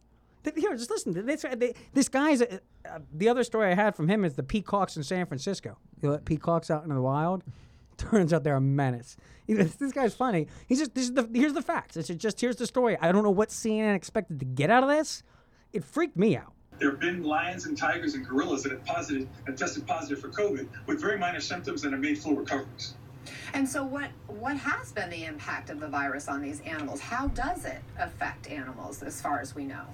Here, 0.56 0.76
just 0.76 0.90
listen. 0.90 1.14
This, 1.26 1.46
this 1.94 2.10
guy's. 2.10 2.42
Uh, 2.42 2.58
uh, 2.84 3.00
the 3.14 3.30
other 3.30 3.44
story 3.44 3.72
I 3.72 3.76
had 3.76 3.96
from 3.96 4.08
him 4.08 4.26
is 4.26 4.34
the 4.34 4.42
peacocks 4.42 4.98
in 4.98 5.04
San 5.04 5.28
Francisco. 5.28 5.78
You 6.02 6.10
let 6.10 6.26
peacocks 6.26 6.72
out 6.72 6.82
into 6.82 6.96
the 6.96 7.02
wild. 7.02 7.44
Turns 8.10 8.34
out 8.34 8.44
they're 8.44 8.56
a 8.56 8.62
menace. 8.62 9.16
You 9.48 9.64
this 9.80 9.92
guy's 9.92 10.14
funny. 10.14 10.48
He's 10.68 10.80
just 10.80 10.96
this 10.96 11.06
is 11.06 11.14
the 11.14 11.30
here's 11.34 11.54
the 11.54 11.62
facts. 11.62 11.98
It's 11.98 12.10
just 12.10 12.42
here's 12.42 12.56
the 12.56 12.68
story. 12.68 12.98
I 13.00 13.12
don't 13.12 13.24
know 13.24 13.32
what 13.32 13.50
CNN 13.50 13.96
expected 13.96 14.40
to 14.40 14.46
get 14.46 14.70
out 14.70 14.84
of 14.84 14.90
this. 14.90 15.24
It 15.74 15.84
freaked 15.84 16.18
me 16.18 16.36
out. 16.36 16.54
There 16.80 16.90
have 16.90 17.00
been 17.00 17.24
lions 17.24 17.68
and 17.68 17.78
tigers 17.78 18.16
and 18.16 18.26
gorillas 18.26 18.64
that 18.64 18.72
have 18.72 18.84
positive, 18.86 19.28
have 19.46 19.56
tested 19.56 19.86
positive 19.86 20.20
for 20.20 20.30
COVID 20.30 20.68
with 20.88 21.00
very 21.00 21.18
minor 21.18 21.40
symptoms 21.40 21.84
and 21.84 21.94
have 21.94 22.02
made 22.02 22.18
full 22.18 22.36
recoveries. 22.36 22.96
And 23.54 23.70
so, 23.70 23.84
what 23.84 24.10
what 24.28 24.58
has 24.58 24.92
been 24.92 25.10
the 25.12 25.26
impact 25.26 25.70
of 25.70 25.80
the 25.80 25.88
virus 25.88 26.28
on 26.28 26.42
these 26.42 26.60
animals? 26.62 27.00
How 27.00 27.28
does 27.28 27.66
it 27.66 27.82
affect 28.00 28.50
animals, 28.50 29.04
as 29.04 29.22
far 29.22 29.40
as 29.40 29.54
we 29.54 29.66
know? 29.66 29.86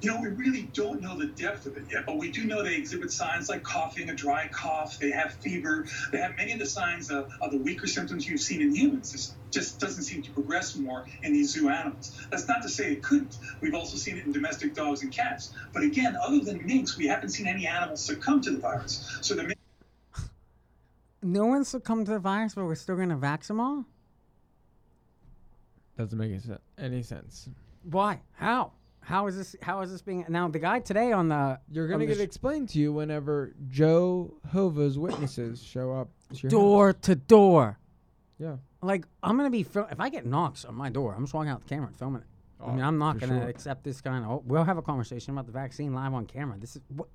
You 0.00 0.12
know, 0.12 0.20
we 0.20 0.28
really 0.28 0.62
don't 0.72 1.00
know 1.00 1.16
the 1.18 1.26
depth 1.26 1.66
of 1.66 1.76
it 1.76 1.84
yet, 1.90 2.06
but 2.06 2.18
we 2.18 2.30
do 2.30 2.44
know 2.44 2.62
they 2.62 2.76
exhibit 2.76 3.10
signs 3.10 3.48
like 3.48 3.64
coughing, 3.64 4.08
a 4.10 4.14
dry 4.14 4.48
cough. 4.48 4.98
They 4.98 5.10
have 5.10 5.32
fever. 5.34 5.86
They 6.12 6.18
have 6.18 6.36
many 6.36 6.52
of 6.52 6.60
the 6.60 6.66
signs 6.66 7.10
of, 7.10 7.32
of 7.40 7.50
the 7.50 7.58
weaker 7.58 7.88
symptoms 7.88 8.28
you've 8.28 8.40
seen 8.40 8.62
in 8.62 8.72
humans. 8.72 9.10
This 9.10 9.34
just 9.50 9.80
doesn't 9.80 10.04
seem 10.04 10.22
to 10.22 10.30
progress 10.30 10.76
more 10.76 11.06
in 11.22 11.32
these 11.32 11.50
zoo 11.50 11.68
animals. 11.68 12.12
That's 12.30 12.46
not 12.46 12.62
to 12.62 12.68
say 12.68 12.92
it 12.92 13.02
couldn't. 13.02 13.38
We've 13.60 13.74
also 13.74 13.96
seen 13.96 14.18
it 14.18 14.24
in 14.24 14.32
domestic 14.32 14.74
dogs 14.74 15.02
and 15.02 15.10
cats. 15.10 15.52
But 15.72 15.82
again, 15.82 16.16
other 16.16 16.38
than 16.40 16.64
minks, 16.64 16.96
we 16.96 17.08
haven't 17.08 17.30
seen 17.30 17.48
any 17.48 17.66
animals 17.66 18.04
succumb 18.04 18.40
to 18.42 18.52
the 18.52 18.58
virus. 18.58 19.18
So 19.22 19.34
the 19.34 19.52
No 21.22 21.46
one 21.46 21.64
succumbed 21.64 22.06
to 22.06 22.12
the 22.12 22.18
virus, 22.20 22.54
but 22.54 22.64
we're 22.64 22.76
still 22.76 22.96
going 22.96 23.08
to 23.08 23.16
vax 23.16 23.48
them 23.48 23.58
all. 23.58 23.84
Doesn't 25.96 26.16
make 26.16 26.30
any 26.30 26.56
any 26.78 27.02
sense. 27.02 27.48
Why? 27.82 28.20
How? 28.34 28.72
How 29.08 29.26
is 29.26 29.36
this? 29.36 29.56
How 29.62 29.80
is 29.80 29.90
this 29.90 30.02
being? 30.02 30.26
Now 30.28 30.48
the 30.48 30.58
guy 30.58 30.80
today 30.80 31.12
on 31.12 31.28
the 31.28 31.58
You're 31.70 31.88
gonna 31.88 32.04
get 32.04 32.20
explained 32.20 32.68
to 32.70 32.78
you 32.78 32.92
whenever 32.92 33.54
Joe 33.68 34.34
Hova's 34.52 34.98
witnesses 34.98 35.62
show 35.62 35.92
up. 35.92 36.08
to 36.36 36.48
door 36.48 36.88
house. 36.88 36.96
to 37.02 37.14
door. 37.14 37.78
Yeah. 38.38 38.56
Like 38.82 39.06
I'm 39.22 39.38
gonna 39.38 39.48
be 39.48 39.62
fil- 39.62 39.88
if 39.90 39.98
I 39.98 40.10
get 40.10 40.26
knocks 40.26 40.66
on 40.66 40.74
my 40.74 40.90
door, 40.90 41.14
I'm 41.14 41.22
just 41.22 41.32
walking 41.32 41.50
out 41.50 41.62
the 41.62 41.68
camera 41.68 41.86
and 41.88 41.96
filming 41.96 42.20
it. 42.20 42.26
I 42.62 42.70
mean, 42.72 42.80
Oh, 42.80 42.84
I'm 42.88 42.98
not 42.98 43.18
gonna 43.18 43.40
sure. 43.40 43.48
accept 43.48 43.82
this 43.82 44.02
kind 44.02 44.24
of. 44.26 44.30
Oh, 44.30 44.42
we'll 44.44 44.64
have 44.64 44.76
a 44.76 44.82
conversation 44.82 45.32
about 45.32 45.46
the 45.46 45.52
vaccine 45.52 45.94
live 45.94 46.12
on 46.12 46.26
camera. 46.26 46.58
This 46.58 46.76
is 46.76 46.82
what 46.94 47.08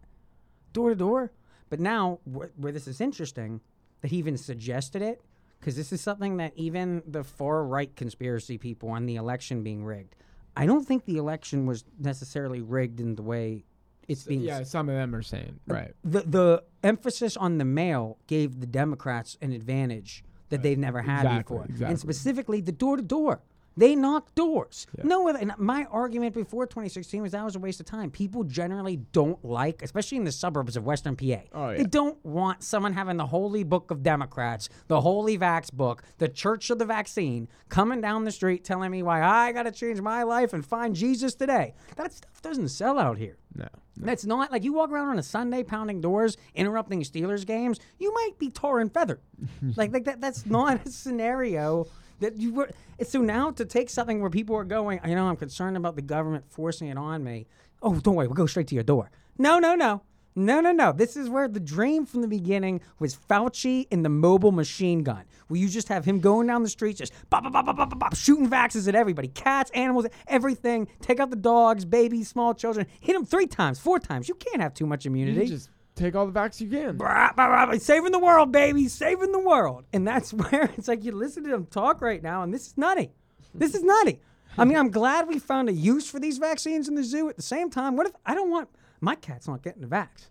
door 0.73 0.89
to 0.89 0.95
door. 0.95 1.31
But 1.69 1.79
now, 1.79 2.19
wh- 2.25 2.49
where 2.59 2.71
this 2.71 2.87
is 2.87 3.01
interesting, 3.01 3.61
that 4.01 4.09
he 4.09 4.17
even 4.17 4.35
suggested 4.37 5.01
it, 5.03 5.21
because 5.59 5.75
this 5.75 5.93
is 5.93 6.01
something 6.01 6.37
that 6.37 6.53
even 6.55 7.03
the 7.07 7.23
far 7.23 7.63
right 7.63 7.95
conspiracy 7.95 8.57
people 8.57 8.89
on 8.89 9.05
the 9.05 9.15
election 9.15 9.61
being 9.63 9.83
rigged. 9.85 10.15
I 10.55 10.65
don't 10.65 10.85
think 10.85 11.05
the 11.05 11.17
election 11.17 11.65
was 11.65 11.83
necessarily 11.99 12.61
rigged 12.61 12.99
in 12.99 13.15
the 13.15 13.23
way 13.23 13.65
it's 14.07 14.23
being. 14.23 14.41
Yeah, 14.41 14.63
some 14.63 14.89
of 14.89 14.95
them 14.95 15.15
are 15.15 15.21
saying 15.21 15.59
uh, 15.69 15.73
right. 15.73 15.95
The 16.03 16.21
the 16.21 16.63
emphasis 16.83 17.37
on 17.37 17.57
the 17.57 17.65
mail 17.65 18.17
gave 18.27 18.59
the 18.59 18.67
Democrats 18.67 19.37
an 19.41 19.51
advantage 19.51 20.23
that 20.49 20.59
uh, 20.59 20.63
they've 20.63 20.77
never 20.77 21.01
had 21.01 21.21
Exactly, 21.25 21.39
before, 21.55 21.65
exactly. 21.65 21.87
and 21.87 21.99
specifically 21.99 22.61
the 22.61 22.71
door 22.71 22.97
to 22.97 23.03
door. 23.03 23.41
They 23.75 23.95
knock 23.95 24.35
doors. 24.35 24.87
No, 25.03 25.27
and 25.27 25.53
my 25.57 25.85
argument 25.85 26.35
before 26.35 26.65
2016 26.65 27.21
was 27.21 27.31
that 27.31 27.43
was 27.43 27.55
a 27.55 27.59
waste 27.59 27.79
of 27.79 27.85
time. 27.85 28.11
People 28.11 28.43
generally 28.43 28.97
don't 29.11 29.43
like, 29.43 29.81
especially 29.81 30.17
in 30.17 30.23
the 30.23 30.31
suburbs 30.31 30.77
of 30.77 30.85
Western 30.85 31.15
PA. 31.15 31.41
Oh, 31.53 31.71
yeah. 31.71 31.77
They 31.77 31.83
don't 31.83 32.23
want 32.25 32.63
someone 32.63 32.93
having 32.93 33.17
the 33.17 33.25
holy 33.25 33.63
book 33.63 33.89
of 33.91 34.03
Democrats, 34.03 34.69
the 34.87 35.01
holy 35.01 35.37
vax 35.37 35.71
book, 35.71 36.03
the 36.19 36.27
church 36.27 36.69
of 36.69 36.77
the 36.77 36.85
vaccine, 36.85 37.47
coming 37.69 38.01
down 38.01 38.25
the 38.25 38.31
street 38.31 38.63
telling 38.63 38.91
me 38.91 39.01
why 39.01 39.23
I 39.23 39.51
got 39.51 39.63
to 39.63 39.71
change 39.71 40.01
my 40.01 40.23
life 40.23 40.53
and 40.53 40.65
find 40.65 40.95
Jesus 40.95 41.33
today. 41.33 41.73
That 41.95 42.13
stuff 42.13 42.41
doesn't 42.41 42.69
sell 42.69 42.99
out 42.99 43.17
here. 43.17 43.37
No. 43.55 43.67
That's 43.97 44.25
not 44.25 44.51
like 44.51 44.63
you 44.63 44.73
walk 44.73 44.89
around 44.91 45.09
on 45.09 45.19
a 45.19 45.23
Sunday 45.23 45.63
pounding 45.63 46.01
doors, 46.01 46.37
interrupting 46.55 47.01
Steelers 47.03 47.45
games. 47.45 47.79
You 47.99 48.13
might 48.13 48.39
be 48.39 48.49
tar 48.49 48.79
and 48.79 48.91
feathered. 48.91 49.21
like, 49.75 49.93
like 49.93 50.05
that. 50.05 50.21
That's 50.21 50.45
not 50.45 50.85
a 50.85 50.89
scenario 50.89 51.87
that 52.23 52.37
you 52.37 52.53
were. 52.53 52.69
So 53.03 53.19
now 53.21 53.51
to 53.51 53.65
take 53.65 53.89
something 53.89 54.19
where 54.19 54.29
people 54.29 54.55
are 54.55 54.63
going. 54.63 54.99
You 55.05 55.15
know, 55.15 55.27
I'm 55.27 55.37
concerned 55.37 55.77
about 55.77 55.95
the 55.95 56.01
government 56.01 56.45
forcing 56.49 56.87
it 56.89 56.97
on 56.97 57.23
me. 57.23 57.47
Oh, 57.81 57.95
don't 57.99 58.15
worry, 58.15 58.27
we'll 58.27 58.35
go 58.35 58.45
straight 58.45 58.67
to 58.67 58.75
your 58.75 58.83
door. 58.83 59.11
No, 59.37 59.59
no, 59.59 59.75
no. 59.75 60.01
No, 60.35 60.61
no, 60.61 60.71
no. 60.71 60.91
This 60.91 61.15
is 61.15 61.29
where 61.29 61.47
the 61.47 61.59
dream 61.59 62.07
from 62.07 62.21
the 62.21 62.27
beginning 62.27 62.81
was 62.97 63.15
Fauci 63.15 63.85
and 63.91 64.03
the 64.03 64.09
mobile 64.09 64.51
machine 64.51 65.03
gun, 65.03 65.25
where 65.47 65.59
you 65.59 65.69
just 65.69 65.89
have 65.89 66.05
him 66.05 66.19
going 66.19 66.47
down 66.47 66.63
the 66.63 66.69
streets, 66.69 66.97
just 66.97 67.13
bop, 67.29 67.43
bop, 67.43 67.53
bop, 67.53 67.65
bop, 67.67 67.77
bop, 67.77 67.99
bop, 67.99 68.15
shooting 68.15 68.49
vaxes 68.49 68.87
at 68.87 68.95
everybody 68.95 69.27
cats, 69.27 69.69
animals, 69.75 70.07
everything. 70.27 70.87
Take 71.01 71.19
out 71.19 71.29
the 71.29 71.35
dogs, 71.35 71.85
babies, 71.85 72.29
small 72.29 72.55
children. 72.55 72.87
Hit 72.99 73.13
them 73.13 73.25
three 73.25 73.45
times, 73.45 73.77
four 73.79 73.99
times. 73.99 74.27
You 74.27 74.33
can't 74.33 74.59
have 74.59 74.73
too 74.73 74.87
much 74.87 75.05
You 75.05 75.11
immunity. 75.11 75.45
just 75.45 75.69
take 75.95 76.15
all 76.15 76.25
the 76.25 76.37
vax 76.37 76.59
you 76.61 76.69
can. 76.69 76.97
Brah, 76.97 77.35
brah, 77.35 77.67
brah, 77.67 77.79
saving 77.81 78.11
the 78.11 78.19
world, 78.19 78.51
baby, 78.51 78.87
saving 78.87 79.31
the 79.31 79.39
world. 79.39 79.85
And 79.93 80.07
that's 80.07 80.33
where 80.33 80.69
it's 80.77 80.87
like 80.87 81.03
you 81.03 81.11
listen 81.11 81.43
to 81.43 81.49
them 81.49 81.65
talk 81.65 82.01
right 82.01 82.21
now, 82.21 82.43
and 82.43 82.53
this 82.53 82.67
is 82.67 82.77
nutty. 82.77 83.11
This 83.53 83.75
is 83.75 83.83
nutty. 83.83 84.19
I 84.57 84.65
mean, 84.65 84.77
I'm 84.77 84.91
glad 84.91 85.27
we 85.27 85.39
found 85.39 85.69
a 85.69 85.73
use 85.73 86.09
for 86.09 86.19
these 86.19 86.37
vaccines 86.37 86.87
in 86.87 86.95
the 86.95 87.03
zoo. 87.03 87.27
At 87.29 87.35
the 87.37 87.41
same 87.41 87.69
time, 87.69 87.95
what 87.95 88.05
if 88.07 88.13
I 88.25 88.35
don't 88.35 88.51
want 88.51 88.69
my 89.01 89.15
cat's 89.15 89.47
not 89.47 89.63
getting 89.63 89.81
the 89.81 89.87
vax? 89.87 90.27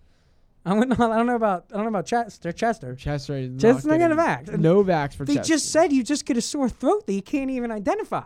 I 0.64 0.70
don't 0.74 0.88
know 0.88 1.34
about. 1.34 1.64
I 1.72 1.74
don't 1.74 1.84
know 1.84 1.88
about 1.88 2.06
Chester. 2.06 2.52
Chester. 2.52 2.94
Chester 2.94 3.36
is 3.36 3.60
Chester's 3.60 3.84
not 3.84 3.98
not 3.98 3.98
getting 3.98 4.18
a 4.18 4.20
vax. 4.22 4.58
no 4.60 4.84
vax 4.84 5.14
for 5.14 5.24
They 5.24 5.34
Chester. 5.34 5.54
just 5.54 5.70
said 5.72 5.92
you 5.92 6.04
just 6.04 6.24
get 6.24 6.36
a 6.36 6.40
sore 6.40 6.68
throat 6.68 7.06
that 7.06 7.12
you 7.14 7.22
can't 7.22 7.50
even 7.50 7.72
identify. 7.72 8.22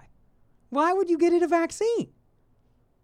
Why 0.69 0.93
would 0.93 1.09
you 1.09 1.17
get 1.17 1.33
it 1.33 1.43
a 1.43 1.47
vaccine? 1.49 2.13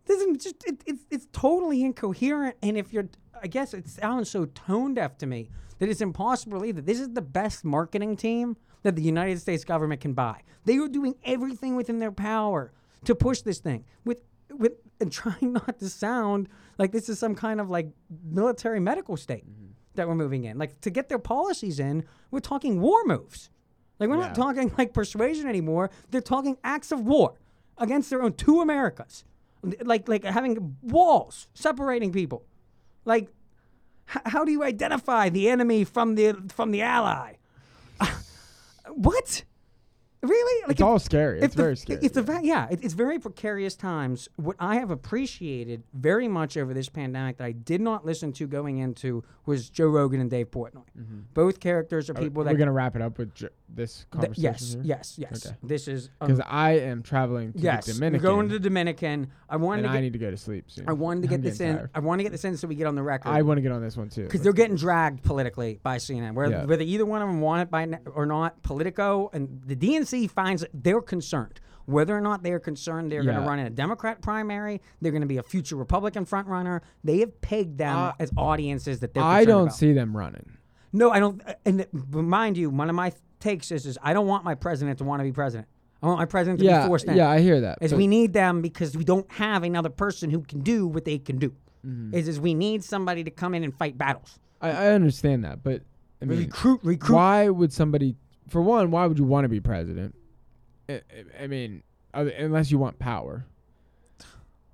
This 0.05 0.21
is 0.21 0.43
just 0.43 0.57
it, 0.67 0.83
it's 0.85 1.07
it's 1.11 1.27
totally 1.33 1.83
incoherent. 1.83 2.57
And 2.63 2.77
if 2.77 2.93
you're, 2.93 3.09
I 3.43 3.49
guess 3.49 3.75
it 3.75 3.89
sounds 3.89 4.31
so 4.31 4.47
tone 4.47 4.95
deaf 4.95 5.19
to 5.19 5.27
me 5.27 5.51
that 5.79 5.89
it's 5.89 6.01
impossible 6.01 6.53
to 6.53 6.59
believe 6.59 6.77
that 6.77 6.87
this 6.87 7.01
is 7.01 7.11
the 7.11 7.23
best 7.23 7.65
marketing 7.65 8.17
team 8.17 8.57
that 8.83 8.97
the 8.97 9.03
United 9.03 9.41
States 9.41 9.65
government 9.65 10.01
can 10.01 10.13
buy. 10.13 10.43
They 10.65 10.79
are 10.79 10.89
doing 10.89 11.17
everything 11.25 11.75
within 11.77 11.99
their 11.99 12.13
power 12.13 12.73
to 13.05 13.15
push 13.15 13.43
this 13.43 13.59
thing 13.59 13.85
with 14.05 14.23
with 14.51 14.75
and 15.01 15.11
trying 15.11 15.53
not 15.55 15.79
to 15.81 15.89
sound 15.89 16.49
like 16.79 16.93
this 16.93 17.09
is 17.09 17.19
some 17.19 17.35
kind 17.35 17.61
of 17.61 17.69
like 17.69 17.91
military 18.25 18.81
medical 18.81 19.17
state 19.17 19.45
mm-hmm. 19.45 19.73
that 19.95 20.07
we're 20.07 20.15
moving 20.15 20.45
in. 20.45 20.59
Like 20.59 20.81
to 20.83 20.91
get 20.91 21.09
their 21.09 21.19
policies 21.19 21.81
in, 21.81 22.05
we're 22.31 22.41
talking 22.41 22.81
war 22.81 23.05
moves. 23.05 23.51
Like 23.99 24.09
we're 24.09 24.17
Yeah. 24.17 24.29
not 24.29 24.35
talking 24.35 24.73
like 24.79 24.93
persuasion 24.93 25.49
anymore. 25.49 25.91
They're 26.11 26.21
talking 26.21 26.57
acts 26.63 26.93
of 26.93 27.01
war 27.07 27.35
against 27.79 28.11
their 28.11 28.23
own 28.23 28.35
two 28.35 28.61
Americas. 28.61 29.25
Like 29.83 30.09
like 30.09 30.25
having 30.25 30.77
walls 30.83 31.49
separating 31.55 32.13
people. 32.13 32.45
Like 33.05 33.29
h- 34.15 34.23
how 34.27 34.45
do 34.45 34.53
you 34.53 34.63
identify 34.63 35.29
the 35.29 35.49
enemy 35.49 35.85
from 35.85 36.15
the 36.15 36.35
from 36.55 36.71
the 36.71 36.83
ally? 36.83 37.35
what? 38.89 39.45
Really? 40.23 40.63
Like 40.63 40.73
It's 40.73 40.81
all 40.81 41.01
scary. 41.01 41.41
It's 41.41 41.55
the- 41.57 41.63
very 41.63 41.77
scary, 41.77 41.99
It's 42.03 42.17
a 42.17 42.23
va- 42.23 42.41
yeah. 42.43 42.69
it- 42.71 42.79
it's 42.83 42.95
very 42.95 43.19
precarious 43.19 43.75
times. 43.75 44.29
What 44.37 44.55
I 44.61 44.77
have 44.77 44.91
appreciated 44.93 45.83
very 45.95 46.29
much 46.29 46.57
over 46.57 46.73
this 46.73 46.89
pandemic 46.89 47.39
that 47.39 47.45
I 47.45 47.51
did 47.53 47.81
not 47.81 48.07
listen 48.07 48.33
to 48.35 48.47
going 48.47 48.79
into 48.79 49.25
was 49.47 49.69
Joe 49.69 49.89
Rogan 49.89 50.21
and 50.21 50.31
Dave 50.31 50.51
Portnoy. 50.53 50.85
Both 51.35 51.59
characters 51.59 52.09
are 52.09 52.13
Are- 52.13 52.21
people 52.21 52.43
Mm-hmm. 52.45 52.53
we're 52.53 52.59
gonna 52.59 52.73
wrap 52.73 52.95
it 52.95 53.03
up 53.03 53.19
with 53.19 53.35
j- 53.35 53.49
this 53.69 54.07
Th- 54.13 54.23
conversation. 54.37 54.43
yes, 54.45 54.75
here? 54.75 54.83
yes, 54.85 55.19
yes. 55.19 55.47
Okay. 55.47 55.57
This 55.63 55.89
is 55.89 56.11
um, 56.21 56.29
because 56.29 56.45
I 56.49 56.73
am 56.73 57.03
traveling 57.03 57.53
to 57.55 57.59
yes. 57.59 57.87
the 57.87 57.93
We're 57.93 57.95
Dominican. 57.97 58.23
going 58.23 58.49
to 58.51 58.55
the 58.55 58.61
Dominican. 58.61 59.29
I 59.49 59.57
wanted 59.57 59.85
and 59.87 59.93
to 59.93 59.99
I 59.99 60.01
need 60.03 60.13
to 60.13 60.19
go 60.19 60.31
to 60.31 60.37
sleep 60.37 60.71
soon. 60.71 60.85
I 60.89 60.93
wanted 60.93 61.23
to 61.23 61.29
get 61.29 61.43
this 61.43 61.59
getting 61.59 61.71
in. 61.73 61.77
tired. 61.79 61.91
I 61.95 62.01
want 62.01 62.19
to 62.21 62.23
get 62.23 62.33
this 62.33 62.45
in 62.45 62.57
so 62.57 62.69
we 62.69 62.75
get 62.77 62.87
on 62.87 62.95
the 62.95 63.03
record. 63.03 63.31
I 63.31 63.43
want 63.43 63.59
to 63.59 63.63
get 63.63 63.73
on 63.73 63.83
this 63.83 63.97
one 63.97 64.09
too. 64.09 64.23
because 64.25 64.43
they're 64.43 64.53
getting 64.53 64.77
dragged 64.77 65.23
politically 65.25 65.81
by 65.83 65.97
CNN. 65.97 66.35
Whether, 66.35 66.53
Yeah. 66.53 66.65
whether 66.67 66.85
either 66.85 67.05
one 67.07 67.23
of 67.23 67.29
them 67.29 67.41
want 67.41 67.63
it 67.63 67.71
by 67.71 67.89
or 68.15 68.27
not, 68.27 68.63
Politico 68.63 69.31
and 69.33 69.63
the 69.67 69.75
DNC 69.75 70.12
finds 70.29 70.65
they're 70.73 71.01
concerned. 71.01 71.61
Whether 71.87 72.17
or 72.17 72.21
not 72.21 72.43
they 72.45 72.53
are 72.53 72.61
concerned, 72.61 73.11
they're 73.11 73.25
going 73.25 73.35
Yeah. 73.37 73.43
to 73.43 73.49
run 73.49 73.59
in 73.59 73.67
a 73.67 73.71
Democrat 73.71 74.21
primary. 74.23 74.81
They're 75.01 75.11
going 75.13 75.23
to 75.23 75.27
be 75.27 75.39
a 75.39 75.43
future 75.43 75.75
Republican 75.77 76.25
frontrunner. 76.25 76.81
They 77.03 77.19
have 77.21 77.41
pegged 77.41 77.77
them 77.79 77.97
uh, 77.97 78.13
as 78.21 78.31
audiences 78.37 79.01
that 79.01 79.15
they're. 79.15 79.23
I 79.23 79.41
concerned 79.41 79.47
don't 79.49 79.63
about. 79.63 79.75
see 79.77 79.93
them 79.93 80.17
running. 80.17 80.59
No, 80.93 81.11
I 81.11 81.19
don't. 81.19 81.43
Uh, 81.47 81.55
and 81.65 81.81
uh, 81.81 81.85
th- 81.93 82.25
mind 82.25 82.57
you, 82.57 82.71
one 82.71 82.89
of 82.89 82.95
my 82.95 83.13
takes 83.41 83.73
is, 83.73 83.87
is 83.87 83.99
I 84.03 84.13
don't 84.13 84.29
want 84.29 84.45
my 84.45 84.55
president 84.55 84.99
to 84.99 85.05
want 85.05 85.21
to 85.21 85.25
be 85.25 85.33
president. 85.33 85.67
I 86.03 86.07
want 86.07 86.19
my 86.19 86.25
president 86.27 86.61
to 86.61 86.65
Yeah, 86.67 86.83
be 86.83 86.87
forced 86.89 87.07
in. 87.07 87.17
yeah, 87.17 87.29
I 87.29 87.41
hear 87.41 87.61
that, 87.63 87.79
Is 87.81 87.91
but- 87.93 87.97
we 87.97 88.07
need 88.07 88.33
them 88.33 88.63
because 88.63 88.97
we 88.97 89.05
don't 89.05 89.31
have 89.33 89.63
another 89.65 89.89
person 89.91 90.31
who 90.31 90.41
can 90.43 90.61
do 90.61 90.87
what 90.87 91.05
they 91.05 91.19
can 91.19 91.39
do. 91.39 91.53
Mhm. 91.85 92.15
Is 92.15 92.29
is 92.29 92.39
we 92.39 92.55
need 92.55 92.85
somebody 92.85 93.25
to 93.25 93.31
come 93.33 93.55
in 93.55 93.65
and 93.65 93.75
fight 93.75 93.99
battles. 93.99 94.39
I, 94.61 94.71
I 94.71 94.87
understand 94.93 95.45
that, 95.45 95.65
but 95.65 95.83
I 96.21 96.27
mean, 96.27 96.39
Recruit- 96.45 96.81
recruit- 96.85 97.17
Why 97.17 97.49
would 97.49 97.73
somebody? 97.73 98.15
For 98.49 98.61
one, 98.63 98.91
why 98.91 99.07
would 99.07 99.19
you 99.19 99.25
want 99.25 99.45
to 99.45 99.49
be 99.49 99.61
president? 99.61 100.15
I, 100.89 101.03
I- 101.41 101.47
mean, 101.47 101.83
unless 102.13 102.71
you 102.71 102.79
want 102.79 102.99
power. 102.99 103.47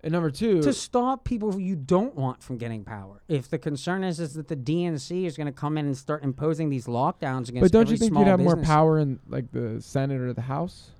And 0.01 0.13
number 0.13 0.31
two, 0.31 0.63
to 0.63 0.73
stop 0.73 1.25
people 1.25 1.51
who 1.51 1.59
you 1.59 1.75
don't 1.75 2.15
want 2.15 2.41
from 2.41 2.57
getting 2.57 2.85
power. 2.85 3.21
If 3.27 3.51
the 3.51 3.59
concern 3.59 4.05
is 4.05 4.21
is 4.21 4.35
that 4.35 4.47
the 4.47 4.57
DNC 4.57 5.25
is 5.25 5.37
going 5.37 5.49
to 5.49 5.53
come 5.53 5.77
in 5.77 5.87
and 5.87 5.97
start 5.97 6.23
imposing 6.23 6.71
these 6.71 6.87
lockdowns 6.87 7.49
against 7.49 7.63
but 7.63 7.73
don't 7.73 7.91
you 7.91 7.97
think 7.97 8.17
you'd 8.17 8.29
have 8.29 8.39
more 8.39 8.57
power 8.57 9.01
in 9.01 9.19
like 9.29 9.51
the 9.51 9.83
Senate 9.83 10.21
or 10.21 10.33
the 10.33 10.43
House? 10.43 10.91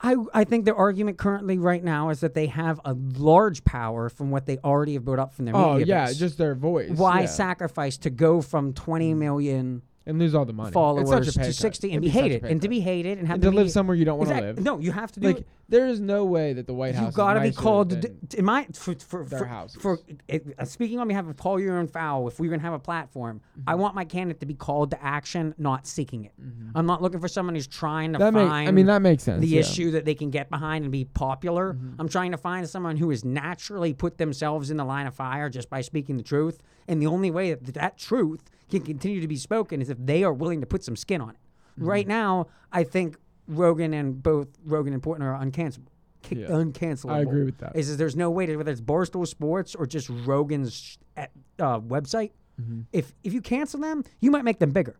I, 0.00 0.16
I 0.34 0.42
think 0.42 0.64
the 0.64 0.74
argument 0.74 1.16
currently 1.16 1.58
right 1.58 1.82
now 1.82 2.10
is 2.10 2.20
that 2.20 2.34
they 2.34 2.46
have 2.46 2.80
a 2.84 2.94
large 2.94 3.62
power 3.62 4.08
from 4.08 4.32
what 4.32 4.46
they 4.46 4.58
already 4.58 4.94
have 4.94 5.04
built 5.04 5.20
up 5.20 5.32
from 5.32 5.44
their 5.44 5.54
Oh 5.54 5.74
media 5.74 5.86
yeah, 5.86 6.06
base. 6.06 6.18
just 6.18 6.38
their 6.38 6.56
voice. 6.56 6.90
Why 6.90 7.20
yeah. 7.20 7.26
sacrifice 7.26 7.96
to 7.98 8.10
go 8.10 8.42
from 8.42 8.72
20 8.72 9.14
mm. 9.14 9.16
million 9.16 9.82
and 10.06 10.18
lose 10.18 10.34
all 10.34 10.44
the 10.44 10.52
money. 10.52 10.72
followers 10.72 11.10
it's 11.28 11.34
such 11.34 11.44
a 11.44 11.46
to 11.48 11.52
60 11.52 11.92
and 11.92 12.02
be 12.02 12.08
hated 12.08 12.44
and 12.44 12.60
to 12.62 12.68
be 12.68 12.80
hated 12.80 13.18
and 13.18 13.26
have 13.28 13.34
And 13.36 13.42
to 13.44 13.50
to 13.50 13.56
live 13.56 13.70
somewhere 13.70 13.94
you 13.96 14.04
don't 14.04 14.18
want 14.18 14.30
to 14.30 14.40
live. 14.40 14.58
No, 14.60 14.78
you 14.78 14.92
have 14.92 15.12
to 15.12 15.20
do 15.20 15.28
like 15.28 15.38
it. 15.38 15.46
there 15.68 15.86
is 15.86 16.00
no 16.00 16.24
way 16.24 16.52
that 16.54 16.66
the 16.66 16.74
White 16.74 16.94
House. 16.94 17.12
You 17.12 17.16
got 17.16 17.34
to 17.34 17.40
be 17.40 17.52
called. 17.52 17.90
To, 18.02 18.38
in 18.38 18.44
my 18.44 18.66
for 18.74 18.94
for, 18.96 19.24
their 19.24 19.38
for, 19.40 19.44
houses. 19.44 19.80
for 19.80 19.98
it, 20.28 20.54
uh, 20.58 20.64
speaking 20.64 20.98
on 20.98 21.08
behalf 21.08 21.26
of 21.28 21.36
Paul 21.36 21.60
Urine 21.60 21.86
Foul, 21.88 22.26
if 22.28 22.40
we're 22.40 22.50
gonna 22.50 22.62
have 22.62 22.72
a 22.72 22.78
platform, 22.78 23.40
Mm-hmm. 23.52 23.68
I 23.68 23.74
want 23.74 23.94
my 23.94 24.04
candidate 24.04 24.40
to 24.40 24.46
be 24.46 24.54
called 24.54 24.90
to 24.92 25.04
action, 25.04 25.54
not 25.58 25.86
seeking 25.86 26.24
it. 26.24 26.32
I'm 26.74 26.86
not 26.86 27.02
looking 27.02 27.20
for 27.20 27.28
someone 27.28 27.54
who's 27.54 27.66
trying 27.66 28.14
to 28.14 28.18
That 28.18 28.32
make- 28.32 28.48
find. 28.48 28.66
I 28.68 28.72
mean, 28.72 28.86
that 28.86 29.02
makes 29.02 29.22
sense, 29.24 29.40
The 29.40 29.46
yeah. 29.48 29.60
issue 29.60 29.90
that 29.92 30.04
they 30.06 30.14
can 30.14 30.30
get 30.30 30.48
behind 30.48 30.84
and 30.84 30.90
be 30.92 31.04
popular. 31.04 31.74
Mm-hmm. 31.74 32.00
I'm 32.00 32.08
trying 32.08 32.30
to 32.32 32.38
find 32.38 32.66
someone 32.68 32.96
who 32.96 33.10
has 33.10 33.24
naturally 33.24 33.92
put 33.92 34.16
themselves 34.18 34.70
in 34.70 34.76
the 34.78 34.84
line 34.84 35.06
of 35.06 35.14
fire 35.14 35.48
just 35.50 35.68
by 35.68 35.80
speaking 35.82 36.16
the 36.16 36.22
truth. 36.22 36.58
And 36.88 37.00
the 37.02 37.06
only 37.06 37.30
way 37.30 37.52
that 37.54 37.74
that 37.74 37.98
truth 37.98 38.50
can 38.80 38.82
continue 38.82 39.20
to 39.20 39.28
be 39.28 39.36
spoken 39.36 39.80
is 39.82 39.90
if 39.90 39.98
they 40.00 40.24
are 40.24 40.32
willing 40.32 40.60
to 40.60 40.66
put 40.66 40.82
some 40.84 40.96
skin 40.96 41.20
on 41.20 41.30
it. 41.30 41.36
Mm-hmm. 41.78 41.84
Right 41.88 42.06
now, 42.08 42.48
I 42.72 42.84
think 42.84 43.16
Rogan 43.48 43.94
and 43.94 44.22
both 44.22 44.48
Rogan 44.64 44.92
and 44.92 45.02
Portnoy 45.02 45.22
are 45.22 45.38
uncancelable. 45.44 45.88
Ki- 46.22 46.36
Yeah. 46.40 46.48
Uncancelable. 46.48 47.10
I 47.12 47.20
agree 47.20 47.44
with 47.44 47.58
that. 47.58 47.74
Is 47.74 47.90
that 47.90 47.96
there's 47.96 48.14
no 48.16 48.30
way 48.30 48.46
to 48.46 48.56
whether 48.56 48.70
it's 48.70 48.80
Barstool 48.80 49.26
Sports 49.26 49.74
or 49.74 49.86
just 49.86 50.08
Rogan's 50.08 50.72
sh- 50.74 50.96
at, 51.16 51.30
uh, 51.58 51.80
website. 51.80 52.30
Mm-hmm. 52.60 52.82
If 52.92 53.12
if 53.24 53.32
you 53.32 53.40
cancel 53.40 53.80
them, 53.80 54.04
you 54.20 54.30
might 54.30 54.44
make 54.44 54.58
them 54.58 54.70
bigger. 54.70 54.96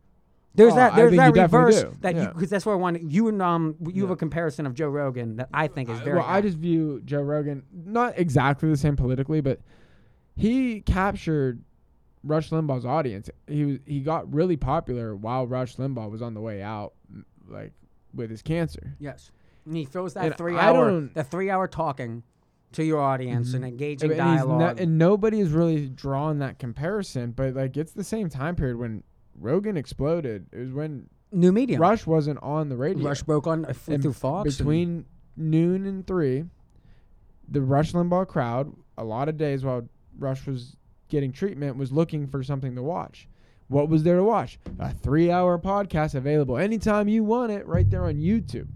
There's 0.55 0.73
Oh, 0.73 0.77
that. 0.77 0.97
There's 0.97 1.15
that 1.17 1.33
reverse 1.35 1.85
that 2.01 2.15
you 2.15 2.23
Yeah. 2.23 2.33
because 2.33 2.51
that's 2.51 2.67
where 2.67 2.75
I 2.75 2.79
want. 2.79 3.03
You 3.03 3.29
and 3.29 3.41
um 3.41 3.77
you 3.87 4.03
have 4.03 4.11
a 4.11 4.17
comparison 4.17 4.67
of 4.67 4.75
Joe 4.75 4.89
Rogan 4.89 5.37
that 5.37 5.49
I 5.55 5.67
think 5.69 5.89
is 5.89 5.99
very. 6.01 6.17
well, 6.19 6.27
I 6.29 6.41
just 6.41 6.59
view 6.59 7.01
Joe 7.05 7.23
Rogan 7.23 7.63
not 7.73 8.19
exactly 8.19 8.69
the 8.71 8.77
same 8.77 8.97
politically, 8.97 9.41
but 9.41 9.61
he 10.35 10.81
captured 10.81 11.63
Rush 12.25 12.51
Limbaugh's 12.51 12.85
audience. 12.87 13.29
He 13.47 13.65
was 13.65 13.79
he 13.87 14.01
got 14.01 14.33
really 14.33 14.57
popular 14.57 15.15
while 15.17 15.47
Rush 15.47 15.77
Limbaugh 15.77 16.11
was 16.11 16.23
on 16.23 16.35
the 16.35 16.41
way 16.41 16.63
out, 16.63 16.93
like 17.49 17.73
with 18.15 18.31
his 18.31 18.43
cancer. 18.43 18.95
Yes. 18.99 19.31
And 19.67 19.77
he 19.77 19.85
throws 19.85 20.15
that 20.15 20.25
And 20.25 20.37
three 20.37 20.57
I 20.57 20.67
hour 20.69 20.91
don't- 20.91 21.27
three 21.31 21.51
hour 21.51 21.67
talking 21.69 22.23
to 22.73 22.83
your 22.85 23.01
audience 23.01 23.55
and 23.55 23.65
And, 23.65 23.73
engaging 23.73 24.11
and 24.11 24.19
dialogue. 24.19 24.81
and 24.81 24.97
nobody 24.99 25.39
has 25.41 25.51
really 25.51 25.89
drawn 25.89 26.39
that 26.39 26.59
comparison, 26.59 27.33
but 27.33 27.55
like 27.55 27.77
it's 27.77 27.93
the 27.93 28.05
same 28.05 28.29
time 28.29 28.57
period 28.57 28.77
when 28.79 29.03
Rogan 29.39 29.77
exploded. 29.77 30.47
It 30.53 30.59
was 30.59 30.73
when 30.73 31.09
New 31.35 31.51
media. 31.53 31.79
Rush 31.79 32.07
wasn't 32.07 32.39
on 32.43 32.69
the 32.69 32.77
radio. 32.77 33.07
Rush 33.09 33.23
broke 33.23 33.47
on 33.47 33.65
uh, 33.65 33.73
through 33.73 34.13
Fox. 34.13 34.57
between 34.59 35.07
noon 35.37 35.87
and 35.87 36.07
three. 36.07 36.45
The 37.49 37.61
Rush 37.63 37.93
Limbaugh 37.93 38.29
crowd, 38.29 38.73
a 38.99 39.05
lot 39.05 39.29
of 39.29 39.37
days 39.39 39.65
while 39.65 39.89
Rush 40.19 40.47
was 40.47 40.77
getting 41.13 41.31
treatment, 41.31 41.77
was 41.77 41.93
looking 41.93 42.27
for 42.27 42.43
something 42.43 42.75
to 42.75 42.83
watch. 42.83 43.29
What 43.69 43.89
was 43.91 44.03
there 44.03 44.17
to 44.17 44.25
watch? 44.25 44.59
A 44.81 44.93
three-hour 44.93 45.59
podcast 45.59 46.15
available 46.15 46.57
anytime 46.57 47.07
you 47.07 47.23
want 47.23 47.53
it, 47.53 47.67
right 47.67 47.89
there 47.89 48.05
on 48.07 48.15
YouTube. 48.15 48.67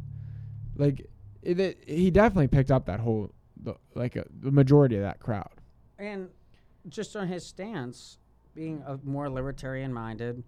Like, 0.76 1.06
it, 1.42 1.58
it- 1.58 1.78
he 1.86 2.10
definitely 2.10 2.48
picked 2.48 2.70
up 2.70 2.84
that 2.86 3.00
whole, 3.00 3.32
the, 3.62 3.74
like 3.94 4.16
a, 4.16 4.26
the 4.40 4.50
majority 4.52 4.96
of 4.96 5.02
that 5.02 5.18
crowd. 5.18 5.48
And 5.98 6.28
just 6.90 7.16
on 7.16 7.26
his 7.26 7.44
stance, 7.44 8.18
being 8.54 8.82
a 8.86 8.98
more 9.02 9.28
libertarian 9.30 9.92
minded, 9.92 10.44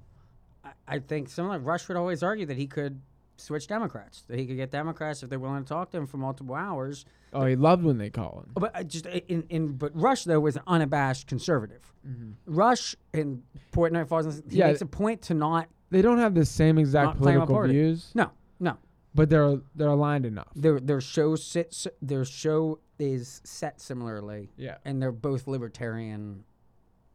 I, 0.62 0.70
I 0.86 0.98
think 0.98 1.30
similar. 1.30 1.58
Rush 1.58 1.88
would 1.88 1.96
always 1.96 2.22
argue 2.22 2.44
that 2.46 2.56
he 2.58 2.66
could 2.66 3.00
switch 3.40 3.66
Democrats, 3.66 4.22
that 4.28 4.38
he 4.38 4.46
could 4.46 4.56
get 4.56 4.70
Democrats 4.70 5.22
if 5.22 5.30
they're 5.30 5.38
willing 5.38 5.62
to 5.64 5.68
talk 5.68 5.90
to 5.92 5.96
him 5.96 6.06
for 6.06 6.16
multiple 6.18 6.54
hours. 6.54 7.04
Oh, 7.32 7.44
he 7.44 7.56
loved 7.56 7.84
when 7.84 7.98
they 7.98 8.10
call 8.10 8.40
him. 8.44 8.50
But 8.54 8.74
I 8.74 8.82
just 8.82 9.06
uh, 9.06 9.20
in, 9.28 9.44
in 9.48 9.72
but 9.76 9.92
Rush 9.94 10.24
though 10.24 10.40
was 10.40 10.56
an 10.56 10.62
unabashed 10.66 11.26
conservative. 11.26 11.92
Mm-hmm. 12.06 12.30
Rush 12.46 12.96
and 13.14 13.42
Portnoy 13.72 14.06
falls. 14.08 14.42
He 14.50 14.58
Yeah. 14.58 14.68
makes 14.68 14.80
a 14.82 14.86
point 14.86 15.22
to 15.22 15.34
not 15.34 15.68
They 15.90 16.02
don't 16.02 16.18
have 16.18 16.34
the 16.34 16.44
same 16.44 16.78
exact 16.78 17.06
not 17.06 17.18
claim 17.18 17.40
a 17.40 17.46
political 17.46 17.72
views, 17.72 18.10
No, 18.14 18.30
no. 18.60 18.76
but 19.14 19.30
they're 19.30 19.60
they're 19.74 19.88
aligned 19.88 20.26
enough. 20.26 20.48
Their 20.56 20.80
their 20.80 21.00
show 21.00 21.36
sits 21.36 21.86
their 22.02 22.24
show 22.24 22.78
is 22.98 23.40
set 23.44 23.80
similarly. 23.80 24.50
Yeah. 24.56 24.78
and 24.84 25.00
they're 25.00 25.12
both 25.12 25.46
libertarian 25.46 26.44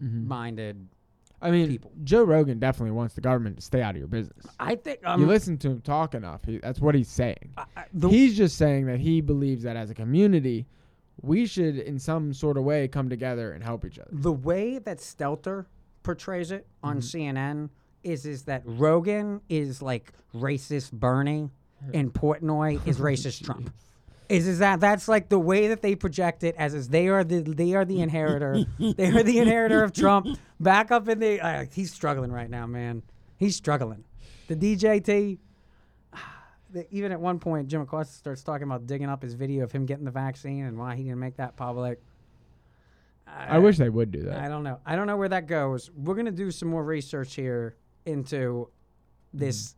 Mhm. 0.02 0.28
minded. 0.28 0.88
I 1.44 1.52
mean, 1.52 1.78
Joe 2.04 2.24
Rogan 2.24 2.58
definitely 2.58 2.92
wants 2.92 3.14
the 3.16 3.22
government 3.22 3.58
to 3.58 3.62
stay 3.62 3.82
out 3.82 3.92
of 3.96 4.00
your 4.00 4.08
business. 4.08 4.46
I 4.60 4.76
think 4.76 5.00
um, 5.06 5.20
you 5.22 5.28
listen 5.28 5.58
to 5.60 5.70
him 5.72 5.82
talk 5.82 6.16
enough. 6.16 6.46
He, 6.46 6.58
that's 6.60 6.80
what 6.80 6.96
he's 6.96 7.10
saying. 7.10 7.54
the- 7.94 8.10
he's 8.10 8.36
just 8.38 8.58
saying 8.58 8.86
that 8.88 9.00
he 9.00 9.20
believes 9.22 9.64
that 9.64 9.76
as 9.76 9.90
a 9.90 9.94
community, 9.94 10.66
we 11.22 11.46
should, 11.46 11.78
in 11.78 12.00
some 12.00 12.34
sort 12.34 12.58
of 12.58 12.64
way, 12.64 12.88
come 12.88 13.10
together 13.10 13.52
and 13.52 13.64
help 13.64 13.84
each 13.86 14.00
other. 14.00 14.10
the 14.12 14.32
way 14.32 14.80
that 14.80 14.98
Stelter 15.00 15.66
portrays 16.02 16.52
it 16.52 16.66
on 16.82 17.00
Mm-hmm. 17.00 17.18
CNN 17.44 17.70
is 18.04 18.26
is 18.26 18.44
that 18.44 18.62
Rogan 18.66 19.40
is 19.50 19.82
like 19.82 20.12
racist 20.36 20.92
Bernie 20.92 21.50
and 21.94 22.14
Portnoy 22.14 22.86
is 22.88 22.98
racist 23.00 23.44
Trump. 23.46 23.74
Is 24.30 24.48
is 24.48 24.60
that 24.60 24.80
that's 24.80 25.08
like 25.08 25.30
the 25.30 25.40
way 25.40 25.68
that 25.68 25.82
they 25.82 25.96
project 25.96 26.44
it 26.44 26.56
as 26.58 26.74
is 26.74 26.90
they 26.90 27.08
are 27.08 27.24
the 27.24 27.42
they 27.42 27.74
are 27.74 27.86
the 27.86 28.02
inheritor 28.02 28.64
they 28.80 29.08
are 29.10 29.24
the 29.24 29.40
inheritor 29.40 29.84
of 29.84 29.94
Trump 29.94 30.28
back 30.60 30.92
up 30.92 31.08
in 31.10 31.20
the 31.20 31.40
uh, 31.42 31.66
he's 31.74 31.92
struggling 31.94 32.32
right 32.32 32.50
now 32.50 32.66
man 32.66 33.04
he's 33.38 33.56
struggling 33.56 34.04
the 34.48 34.56
DJT 34.56 35.38
even 36.92 37.12
at 37.12 37.20
one 37.20 37.40
point 37.40 37.68
Jim 37.68 37.82
Acosta 37.82 38.14
starts 38.16 38.44
talking 38.44 38.64
about 38.64 38.88
digging 38.88 39.10
up 39.10 39.22
his 39.22 39.34
video 39.34 39.64
of 39.64 39.72
him 39.72 39.86
getting 39.86 40.06
the 40.06 40.12
vaccine 40.12 40.66
and 40.66 40.78
why 40.78 40.96
he 40.96 41.04
didn't 41.04 41.20
make 41.20 41.38
that 41.38 41.56
public 41.56 42.02
I 43.26 43.58
wish 43.58 43.78
they 43.78 43.90
would 43.90 44.12
do 44.12 44.24
that. 44.24 44.38
I 44.40 44.48
don't 44.48 44.64
know. 44.64 44.80
I 44.86 44.96
don't 44.96 45.08
know 45.08 45.18
where 45.18 45.30
that 45.30 45.48
goes. 45.48 45.90
We're 45.96 46.14
gonna 46.14 46.30
do 46.30 46.52
some 46.52 46.68
more 46.68 46.84
research 46.84 47.34
here 47.34 47.76
into 48.06 48.70
this. 49.34 49.76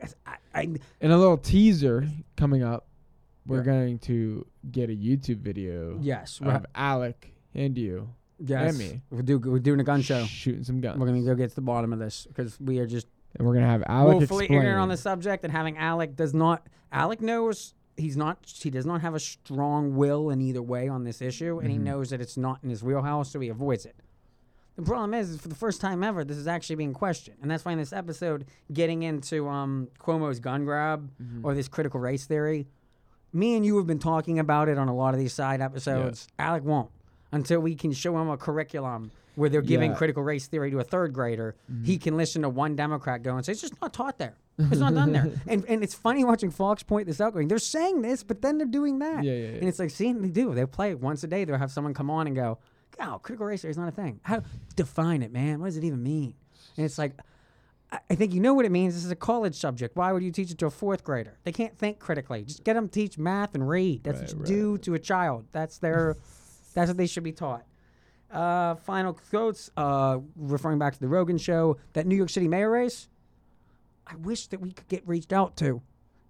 'cause 0.00 0.16
I, 0.26 0.36
I, 0.54 0.60
In 1.00 1.10
a 1.12 1.18
little 1.18 1.36
teaser 1.36 2.08
coming 2.36 2.64
up, 2.64 2.87
we're 3.48 3.58
Yeah. 3.58 3.64
going 3.64 3.98
to 4.00 4.46
get 4.70 4.90
a 4.90 4.92
YouTube 4.94 5.38
video. 5.38 5.98
Yes, 6.00 6.40
we're 6.40 6.52
of 6.52 6.66
Alec 6.74 7.32
and 7.54 7.76
you 7.76 8.10
yes, 8.38 8.70
and 8.70 8.78
me 8.78 9.02
we're, 9.10 9.22
do, 9.22 9.38
we're 9.38 9.58
doing 9.58 9.80
a 9.80 9.84
gun 9.84 10.02
show. 10.02 10.24
shooting 10.24 10.62
some 10.64 10.80
guns. 10.80 11.00
We're 11.00 11.06
gonna 11.06 11.22
go 11.22 11.34
get 11.34 11.48
to 11.50 11.54
the 11.56 11.60
bottom 11.62 11.92
of 11.92 11.98
this 11.98 12.26
because 12.28 12.60
we 12.60 12.78
are 12.78 12.86
just 12.86 13.06
and 13.36 13.46
we're 13.46 13.54
gonna 13.54 13.66
have 13.66 13.82
Alec 13.86 14.18
woefully 14.18 14.44
explain. 14.44 14.60
ignorant 14.60 14.80
on 14.80 14.88
the 14.88 14.96
subject, 14.96 15.44
and 15.44 15.52
having 15.52 15.76
Alec 15.78 16.14
does 16.14 16.34
not. 16.34 16.66
Alec 16.92 17.20
knows 17.20 17.74
he's 17.96 18.16
not. 18.16 18.38
He 18.46 18.70
does 18.70 18.86
not 18.86 19.00
have 19.00 19.14
a 19.14 19.20
strong 19.20 19.96
will 19.96 20.30
in 20.30 20.40
either 20.40 20.62
way 20.62 20.88
on 20.88 21.04
this 21.04 21.20
issue, 21.20 21.58
and 21.58 21.70
he 21.70 21.78
Mhm. 21.78 21.82
knows 21.82 22.10
that 22.10 22.20
it's 22.20 22.36
not 22.36 22.60
in 22.62 22.70
his 22.70 22.82
wheelhouse, 22.84 23.30
so 23.32 23.40
he 23.40 23.48
avoids 23.48 23.84
it. 23.84 23.96
The 24.76 24.82
problem 24.82 25.12
is, 25.14 25.30
is 25.30 25.40
for 25.40 25.48
the 25.48 25.56
first 25.56 25.80
time 25.80 26.04
ever, 26.04 26.22
this 26.24 26.36
is 26.36 26.46
actually 26.46 26.76
being 26.76 26.92
questioned, 26.92 27.38
and 27.42 27.50
that's 27.50 27.64
why 27.64 27.72
in 27.72 27.78
this 27.78 27.92
episode, 27.92 28.44
getting 28.72 29.02
into 29.02 29.48
um, 29.48 29.88
Cuomo's 29.98 30.38
gun 30.38 30.64
grab 30.64 31.10
Mhm. 31.20 31.40
or 31.42 31.52
this 31.54 31.66
critical 31.66 31.98
race 31.98 32.26
theory, 32.26 32.68
me 33.32 33.56
and 33.56 33.64
you 33.64 33.76
have 33.76 33.86
been 33.86 33.98
talking 33.98 34.38
about 34.38 34.68
it 34.68 34.78
on 34.78 34.88
a 34.88 34.94
lot 34.94 35.14
of 35.14 35.20
these 35.20 35.32
side 35.32 35.60
episodes. 35.60 36.26
Alec 36.38 36.64
won't 36.64 36.90
until 37.32 37.60
we 37.60 37.74
can 37.74 37.92
show 37.92 38.16
him 38.18 38.28
a 38.30 38.36
curriculum 38.36 39.10
where 39.34 39.48
they're 39.50 39.60
giving 39.62 39.90
Yeah. 39.92 39.96
critical 39.96 40.22
race 40.22 40.46
theory 40.46 40.70
to 40.70 40.78
a 40.80 40.84
third 40.84 41.12
grader. 41.12 41.54
Mm-hmm. 41.70 41.84
He 41.84 41.98
can 41.98 42.16
listen 42.16 42.42
to 42.42 42.48
one 42.48 42.74
Democrat 42.74 43.22
go 43.22 43.36
and 43.36 43.44
say 43.44 43.52
it's 43.52 43.60
just 43.60 43.80
not 43.80 43.92
taught 43.92 44.18
there. 44.18 44.34
It's 44.58 44.80
not 44.80 44.94
done 44.94 45.12
there. 45.12 45.30
And 45.46 45.64
and 45.68 45.84
it's 45.84 45.94
funny 45.94 46.24
watching 46.24 46.50
Fox 46.50 46.82
point 46.82 47.06
this 47.06 47.20
out, 47.20 47.32
going, 47.32 47.46
they're 47.48 47.58
saying 47.58 48.02
this, 48.02 48.24
but 48.24 48.42
then 48.42 48.58
they're 48.58 48.66
doing 48.66 48.98
that. 48.98 49.22
Yeah, 49.22 49.32
yeah, 49.34 49.48
yeah. 49.50 49.56
And 49.58 49.68
it's 49.68 49.78
like, 49.78 49.90
see, 49.90 50.12
they 50.12 50.28
do. 50.30 50.54
They 50.54 50.66
play 50.66 50.90
it 50.90 51.00
once 51.00 51.22
a 51.22 51.28
day. 51.28 51.44
They'll 51.44 51.58
have 51.58 51.70
someone 51.70 51.94
come 51.94 52.10
on 52.10 52.26
and 52.26 52.34
go, 52.34 52.58
"Oh, 52.98 53.20
critical 53.22 53.46
race 53.46 53.62
theory 53.62 53.70
is 53.70 53.78
not 53.78 53.86
a 53.88 53.92
thing. 53.92 54.18
How 54.24 54.42
define 54.74 55.22
it, 55.22 55.32
man? 55.32 55.60
What 55.60 55.66
does 55.66 55.76
it 55.76 55.84
even 55.84 56.02
mean?" 56.02 56.34
And 56.76 56.84
it's 56.84 56.98
like, 56.98 57.12
I- 57.90 58.14
think 58.14 58.34
you 58.34 58.40
know 58.40 58.52
what 58.54 58.64
it 58.66 58.72
means. 58.72 58.94
This 58.94 59.04
is 59.04 59.10
a 59.10 59.16
college 59.16 59.54
subject. 59.54 59.96
Why 59.96 60.12
would 60.12 60.22
you 60.22 60.30
teach 60.30 60.50
it 60.50 60.58
to 60.58 60.66
a 60.66 60.70
fourth 60.70 61.02
grader? 61.04 61.38
They 61.44 61.52
can't 61.52 61.76
think 61.76 61.98
critically. 61.98 62.42
Just 62.44 62.64
get 62.64 62.74
them 62.74 62.88
to 62.88 62.92
teach 62.92 63.16
math 63.18 63.54
and 63.54 63.66
read. 63.68 64.04
That's 64.04 64.34
what 64.34 64.48
you 64.48 64.54
do 64.54 64.78
to 64.78 64.94
a 64.94 64.98
child. 64.98 65.46
That's 65.52 65.78
their. 65.78 66.16
that's 66.74 66.88
what 66.88 66.96
they 66.96 67.06
should 67.06 67.24
be 67.24 67.32
taught. 67.32 67.64
Uh, 68.30 68.74
final 68.74 69.14
quotes. 69.14 69.70
Uh, 69.76 70.18
referring 70.36 70.78
back 70.78 70.92
to 70.94 71.00
the 71.00 71.08
Rogan 71.08 71.38
show, 71.38 71.78
that 71.94 72.06
New 72.06 72.16
York 72.16 72.30
City 72.30 72.46
mayor 72.48 72.70
race. 72.70 73.08
I 74.06 74.16
wish 74.16 74.46
that 74.48 74.60
we 74.60 74.72
could 74.72 74.88
get 74.88 75.06
reached 75.06 75.32
out 75.32 75.56
to. 75.58 75.82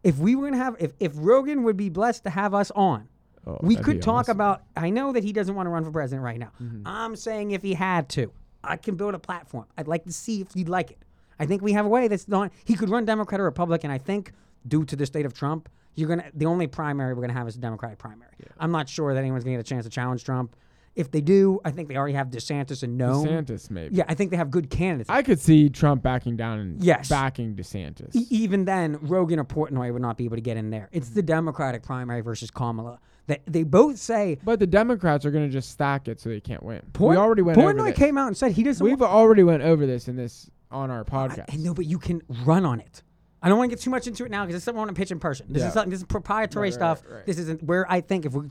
If 0.04 0.18
we 0.18 0.36
were 0.36 0.46
gonna 0.46 0.62
have, 0.62 0.76
if 0.78 0.92
if 1.00 1.12
Rogan 1.16 1.64
would 1.64 1.76
be 1.76 1.88
blessed 1.88 2.24
to 2.24 2.30
have 2.30 2.54
us 2.54 2.70
on, 2.72 3.08
Oh, 3.46 3.58
we 3.62 3.76
could 3.76 4.02
talk 4.02 4.22
awesome. 4.22 4.36
about. 4.36 4.62
I 4.76 4.90
know 4.90 5.12
that 5.12 5.24
he 5.24 5.32
doesn't 5.32 5.54
want 5.54 5.66
to 5.66 5.70
run 5.70 5.84
for 5.84 5.90
president 5.90 6.22
right 6.22 6.38
now. 6.38 6.52
Mm-hmm. 6.62 6.82
I'm 6.86 7.16
saying 7.16 7.52
if 7.52 7.62
he 7.62 7.74
had 7.74 8.08
to, 8.10 8.30
I 8.62 8.76
can 8.76 8.94
build 8.96 9.14
a 9.14 9.18
platform. 9.18 9.66
I'd 9.76 9.88
like 9.88 10.04
to 10.04 10.12
see 10.12 10.40
if 10.40 10.52
he'd 10.52 10.68
like 10.68 10.90
it. 10.92 10.98
I 11.40 11.46
think 11.46 11.62
we 11.62 11.72
have 11.72 11.86
a 11.86 11.88
way 11.88 12.08
that's 12.08 12.28
not. 12.28 12.52
He 12.64 12.74
could 12.74 12.88
run 12.90 13.04
Democrat 13.04 13.40
or 13.40 13.44
Republican. 13.44 13.90
I 13.90 13.98
think 13.98 14.32
due 14.66 14.84
to 14.84 14.96
the 14.96 15.06
state 15.06 15.26
of 15.26 15.34
Trump, 15.34 15.68
you're 15.94 16.08
gonna. 16.08 16.24
The 16.34 16.46
only 16.46 16.66
primary 16.66 17.14
we're 17.14 17.22
gonna 17.22 17.32
have 17.32 17.48
is 17.48 17.56
a 17.56 17.60
Democratic 17.60 17.98
primary. 17.98 18.30
I'm 18.58 18.70
not 18.72 18.88
sure 18.88 19.14
that 19.14 19.20
anyone's 19.20 19.44
gonna 19.44 19.56
get 19.56 19.60
a 19.60 19.68
chance 19.68 19.84
to 19.84 19.90
challenge 19.90 20.24
Trump. 20.24 20.54
If 20.96 21.12
they 21.12 21.20
do, 21.20 21.60
I 21.64 21.70
think 21.70 21.88
they 21.88 21.96
already 21.96 22.14
have 22.14 22.26
DeSantis 22.28 22.82
and 22.82 22.98
no. 22.98 23.24
DeSantis, 23.24 23.70
maybe. 23.70 23.94
Yeah, 23.94 24.04
I 24.08 24.14
think 24.14 24.32
they 24.32 24.36
have 24.36 24.50
good 24.50 24.68
candidates. 24.68 25.08
I 25.08 25.22
could 25.22 25.38
see 25.38 25.68
Trump 25.68 26.02
backing 26.02 26.36
down 26.36 26.58
and 26.58 26.82
Yes. 26.82 27.08
backing 27.08 27.54
DeSantis. 27.54 28.16
E- 28.16 28.26
even 28.30 28.64
then, 28.64 28.98
Rogan 29.02 29.38
or 29.38 29.44
Portnoy 29.44 29.92
would 29.92 30.02
not 30.02 30.16
be 30.16 30.24
able 30.24 30.36
to 30.36 30.40
get 30.42 30.56
in 30.56 30.70
there. 30.70 30.88
It's 30.90 31.10
the 31.10 31.22
Democratic 31.22 31.84
primary 31.84 32.20
versus 32.20 32.50
Kamala. 32.50 32.98
That 33.28 33.42
they 33.46 33.62
both 33.62 33.98
say. 33.98 34.38
But 34.42 34.58
the 34.58 34.66
Democrats 34.66 35.24
are 35.24 35.30
going 35.30 35.46
to 35.46 35.52
just 35.52 35.70
stack 35.70 36.08
it 36.08 36.18
so 36.18 36.30
they 36.30 36.40
can't 36.40 36.62
win. 36.64 36.80
Port- 36.94 37.10
we 37.10 37.16
already 37.16 37.42
went 37.42 37.58
over 37.58 37.74
Portnoy 37.74 37.88
this. 37.90 37.98
came 37.98 38.18
out 38.18 38.26
and 38.28 38.36
said 38.36 38.52
he 38.52 38.64
doesn't. 38.64 38.82
We've 38.84 39.00
already 39.02 39.44
went 39.44 39.62
over 39.62 39.86
this 39.86 40.08
in 40.08 40.16
this 40.16 40.50
on 40.70 40.90
our 40.90 41.04
podcast. 41.04 41.52
I 41.52 41.56
know, 41.56 41.74
but 41.74 41.86
you 41.86 41.98
can 41.98 42.22
run 42.44 42.64
on 42.64 42.80
it. 42.80 43.02
I 43.42 43.48
don't 43.48 43.58
want 43.58 43.70
to 43.70 43.76
get 43.76 43.82
too 43.82 43.90
much 43.90 44.06
into 44.06 44.24
it 44.24 44.30
now 44.30 44.44
because 44.44 44.56
it's 44.56 44.64
something 44.64 44.78
I 44.78 44.82
want 44.84 44.94
to 44.96 45.00
pitch 45.00 45.10
in 45.10 45.20
person. 45.20 45.46
This 45.48 45.62
Yeah. 45.62 45.68
is 45.68 45.74
something. 45.74 45.90
This 45.90 46.00
is 46.00 46.06
proprietary 46.06 46.66
Right, 46.68 46.72
stuff. 46.74 47.02
right, 47.04 47.14
right. 47.16 47.26
This 47.26 47.38
isn't 47.38 47.62
where 47.62 47.90
I 47.90 48.00
think 48.00 48.26
if 48.26 48.32
we're 48.32 48.48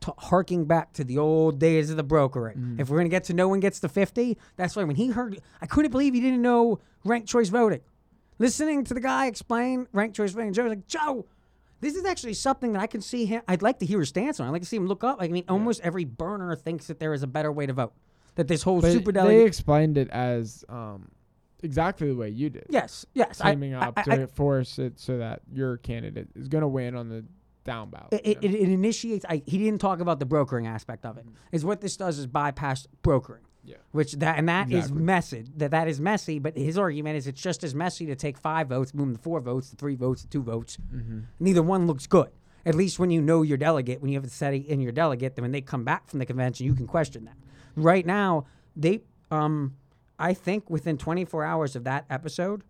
t- 0.00 0.12
harking 0.18 0.66
back 0.66 0.92
to 0.94 1.04
the 1.04 1.18
old 1.18 1.58
days 1.58 1.90
of 1.90 1.96
the 1.96 2.04
brokering, 2.04 2.56
Mm-hmm. 2.56 2.80
if 2.80 2.88
we're 2.88 2.98
gonna 2.98 3.08
get 3.08 3.24
to 3.24 3.34
no 3.34 3.48
one 3.48 3.58
gets 3.60 3.80
to 3.80 3.88
fifty, 3.88 4.38
that's 4.56 4.76
why 4.76 4.84
when 4.84 4.96
he 4.96 5.08
heard, 5.08 5.40
I 5.60 5.66
couldn't 5.66 5.90
believe 5.90 6.14
he 6.14 6.20
didn't 6.20 6.42
know 6.42 6.78
ranked 7.04 7.28
choice 7.28 7.48
voting. 7.48 7.80
Listening 8.38 8.84
to 8.84 8.94
the 8.94 9.00
guy 9.00 9.26
explain 9.26 9.86
ranked 9.92 10.16
choice 10.16 10.30
voting, 10.32 10.52
Joe 10.52 10.62
was 10.62 10.70
like, 10.70 10.86
Joe, 10.86 11.26
this 11.80 11.94
is 11.96 12.04
actually 12.04 12.34
something 12.34 12.72
that 12.74 12.80
I 12.82 12.86
can 12.86 13.00
see 13.00 13.24
him. 13.26 13.42
I'd 13.48 13.62
like 13.62 13.80
to 13.80 13.86
hear 13.86 13.98
his 13.98 14.10
stance 14.10 14.38
on. 14.38 14.46
I'd 14.46 14.50
like 14.52 14.62
to 14.62 14.68
see 14.68 14.76
him 14.76 14.86
look 14.86 15.02
up. 15.02 15.16
I 15.20 15.28
mean, 15.28 15.44
almost 15.48 15.80
every 15.82 16.04
burner 16.04 16.54
thinks 16.54 16.86
that 16.86 17.00
there 17.00 17.12
is 17.12 17.22
a 17.22 17.26
better 17.26 17.50
way 17.50 17.66
to 17.66 17.72
vote. 17.72 17.92
That 18.36 18.46
this 18.48 18.62
whole 18.62 18.80
super 18.80 19.10
they 19.12 19.44
explained 19.44 19.98
it 19.98 20.08
as 20.10 20.64
um, 20.68 21.10
exactly 21.62 22.08
the 22.08 22.16
way 22.16 22.28
you 22.28 22.50
did. 22.50 22.66
Yes, 22.68 23.06
yes. 23.14 23.38
Teaming 23.38 23.74
I- 23.74 23.86
up 23.88 23.94
I- 23.98 24.02
to 24.02 24.22
I- 24.22 24.26
force 24.26 24.78
it 24.78 24.98
so 24.98 25.18
that 25.18 25.42
your 25.52 25.76
candidate 25.78 26.28
is 26.34 26.48
going 26.48 26.62
to 26.62 26.68
win 26.68 26.94
on 26.96 27.08
the 27.08 27.24
down 27.64 27.90
ballot. 27.90 28.08
It, 28.12 28.38
it, 28.42 28.54
it 28.54 28.68
initiates. 28.68 29.24
I, 29.28 29.42
he 29.46 29.58
didn't 29.58 29.80
talk 29.80 30.00
about 30.00 30.18
the 30.18 30.26
brokering 30.26 30.66
aspect 30.66 31.04
of 31.04 31.18
it. 31.18 31.26
Is 31.52 31.64
what 31.64 31.80
this 31.80 31.96
does 31.96 32.18
is 32.18 32.26
bypass 32.26 32.86
brokering. 33.02 33.42
Yeah. 33.62 33.76
Which 33.92 34.12
that 34.14 34.38
and 34.38 34.48
that 34.48 34.68
is 34.72 34.86
Exactly. 34.86 35.02
messy. 35.02 35.44
That 35.58 35.70
that 35.72 35.86
is 35.86 36.00
messy. 36.00 36.38
But 36.38 36.56
his 36.56 36.78
argument 36.78 37.16
is 37.18 37.26
it's 37.26 37.40
just 37.40 37.62
as 37.62 37.74
messy 37.74 38.06
to 38.06 38.16
take 38.16 38.38
five 38.38 38.68
votes, 38.68 38.94
move 38.94 39.08
them 39.08 39.16
to 39.16 39.22
four 39.22 39.40
votes, 39.40 39.68
to 39.70 39.76
three 39.76 39.94
votes, 39.96 40.22
to 40.22 40.28
two 40.28 40.42
votes. 40.42 40.78
Mhm. 40.92 41.24
Neither 41.38 41.62
one 41.62 41.86
looks 41.86 42.06
good. 42.06 42.30
At 42.64 42.74
least 42.74 42.98
when 42.98 43.10
you 43.10 43.20
know 43.20 43.42
your 43.42 43.58
delegate, 43.58 44.00
when 44.00 44.10
you 44.10 44.16
have 44.18 44.24
a 44.24 44.30
set 44.30 44.54
in 44.54 44.80
your 44.80 44.92
delegate, 44.92 45.34
then 45.36 45.42
when 45.42 45.52
they 45.52 45.60
come 45.60 45.84
back 45.84 46.08
from 46.08 46.18
the 46.20 46.26
convention, 46.26 46.66
you 46.66 46.74
can 46.74 46.86
question 46.86 47.26
that. 47.26 47.36
Right 47.76 48.04
now, 48.06 48.46
they, 48.74 49.02
um, 49.30 49.76
I 50.20 50.34
think 50.34 50.68
within 50.70 50.98
24 50.98 51.44
hours 51.44 51.74
of 51.76 51.84
that 51.84 52.04
episode 52.10 52.62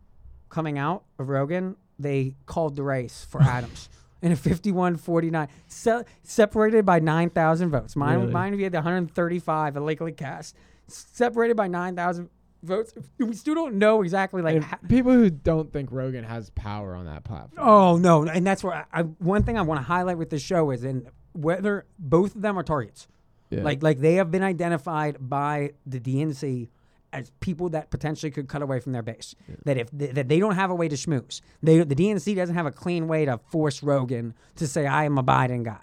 coming 0.49 0.79
out 0.79 1.05
of 1.19 1.29
Rogan, 1.29 1.77
they 1.99 2.37
called 2.47 2.77
the 2.77 2.83
race 2.83 3.27
for 3.29 3.43
Adams 3.57 3.89
in 4.23 4.33
a 4.33 4.37
51-49, 4.37 5.49
se- 5.67 6.05
separated 6.23 6.85
by 6.87 7.01
9,000 7.01 7.71
votes. 7.71 7.97
Mine, 7.97 8.21
Really? 8.21 8.33
mine 8.33 8.57
we 8.57 8.63
had 8.63 8.73
the 8.73 8.79
135 8.79 9.77
illegally 9.77 10.13
cast, 10.13 10.55
separated 10.87 11.57
by 11.57 11.67
9,000 11.69 12.29
votes. 12.63 12.93
We 13.19 13.33
still 13.35 13.55
don't 13.55 13.77
know 13.77 14.03
exactly 14.03 14.43
like. 14.43 14.63
Ha- 14.63 14.79
people 14.89 15.13
who 15.13 15.31
don't 15.31 15.73
think 15.73 15.89
Rogan 15.91 16.25
has 16.25 16.51
power 16.51 16.95
on 16.95 17.07
that 17.07 17.25
platform. 17.25 17.67
Oh 17.67 17.97
no, 17.97 18.25
and 18.27 18.47
that's 18.47 18.63
where 18.63 18.75
I, 18.75 18.85
I 18.93 19.03
one 19.03 19.43
thing 19.45 19.57
I 19.59 19.63
want 19.63 19.79
to 19.81 19.85
highlight 19.85 20.19
with 20.19 20.29
this 20.31 20.43
show 20.43 20.71
is 20.71 20.85
in 20.85 21.09
whether 21.33 21.87
both 21.99 22.35
of 22.37 22.43
them 22.43 22.59
are 22.59 22.63
targets. 22.63 23.09
Yeah. 23.49 23.63
Like 23.63 23.83
like 23.83 24.01
they 24.01 24.17
have 24.17 24.31
been 24.31 24.43
identified 24.43 25.17
by 25.21 25.71
the 25.87 25.99
DNC 25.99 26.69
as 27.13 27.31
people 27.41 27.69
that 27.71 27.91
potentially 27.91 28.31
could 28.31 28.49
cut 28.49 28.63
away 28.63 28.81
from 28.81 28.93
their 28.93 29.03
base. 29.03 29.35
That 29.65 29.77
if 29.77 29.91
th- 29.97 30.15
that 30.15 30.29
they 30.29 30.39
don't 30.39 30.55
have 30.55 30.71
a 30.71 30.75
way 30.75 30.89
to 30.89 30.97
schmooze. 30.97 31.41
They 31.63 31.83
the 31.83 31.95
DNC 31.95 32.37
doesn't 32.37 32.55
have 32.55 32.67
a 32.67 32.71
clean 32.73 33.09
way 33.09 33.25
to 33.25 33.39
force 33.51 33.83
Rogan 33.83 34.35
to 34.57 34.67
say 34.67 34.87
I 34.87 35.05
am 35.05 35.19
a 35.19 35.23
Biden 35.25 35.63
guy. 35.65 35.81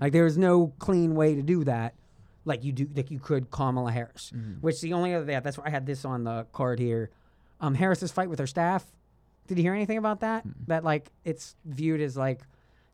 Like 0.00 0.12
there 0.12 0.26
is 0.26 0.36
no 0.38 0.72
clean 0.78 1.14
way 1.14 1.34
to 1.34 1.42
do 1.42 1.64
that. 1.64 1.94
Like 2.44 2.62
you 2.64 2.72
do, 2.72 2.88
like 2.94 3.10
you 3.10 3.18
could 3.18 3.50
Kamala 3.50 3.90
Harris, 3.90 4.32
which 4.60 4.80
the 4.80 4.92
only 4.92 5.14
other 5.14 5.24
that 5.26 5.42
that's 5.44 5.58
why 5.58 5.64
I 5.66 5.70
had 5.70 5.84
this 5.86 6.04
on 6.04 6.24
the 6.24 6.46
card 6.52 6.78
here. 6.78 7.10
Um, 7.60 7.74
Harris's 7.74 8.12
fight 8.12 8.30
with 8.30 8.38
her 8.38 8.46
staff. 8.46 8.84
Did 9.48 9.58
you 9.58 9.64
hear 9.64 9.74
anything 9.74 9.98
about 9.98 10.20
that? 10.20 10.44
That 10.68 10.84
like 10.84 11.10
it's 11.24 11.56
viewed 11.64 12.00
as 12.00 12.16
like 12.16 12.40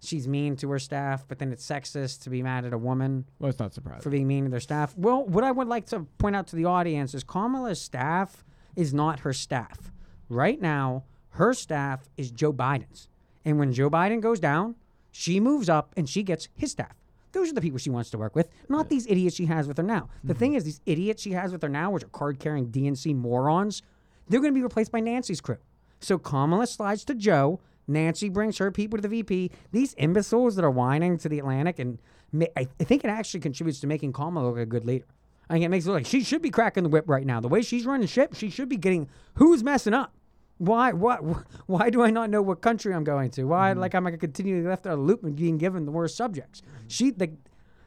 she's 0.03 0.27
mean 0.27 0.57
to 0.57 0.71
her 0.71 0.79
staff, 0.79 1.25
but 1.29 1.39
then 1.39 1.53
it's 1.53 1.67
sexist 1.67 2.23
to 2.23 2.31
be 2.31 2.43
mad 2.43 2.65
at 2.65 2.73
a 2.73 2.79
woman 2.79 3.25
Well, 3.39 3.51
it's 3.51 3.59
not 3.59 3.73
surprising. 3.73 4.03
for 4.03 4.11
being 4.11 4.27
mean 4.27 4.45
to 4.45 4.51
their 4.51 4.61
staff. 4.61 4.95
Well, 4.97 5.25
what 5.25 5.45
I 5.45 5.51
would 5.51 5.69
like 5.69 5.87
to 5.87 6.01
point 6.19 6.37
out 6.37 6.47
to 6.49 6.57
the 6.57 6.65
audience 6.65 7.15
is 7.15 7.25
Kamala's 7.25 7.81
staff 7.81 8.45
is 8.77 8.93
not 8.93 9.21
her 9.21 9.33
staff. 9.33 9.93
Right 10.29 10.61
now, 10.61 11.05
her 11.31 11.55
staff 11.55 12.09
is 12.17 12.31
Joe 12.31 12.53
Biden's. 12.53 13.09
And 13.45 13.59
when 13.59 13.73
Joe 13.73 13.91
Biden 13.91 14.21
goes 14.21 14.41
down, 14.41 14.77
she 15.11 15.41
moves 15.41 15.69
up 15.69 15.93
and 15.97 16.09
she 16.09 16.23
gets 16.23 16.49
his 16.55 16.73
staff. 16.73 16.95
Those 17.33 17.51
are 17.51 17.55
the 17.55 17.61
people 17.61 17.79
she 17.79 17.91
wants 17.91 18.11
to 18.11 18.19
work 18.19 18.35
with, 18.35 18.51
not 18.69 18.89
these 18.89 19.07
idiots 19.07 19.37
she 19.37 19.47
has 19.47 19.67
with 19.67 19.79
her 19.79 19.83
now. 19.83 20.11
The 20.23 20.35
mm-hmm. 20.35 20.39
thing 20.39 20.55
is, 20.55 20.65
these 20.65 20.81
idiots 20.85 21.23
she 21.23 21.33
has 21.33 21.51
with 21.51 21.63
her 21.63 21.69
now, 21.69 21.91
which 21.91 22.05
are 22.05 22.09
card 22.09 22.39
carrying 22.39 22.69
DNC 22.69 23.17
morons, 23.17 23.83
they're 24.29 24.41
going 24.41 24.53
to 24.53 24.59
be 24.59 24.63
replaced 24.63 24.93
by 24.93 25.01
Nancy's 25.01 25.41
crew. 25.41 25.57
So 26.01 26.19
Kamala 26.19 26.67
slides 26.67 27.05
to 27.07 27.15
Joe. 27.15 27.61
Nancy 27.87 28.29
brings 28.29 28.59
her 28.59 28.71
people 28.71 28.99
to 28.99 29.03
the 29.03 29.09
VP. 29.09 29.51
These 29.73 29.95
imbeciles 29.95 30.57
that 30.57 30.65
are 30.65 30.71
whining 30.71 31.19
to 31.19 31.29
the 31.29 31.39
Atlantic, 31.39 31.79
and 31.79 31.99
ma- 32.33 32.47
I, 32.57 32.65
think 32.65 33.05
it 33.05 33.09
actually 33.09 33.41
contributes 33.41 33.81
to 33.81 33.87
making 33.87 34.13
Kamala 34.13 34.49
look 34.49 34.59
a 34.59 34.67
good 34.67 34.85
leader. 34.85 35.07
I 35.51 35.55
think 35.55 35.65
it 35.65 35.69
makes 35.69 35.85
it 35.85 35.89
look 35.89 35.99
like 35.99 36.07
she 36.07 36.23
should 36.23 36.43
be 36.43 36.51
cracking 36.51 36.85
the 36.85 36.89
whip 36.89 37.09
right 37.09 37.27
now. 37.27 37.41
The 37.41 37.49
way 37.49 37.63
she's 37.63 37.85
running 37.85 38.07
ship, 38.07 38.35
she 38.35 38.51
should 38.51 38.69
be 38.69 38.77
getting. 38.77 39.09
Who's 39.35 39.63
messing 39.63 39.95
up? 39.95 40.15
Why? 40.59 40.93
What? 40.93 41.19
Why 41.67 41.91
do 41.91 42.03
I 42.03 42.11
not 42.11 42.31
know 42.31 42.41
what 42.41 42.61
country 42.61 42.95
I'm 42.95 43.05
going 43.05 43.31
to? 43.33 43.45
Why? 43.45 43.71
Mm-hmm. 43.71 43.81
Like 43.81 43.95
I'm 43.95 44.05
like 44.05 44.19
continually 44.21 44.67
left 44.67 44.87
out 44.87 44.95
of 44.95 44.99
the 45.01 45.05
loop 45.05 45.25
and 45.25 45.35
being 45.35 45.59
given 45.59 45.85
the 45.85 45.91
worst 45.91 46.17
subjects. 46.17 46.63
She 46.89 47.13
like, 47.13 47.33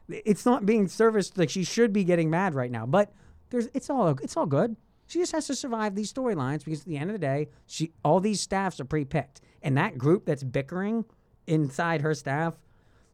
it's 0.09 0.45
not 0.45 0.65
being 0.65 0.87
serviced 0.87 1.37
like 1.37 1.49
she 1.49 1.63
should 1.63 1.93
be 1.93 2.03
getting 2.03 2.29
mad 2.29 2.53
right 2.53 2.69
now. 2.69 2.85
But 2.85 3.11
there's 3.49 3.69
it's 3.73 3.89
all 3.89 4.09
it's 4.21 4.35
all 4.35 4.45
good. 4.45 4.75
She 5.07 5.19
just 5.19 5.31
has 5.33 5.47
to 5.47 5.55
survive 5.55 5.95
these 5.95 6.11
storylines 6.11 6.65
because 6.65 6.81
at 6.81 6.87
the 6.87 6.97
end 6.97 7.09
of 7.09 7.13
the 7.13 7.19
day, 7.19 7.49
she 7.65 7.91
all 8.03 8.19
these 8.19 8.41
staffs 8.41 8.79
are 8.79 8.85
pre-picked, 8.85 9.41
and 9.65 9.75
that 9.77 9.97
group 9.97 10.25
that's 10.25 10.43
bickering 10.43 11.03
inside 11.47 12.01
her 12.01 12.13
staff, 12.13 12.53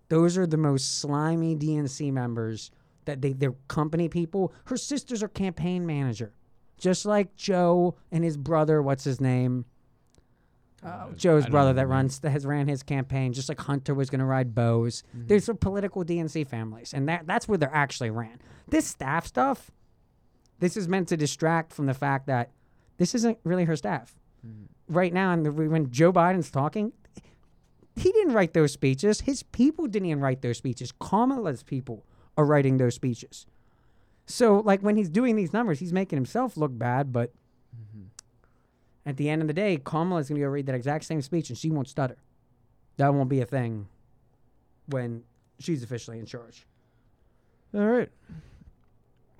those 0.10 0.38
are 0.38 0.46
the 0.46 0.58
most 0.58 1.00
slimy 1.00 1.56
DNC 1.56 2.12
members. 2.12 2.70
That 3.06 3.22
they 3.22 3.34
they're 3.34 3.56
company 3.68 4.10
people. 4.10 4.54
Her 4.66 4.78
sisters 4.78 5.24
are 5.24 5.28
campaign 5.28 5.88
manager, 5.88 6.34
just 6.78 7.04
like 7.04 7.36
Joe 7.36 7.96
and 8.12 8.24
his 8.24 8.38
brother. 8.38 8.80
What's 8.82 9.04
his 9.04 9.20
name? 9.20 9.66
Uh, 10.84 11.12
Joe's 11.16 11.48
brother 11.48 11.74
that 11.74 11.88
runs 11.88 12.20
that 12.20 12.32
has 12.32 12.46
ran 12.46 12.68
his 12.68 12.84
campaign, 12.84 13.34
just 13.34 13.50
like 13.50 13.60
Hunter 13.60 13.94
was 13.94 14.10
going 14.10 14.20
to 14.20 14.26
ride 14.26 14.54
Bose. 14.54 15.04
Mm-hmm. 15.16 15.28
There's 15.28 15.46
some 15.46 15.58
political 15.58 16.04
DNC 16.04 16.48
families, 16.48 16.94
and 16.94 17.08
that 17.10 17.26
that's 17.26 17.48
where 17.48 17.58
they're 17.58 17.74
actually 17.74 18.12
ran. 18.12 18.40
This 18.68 18.88
staff 18.88 19.26
stuff, 19.26 19.72
this 20.60 20.78
is 20.78 20.88
meant 20.88 21.08
to 21.08 21.18
distract 21.18 21.72
from 21.74 21.86
the 21.88 21.94
fact 21.94 22.28
that 22.28 22.52
this 22.98 23.16
isn't 23.16 23.40
really 23.44 23.66
her 23.66 23.76
staff. 23.76 24.16
Mm-hmm. 24.46 24.66
Right 24.92 25.14
now, 25.14 25.32
and 25.32 25.72
when 25.72 25.90
Joe 25.90 26.12
Biden's 26.12 26.52
talking, 26.52 26.92
he 27.96 28.12
didn't 28.12 28.34
write 28.34 28.54
those 28.54 28.74
speeches. 28.74 29.22
His 29.22 29.42
people 29.42 29.88
didn't 29.88 30.08
even 30.08 30.22
write 30.22 30.42
those 30.42 30.58
speeches. 30.58 30.92
Kamala's 30.92 31.64
people 31.64 32.06
are 32.38 32.46
writing 32.46 32.78
those 32.78 32.96
speeches. 32.96 33.46
So, 34.26 34.60
like 34.60 34.82
when 34.82 34.98
he's 34.98 35.10
doing 35.10 35.36
these 35.38 35.54
numbers, 35.54 35.80
he's 35.80 35.94
making 35.94 36.18
himself 36.18 36.58
look 36.58 36.78
bad. 36.78 37.14
But 37.14 37.32
mm-hmm. 37.76 38.08
at 39.06 39.16
the 39.16 39.30
end 39.30 39.42
of 39.42 39.48
the 39.48 39.54
day, 39.54 39.78
Kamala's 39.78 40.28
gonna 40.28 40.42
go 40.42 40.48
read 40.48 40.66
that 40.66 40.76
exact 40.76 41.06
same 41.06 41.22
speech, 41.22 41.50
and 41.50 41.58
she 41.58 41.70
won't 41.70 41.88
stutter. 41.88 42.18
That 42.98 43.14
won't 43.14 43.30
be 43.30 43.40
a 43.40 43.46
thing 43.46 43.88
when 44.88 45.24
she's 45.58 45.84
officially 45.84 46.20
in 46.20 46.26
charge. 46.26 46.66
All 47.74 47.86
right. 47.86 48.10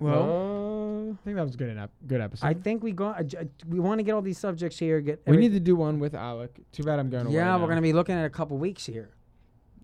Well, 0.02 1.08
Uh, 1.08 1.12
I 1.12 1.16
think 1.24 1.36
that 1.36 1.42
was 1.42 1.54
a 1.54 1.58
good 1.58 1.68
enough. 1.70 1.90
Good 2.06 2.20
episode. 2.20 2.46
I 2.46 2.54
think 2.54 2.82
we 2.82 2.92
go. 2.92 3.08
uh, 3.08 3.22
We 3.68 3.80
want 3.80 3.98
to 3.98 4.02
get 4.02 4.12
all 4.12 4.22
these 4.22 4.38
subjects 4.38 4.78
here. 4.78 5.00
Get 5.00 5.22
we 5.26 5.32
every- 5.34 5.42
need 5.42 5.52
to 5.52 5.60
do 5.60 5.76
one 5.76 5.98
with 5.98 6.14
Alec. 6.14 6.58
Too 6.72 6.82
bad 6.82 6.98
I'm 6.98 7.10
going 7.10 7.26
away. 7.26 7.34
Yeah, 7.36 7.56
we're 7.60 7.68
gonna 7.68 7.82
be 7.82 7.92
looking 7.92 8.14
at 8.14 8.24
a 8.24 8.30
couple 8.30 8.56
weeks 8.58 8.86
here. 8.86 9.10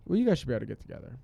Well, 0.07 0.19
you 0.19 0.25
guys 0.27 0.39
should 0.39 0.49
be 0.49 0.55
able 0.55 0.61
to 0.61 0.67
get 0.67 0.81
together. 0.81 1.19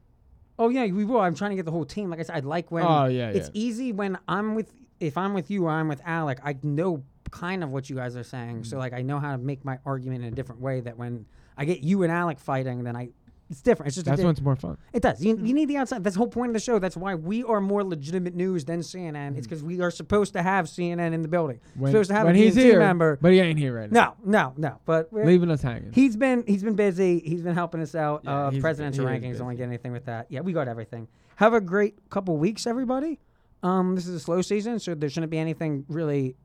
Oh 0.58 0.68
yeah, 0.68 0.86
we 0.86 1.04
will. 1.04 1.20
I'm 1.20 1.34
trying 1.34 1.50
to 1.50 1.56
get 1.56 1.64
the 1.64 1.72
whole 1.72 1.84
team. 1.86 2.10
Like 2.10 2.20
I 2.20 2.22
said, 2.22 2.36
I 2.36 2.40
like 2.40 2.70
when. 2.70 2.84
Oh, 2.84 3.06
yeah, 3.06 3.30
It's 3.30 3.48
yeah. 3.48 3.60
easy 3.62 3.92
when 3.92 4.18
I'm 4.28 4.54
with. 4.54 4.72
If 5.00 5.18
I'm 5.18 5.34
with 5.34 5.50
you 5.50 5.64
or 5.66 5.70
I'm 5.70 5.88
with 5.88 6.00
Alec, 6.04 6.38
I 6.44 6.56
know 6.62 7.02
kind 7.30 7.64
of 7.64 7.70
what 7.70 7.90
you 7.90 7.96
guys 7.96 8.16
are 8.16 8.22
saying. 8.22 8.60
Mm. 8.60 8.66
So 8.66 8.78
like 8.78 8.92
I 8.92 9.02
know 9.02 9.18
how 9.18 9.32
to 9.32 9.38
make 9.38 9.64
my 9.64 9.78
argument 9.84 10.22
in 10.22 10.32
a 10.32 10.36
different 10.36 10.60
way. 10.60 10.80
That 10.80 10.96
when 10.98 11.26
I 11.56 11.64
get 11.64 11.82
you 11.82 12.02
and 12.04 12.12
Alec 12.12 12.38
fighting, 12.38 12.84
then 12.84 12.94
I. 12.96 13.08
It's 13.54 13.62
different. 13.62 13.86
It's 13.86 13.94
just 13.94 14.06
That's 14.06 14.18
di- 14.18 14.24
when 14.24 14.32
it's 14.32 14.40
more 14.40 14.56
fun. 14.56 14.76
It 14.92 15.00
does. 15.00 15.24
You, 15.24 15.38
you 15.40 15.54
need 15.54 15.68
the 15.68 15.76
outside. 15.76 16.02
That's 16.02 16.14
the 16.14 16.18
whole 16.18 16.28
point 16.28 16.50
of 16.50 16.54
the 16.54 16.60
show. 16.60 16.80
That's 16.80 16.96
why 16.96 17.14
we 17.14 17.44
are 17.44 17.60
more 17.60 17.84
legitimate 17.84 18.34
news 18.34 18.64
than 18.64 18.80
CNN. 18.80 19.38
It's 19.38 19.46
because 19.46 19.62
we 19.62 19.80
are 19.80 19.92
supposed 19.92 20.32
to 20.32 20.42
have 20.42 20.66
CNN 20.66 21.12
in 21.12 21.22
the 21.22 21.28
building. 21.28 21.60
Mm. 21.76 21.80
When, 21.80 21.92
supposed 21.92 22.10
to 22.10 22.14
have 22.16 22.26
when 22.26 22.34
a 22.34 22.38
he's 22.38 22.56
here, 22.56 22.80
member. 22.80 23.16
but 23.22 23.30
he 23.30 23.38
ain't 23.38 23.60
here 23.60 23.76
right 23.76 23.92
now. 23.92 24.16
No, 24.24 24.52
no, 24.56 24.68
no. 24.70 24.80
But 24.84 25.12
we're- 25.12 25.24
Leaving 25.26 25.50
us 25.52 25.62
hanging. 25.62 25.92
He's 25.92 26.16
been 26.16 26.42
he's 26.48 26.64
been 26.64 26.74
busy. 26.74 27.20
He's 27.20 27.42
been 27.42 27.54
helping 27.54 27.80
us 27.80 27.94
out. 27.94 28.22
Yeah, 28.24 28.46
uh, 28.46 28.50
presidential 28.60 29.06
he 29.06 29.14
rankings. 29.14 29.38
Don't 29.38 29.48
busy. 29.48 29.58
get 29.58 29.68
anything 29.68 29.92
with 29.92 30.06
that. 30.06 30.26
Yeah, 30.30 30.40
we 30.40 30.52
got 30.52 30.66
everything. 30.66 31.06
Have 31.36 31.54
a 31.54 31.60
great 31.60 32.10
couple 32.10 32.36
weeks, 32.36 32.66
everybody. 32.66 33.20
Um, 33.62 33.94
this 33.94 34.06
is 34.06 34.14
a 34.16 34.20
slow 34.20 34.42
season, 34.42 34.78
so 34.80 34.94
there 34.94 35.08
shouldn't 35.08 35.30
be 35.30 35.38
anything 35.38 35.84
really 35.88 36.36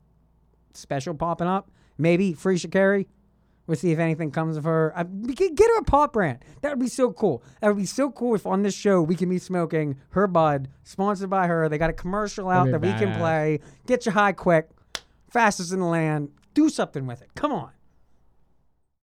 special 0.74 1.14
popping 1.14 1.46
up. 1.48 1.70
Maybe 1.98 2.32
free 2.32 2.56
Sha'Carri. 2.56 3.06
We'll 3.70 3.76
see 3.76 3.92
if 3.92 4.00
anything 4.00 4.32
comes 4.32 4.56
of 4.56 4.64
her. 4.64 4.92
We 5.22 5.32
could 5.32 5.54
get 5.54 5.68
her 5.68 5.78
a 5.78 5.84
pop 5.84 6.12
brand. 6.12 6.44
That 6.60 6.70
would 6.70 6.80
be 6.80 6.88
so 6.88 7.12
cool. 7.12 7.40
That 7.60 7.68
would 7.68 7.76
be 7.76 7.86
so 7.86 8.10
cool 8.10 8.34
if 8.34 8.44
on 8.44 8.62
this 8.62 8.74
show 8.74 9.00
we 9.00 9.14
can 9.14 9.28
be 9.28 9.38
smoking 9.38 10.00
her 10.08 10.26
bud, 10.26 10.66
sponsored 10.82 11.30
by 11.30 11.46
her. 11.46 11.68
They 11.68 11.78
got 11.78 11.88
a 11.88 11.92
commercial 11.92 12.50
out 12.50 12.68
that 12.72 12.80
we 12.80 12.88
can 12.94 13.10
badass. 13.10 13.18
play. 13.18 13.60
Get 13.86 14.06
your 14.06 14.14
high 14.14 14.32
quick, 14.32 14.70
fastest 15.28 15.72
in 15.72 15.78
the 15.78 15.86
land. 15.86 16.30
Do 16.52 16.68
something 16.68 17.06
with 17.06 17.22
it. 17.22 17.28
Come 17.36 17.52
on. 17.52 17.70